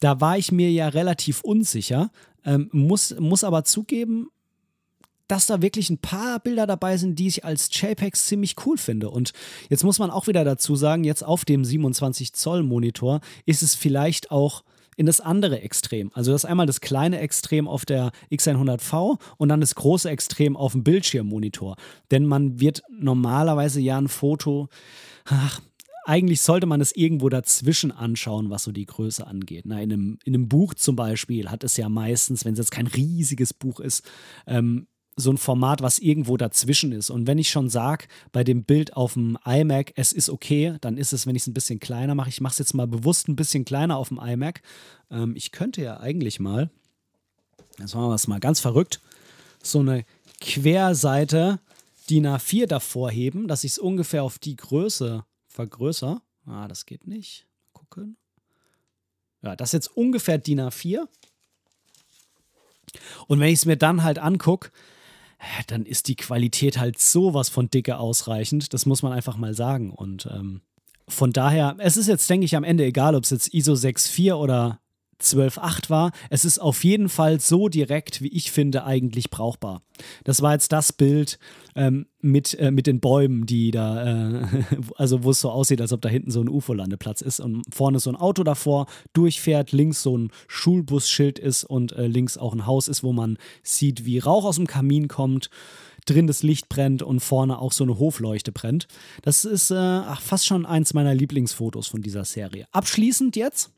Da 0.00 0.20
war 0.20 0.38
ich 0.38 0.52
mir 0.52 0.70
ja 0.70 0.88
relativ 0.88 1.40
unsicher, 1.42 2.10
ähm, 2.44 2.68
muss, 2.72 3.14
muss 3.18 3.44
aber 3.44 3.64
zugeben, 3.64 4.28
dass 5.28 5.46
da 5.46 5.60
wirklich 5.60 5.90
ein 5.90 5.98
paar 5.98 6.40
Bilder 6.40 6.66
dabei 6.66 6.96
sind, 6.96 7.18
die 7.18 7.28
ich 7.28 7.44
als 7.44 7.68
JPEGs 7.72 8.26
ziemlich 8.26 8.56
cool 8.64 8.78
finde. 8.78 9.10
Und 9.10 9.32
jetzt 9.68 9.84
muss 9.84 9.98
man 9.98 10.10
auch 10.10 10.26
wieder 10.26 10.42
dazu 10.42 10.74
sagen, 10.74 11.04
jetzt 11.04 11.22
auf 11.22 11.44
dem 11.44 11.64
27 11.64 12.32
Zoll 12.32 12.62
Monitor 12.62 13.20
ist 13.44 13.62
es 13.62 13.74
vielleicht 13.74 14.30
auch 14.30 14.64
in 14.98 15.06
das 15.06 15.20
andere 15.20 15.60
Extrem. 15.60 16.10
Also 16.12 16.32
das 16.32 16.42
ist 16.42 16.50
einmal 16.50 16.66
das 16.66 16.80
kleine 16.80 17.20
Extrem 17.20 17.68
auf 17.68 17.86
der 17.86 18.10
X100V 18.32 19.20
und 19.36 19.48
dann 19.48 19.60
das 19.60 19.76
große 19.76 20.10
Extrem 20.10 20.56
auf 20.56 20.72
dem 20.72 20.82
Bildschirmmonitor. 20.82 21.76
Denn 22.10 22.26
man 22.26 22.58
wird 22.58 22.82
normalerweise 22.90 23.80
ja 23.80 23.96
ein 23.96 24.08
Foto, 24.08 24.68
ach, 25.24 25.60
eigentlich 26.04 26.40
sollte 26.40 26.66
man 26.66 26.80
es 26.80 26.96
irgendwo 26.96 27.28
dazwischen 27.28 27.92
anschauen, 27.92 28.50
was 28.50 28.64
so 28.64 28.72
die 28.72 28.86
Größe 28.86 29.24
angeht. 29.24 29.66
Na, 29.66 29.80
in, 29.80 29.92
einem, 29.92 30.18
in 30.24 30.34
einem 30.34 30.48
Buch 30.48 30.74
zum 30.74 30.96
Beispiel 30.96 31.48
hat 31.48 31.62
es 31.62 31.76
ja 31.76 31.88
meistens, 31.88 32.44
wenn 32.44 32.54
es 32.54 32.58
jetzt 32.58 32.72
kein 32.72 32.88
riesiges 32.88 33.54
Buch 33.54 33.78
ist, 33.78 34.02
ähm, 34.48 34.88
so 35.18 35.32
ein 35.32 35.36
Format, 35.36 35.82
was 35.82 35.98
irgendwo 35.98 36.36
dazwischen 36.36 36.92
ist. 36.92 37.10
Und 37.10 37.26
wenn 37.26 37.38
ich 37.38 37.50
schon 37.50 37.68
sage, 37.68 38.06
bei 38.30 38.44
dem 38.44 38.62
Bild 38.62 38.96
auf 38.96 39.14
dem 39.14 39.36
iMac, 39.44 39.92
es 39.96 40.12
ist 40.12 40.30
okay, 40.30 40.76
dann 40.80 40.96
ist 40.96 41.12
es, 41.12 41.26
wenn 41.26 41.34
ich 41.34 41.42
es 41.42 41.48
ein 41.48 41.54
bisschen 41.54 41.80
kleiner 41.80 42.14
mache. 42.14 42.28
Ich 42.28 42.40
mache 42.40 42.52
es 42.52 42.58
jetzt 42.58 42.72
mal 42.72 42.86
bewusst 42.86 43.26
ein 43.28 43.34
bisschen 43.34 43.64
kleiner 43.64 43.96
auf 43.96 44.08
dem 44.08 44.20
iMac. 44.20 44.62
Ähm, 45.10 45.34
ich 45.34 45.50
könnte 45.50 45.82
ja 45.82 45.98
eigentlich 45.98 46.38
mal, 46.38 46.70
jetzt 47.78 47.96
machen 47.96 48.10
wir 48.10 48.14
es 48.14 48.28
mal 48.28 48.38
ganz 48.38 48.60
verrückt, 48.60 49.00
so 49.60 49.80
eine 49.80 50.04
Querseite 50.40 51.58
DIN 52.08 52.26
A4 52.26 52.66
davor 52.66 53.10
heben, 53.10 53.48
dass 53.48 53.64
ich 53.64 53.72
es 53.72 53.78
ungefähr 53.78 54.22
auf 54.22 54.38
die 54.38 54.54
Größe 54.54 55.24
vergrößere. 55.48 56.22
Ah, 56.46 56.68
das 56.68 56.86
geht 56.86 57.08
nicht. 57.08 57.46
Gucken. 57.72 58.16
Ja, 59.42 59.56
das 59.56 59.70
ist 59.70 59.72
jetzt 59.72 59.96
ungefähr 59.96 60.38
DIN 60.38 60.60
A4. 60.60 61.08
Und 63.26 63.40
wenn 63.40 63.48
ich 63.48 63.58
es 63.58 63.66
mir 63.66 63.76
dann 63.76 64.04
halt 64.04 64.20
angucke, 64.20 64.70
dann 65.66 65.84
ist 65.84 66.08
die 66.08 66.16
Qualität 66.16 66.78
halt 66.78 66.98
sowas 66.98 67.48
von 67.48 67.70
dicke 67.70 67.98
ausreichend. 67.98 68.72
Das 68.74 68.86
muss 68.86 69.02
man 69.02 69.12
einfach 69.12 69.36
mal 69.36 69.54
sagen. 69.54 69.90
Und 69.90 70.28
ähm, 70.32 70.62
von 71.06 71.32
daher, 71.32 71.76
es 71.78 71.96
ist 71.96 72.06
jetzt, 72.06 72.28
denke 72.28 72.44
ich, 72.44 72.56
am 72.56 72.64
Ende 72.64 72.84
egal, 72.84 73.14
ob 73.14 73.24
es 73.24 73.30
jetzt 73.30 73.54
ISO 73.54 73.72
6.4 73.72 74.34
oder 74.34 74.80
12.8 75.20 75.90
war. 75.90 76.12
Es 76.30 76.44
ist 76.44 76.58
auf 76.58 76.84
jeden 76.84 77.08
Fall 77.08 77.40
so 77.40 77.68
direkt, 77.68 78.22
wie 78.22 78.28
ich 78.28 78.50
finde, 78.50 78.84
eigentlich 78.84 79.30
brauchbar. 79.30 79.82
Das 80.24 80.42
war 80.42 80.52
jetzt 80.52 80.72
das 80.72 80.92
Bild 80.92 81.38
ähm, 81.74 82.06
mit, 82.20 82.54
äh, 82.58 82.70
mit 82.70 82.86
den 82.86 83.00
Bäumen, 83.00 83.46
die 83.46 83.70
da, 83.70 84.42
äh, 84.42 84.46
also 84.96 85.24
wo 85.24 85.30
es 85.30 85.40
so 85.40 85.50
aussieht, 85.50 85.80
als 85.80 85.92
ob 85.92 86.00
da 86.00 86.08
hinten 86.08 86.30
so 86.30 86.40
ein 86.40 86.48
UFO-Landeplatz 86.48 87.20
ist 87.20 87.40
und 87.40 87.62
vorne 87.72 87.98
so 87.98 88.10
ein 88.10 88.16
Auto 88.16 88.44
davor 88.44 88.86
durchfährt, 89.12 89.72
links 89.72 90.02
so 90.02 90.16
ein 90.16 90.30
Schulbusschild 90.46 91.38
ist 91.38 91.64
und 91.64 91.92
äh, 91.92 92.06
links 92.06 92.38
auch 92.38 92.54
ein 92.54 92.66
Haus 92.66 92.88
ist, 92.88 93.02
wo 93.02 93.12
man 93.12 93.38
sieht, 93.62 94.04
wie 94.04 94.18
Rauch 94.18 94.44
aus 94.44 94.56
dem 94.56 94.66
Kamin 94.66 95.08
kommt 95.08 95.50
drin 96.06 96.26
das 96.26 96.42
Licht 96.42 96.70
brennt 96.70 97.02
und 97.02 97.20
vorne 97.20 97.58
auch 97.58 97.72
so 97.72 97.84
eine 97.84 97.98
Hofleuchte 97.98 98.50
brennt. 98.50 98.86
Das 99.20 99.44
ist 99.44 99.70
äh, 99.70 100.02
fast 100.16 100.46
schon 100.46 100.64
eins 100.64 100.94
meiner 100.94 101.14
Lieblingsfotos 101.14 101.88
von 101.88 102.00
dieser 102.00 102.24
Serie. 102.24 102.66
Abschließend 102.72 103.36
jetzt 103.36 103.70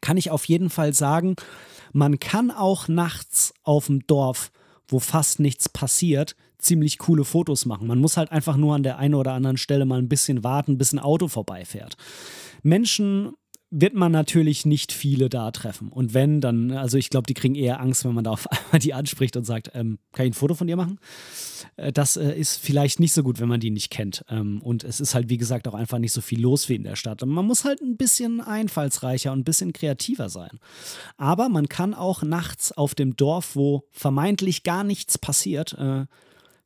kann 0.00 0.16
ich 0.16 0.30
auf 0.30 0.44
jeden 0.46 0.70
Fall 0.70 0.92
sagen, 0.94 1.36
man 1.92 2.18
kann 2.18 2.50
auch 2.50 2.88
nachts 2.88 3.52
auf 3.62 3.86
dem 3.86 4.06
Dorf, 4.06 4.50
wo 4.86 4.98
fast 4.98 5.40
nichts 5.40 5.68
passiert, 5.68 6.36
ziemlich 6.58 6.98
coole 6.98 7.24
Fotos 7.24 7.66
machen. 7.66 7.86
Man 7.86 7.98
muss 7.98 8.16
halt 8.16 8.32
einfach 8.32 8.56
nur 8.56 8.74
an 8.74 8.82
der 8.82 8.98
einen 8.98 9.14
oder 9.14 9.32
anderen 9.32 9.56
Stelle 9.56 9.84
mal 9.84 9.98
ein 9.98 10.08
bisschen 10.08 10.44
warten, 10.44 10.78
bis 10.78 10.92
ein 10.92 10.98
Auto 10.98 11.28
vorbeifährt. 11.28 11.96
Menschen 12.62 13.32
wird 13.74 13.94
man 13.94 14.12
natürlich 14.12 14.66
nicht 14.66 14.92
viele 14.92 15.30
da 15.30 15.50
treffen. 15.50 15.88
Und 15.88 16.12
wenn, 16.12 16.42
dann, 16.42 16.72
also 16.72 16.98
ich 16.98 17.08
glaube, 17.08 17.26
die 17.26 17.32
kriegen 17.32 17.54
eher 17.54 17.80
Angst, 17.80 18.04
wenn 18.04 18.12
man 18.12 18.22
da 18.22 18.30
auf 18.30 18.46
einmal 18.50 18.80
die 18.80 18.92
anspricht 18.92 19.34
und 19.34 19.44
sagt, 19.44 19.70
ähm, 19.74 19.98
kann 20.12 20.26
ich 20.26 20.32
ein 20.32 20.34
Foto 20.34 20.54
von 20.54 20.66
dir 20.66 20.76
machen? 20.76 21.00
Äh, 21.76 21.90
das 21.90 22.18
äh, 22.18 22.38
ist 22.38 22.58
vielleicht 22.58 23.00
nicht 23.00 23.14
so 23.14 23.22
gut, 23.22 23.40
wenn 23.40 23.48
man 23.48 23.60
die 23.60 23.70
nicht 23.70 23.90
kennt. 23.90 24.26
Ähm, 24.28 24.60
und 24.60 24.84
es 24.84 25.00
ist 25.00 25.14
halt, 25.14 25.30
wie 25.30 25.38
gesagt, 25.38 25.66
auch 25.66 25.74
einfach 25.74 25.98
nicht 25.98 26.12
so 26.12 26.20
viel 26.20 26.40
los 26.40 26.68
wie 26.68 26.74
in 26.74 26.84
der 26.84 26.96
Stadt. 26.96 27.22
Und 27.22 27.30
man 27.30 27.46
muss 27.46 27.64
halt 27.64 27.80
ein 27.80 27.96
bisschen 27.96 28.42
einfallsreicher 28.42 29.32
und 29.32 29.40
ein 29.40 29.44
bisschen 29.44 29.72
kreativer 29.72 30.28
sein. 30.28 30.60
Aber 31.16 31.48
man 31.48 31.70
kann 31.70 31.94
auch 31.94 32.22
nachts 32.22 32.72
auf 32.72 32.94
dem 32.94 33.16
Dorf, 33.16 33.56
wo 33.56 33.84
vermeintlich 33.90 34.64
gar 34.64 34.84
nichts 34.84 35.16
passiert, 35.16 35.72
äh, 35.78 36.04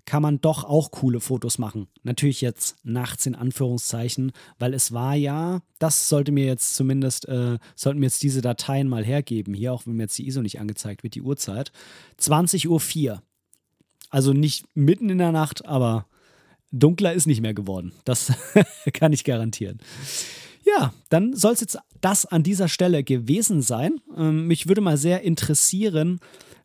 kann 0.07 0.23
man 0.23 0.41
doch 0.41 0.65
auch 0.65 0.93
coole 0.93 1.21
Fotos 1.21 1.59
machen. 1.59 1.89
Natürlich 2.05 2.41
jetzt 2.41 2.77
nachts 2.85 3.27
in 3.27 3.35
Anführungszeichen, 3.35 4.33
weil 4.59 4.73
es 4.73 4.93
war 4.93 5.15
ja, 5.15 5.61
das 5.79 6.09
sollte 6.09 6.33
mir 6.33 6.47
jetzt 6.47 6.77
zumindest, 6.77 7.29
äh, 7.29 7.59
sollten 7.75 8.01
mir 8.01 8.07
jetzt 8.07 8.23
diese 8.23 8.41
Dateien 8.41 8.89
mal 8.89 9.05
hergeben, 9.05 9.53
hier 9.53 9.73
auch 9.73 9.87
wenn 9.87 9.97
mir 9.97 10.05
jetzt 10.05 10.17
die 10.17 10.27
ISO 10.27 10.41
nicht 10.41 10.61
angezeigt 10.61 11.03
wird, 11.03 11.15
die 11.15 11.23
Uhrzeit, 11.23 11.73
20.04 12.21 13.11
Uhr. 13.11 13.23
Also 14.09 14.33
nicht 14.33 14.65
mitten 14.75 15.11
in 15.11 15.19
der 15.19 15.33
Nacht, 15.33 15.67
aber 15.67 16.07
dunkler 16.71 17.13
ist 17.13 17.27
nicht 17.27 17.41
mehr 17.41 17.55
geworden. 17.55 17.93
Das 18.05 18.33
kann 18.93 19.13
ich 19.13 19.25
garantieren. 19.25 19.81
Ja, 20.65 20.95
dann 21.11 21.35
soll 21.35 21.53
es 21.53 21.61
jetzt 21.61 21.79
das 22.01 22.27
an 22.27 22.43
dieser 22.43 22.69
Stelle 22.69 23.03
gewesen 23.05 23.63
sein. 23.63 24.01
Ähm, 24.17 24.47
mich 24.47 24.69
würde 24.69 24.81
mal 24.81 24.97
sehr 24.97 25.23
interessieren, 25.23 26.21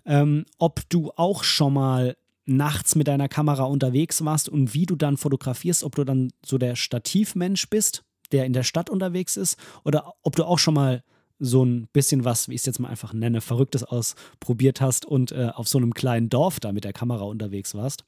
ähm, 0.06 0.46
ob 0.58 0.88
du 0.90 1.12
auch 1.16 1.44
schon 1.44 1.74
mal 1.74 2.16
nachts 2.46 2.96
mit 2.96 3.08
deiner 3.08 3.30
Kamera 3.30 3.64
unterwegs 3.64 4.24
warst 4.26 4.50
und 4.50 4.74
wie 4.74 4.86
du 4.86 4.96
dann 4.96 5.18
fotografierst, 5.18 5.84
ob 5.84 5.96
du 5.96 6.04
dann 6.04 6.32
so 6.46 6.58
der 6.58 6.76
Stativmensch 6.76 7.70
bist, 7.70 8.04
der 8.32 8.46
in 8.46 8.54
der 8.54 8.64
Stadt 8.64 8.90
unterwegs 8.90 9.38
ist, 9.38 9.58
oder 9.84 10.14
ob 10.24 10.36
du 10.36 10.46
auch 10.46 10.60
schon 10.60 10.74
mal 10.74 11.04
so 11.40 11.66
ein 11.66 11.88
bisschen 11.92 12.24
was, 12.24 12.50
wie 12.50 12.54
ich 12.54 12.62
es 12.62 12.66
jetzt 12.68 12.80
mal 12.80 12.90
einfach 12.90 13.14
nenne, 13.14 13.42
Verrücktes 13.42 13.84
ausprobiert 13.84 14.80
hast 14.80 15.06
und 15.06 15.32
äh, 15.32 15.50
auf 15.54 15.68
so 15.68 15.80
einem 15.80 15.94
kleinen 15.94 16.30
Dorf 16.30 16.60
da 16.60 16.72
mit 16.72 16.84
der 16.84 16.94
Kamera 16.94 17.24
unterwegs 17.24 17.74
warst. 17.74 18.06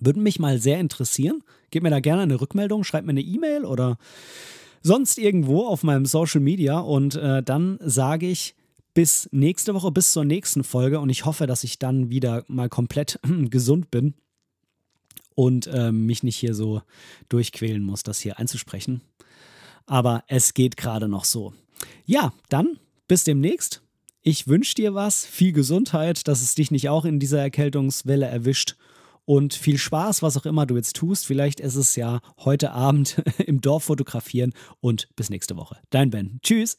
Würde 0.00 0.20
mich 0.20 0.38
mal 0.38 0.58
sehr 0.58 0.80
interessieren. 0.80 1.42
Gib 1.70 1.82
mir 1.82 1.90
da 1.90 2.00
gerne 2.00 2.22
eine 2.22 2.40
Rückmeldung, 2.40 2.84
schreib 2.84 3.04
mir 3.04 3.10
eine 3.10 3.20
E-Mail 3.20 3.64
oder 3.64 3.98
sonst 4.82 5.18
irgendwo 5.18 5.66
auf 5.66 5.82
meinem 5.82 6.06
Social 6.06 6.40
Media 6.40 6.78
und 6.78 7.16
äh, 7.16 7.42
dann 7.42 7.78
sage 7.80 8.26
ich 8.26 8.54
bis 8.94 9.28
nächste 9.32 9.74
Woche, 9.74 9.90
bis 9.90 10.12
zur 10.12 10.24
nächsten 10.24 10.64
Folge 10.64 11.00
und 11.00 11.10
ich 11.10 11.24
hoffe, 11.24 11.46
dass 11.46 11.64
ich 11.64 11.78
dann 11.78 12.10
wieder 12.10 12.44
mal 12.48 12.68
komplett 12.68 13.20
gesund 13.50 13.90
bin 13.90 14.14
und 15.34 15.68
äh, 15.68 15.92
mich 15.92 16.22
nicht 16.22 16.36
hier 16.36 16.54
so 16.54 16.82
durchquälen 17.28 17.82
muss, 17.82 18.02
das 18.02 18.18
hier 18.18 18.38
einzusprechen. 18.38 19.02
Aber 19.86 20.24
es 20.26 20.52
geht 20.52 20.76
gerade 20.76 21.08
noch 21.08 21.24
so. 21.24 21.54
Ja, 22.04 22.32
dann 22.48 22.78
bis 23.06 23.24
demnächst. 23.24 23.82
Ich 24.22 24.48
wünsche 24.48 24.74
dir 24.74 24.94
was, 24.94 25.24
viel 25.24 25.52
Gesundheit, 25.52 26.26
dass 26.28 26.42
es 26.42 26.54
dich 26.54 26.70
nicht 26.70 26.88
auch 26.88 27.04
in 27.04 27.20
dieser 27.20 27.40
Erkältungswelle 27.40 28.26
erwischt 28.26 28.76
und 29.24 29.54
viel 29.54 29.78
Spaß, 29.78 30.22
was 30.22 30.36
auch 30.36 30.46
immer 30.46 30.66
du 30.66 30.76
jetzt 30.76 30.96
tust. 30.96 31.26
Vielleicht 31.26 31.60
ist 31.60 31.76
es 31.76 31.96
ja 31.96 32.20
heute 32.38 32.72
Abend 32.72 33.22
im 33.46 33.60
Dorf 33.60 33.84
fotografieren 33.84 34.54
und 34.80 35.08
bis 35.16 35.30
nächste 35.30 35.56
Woche. 35.56 35.78
Dein 35.90 36.10
Ben. 36.10 36.40
Tschüss. 36.42 36.78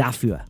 dafür. 0.00 0.40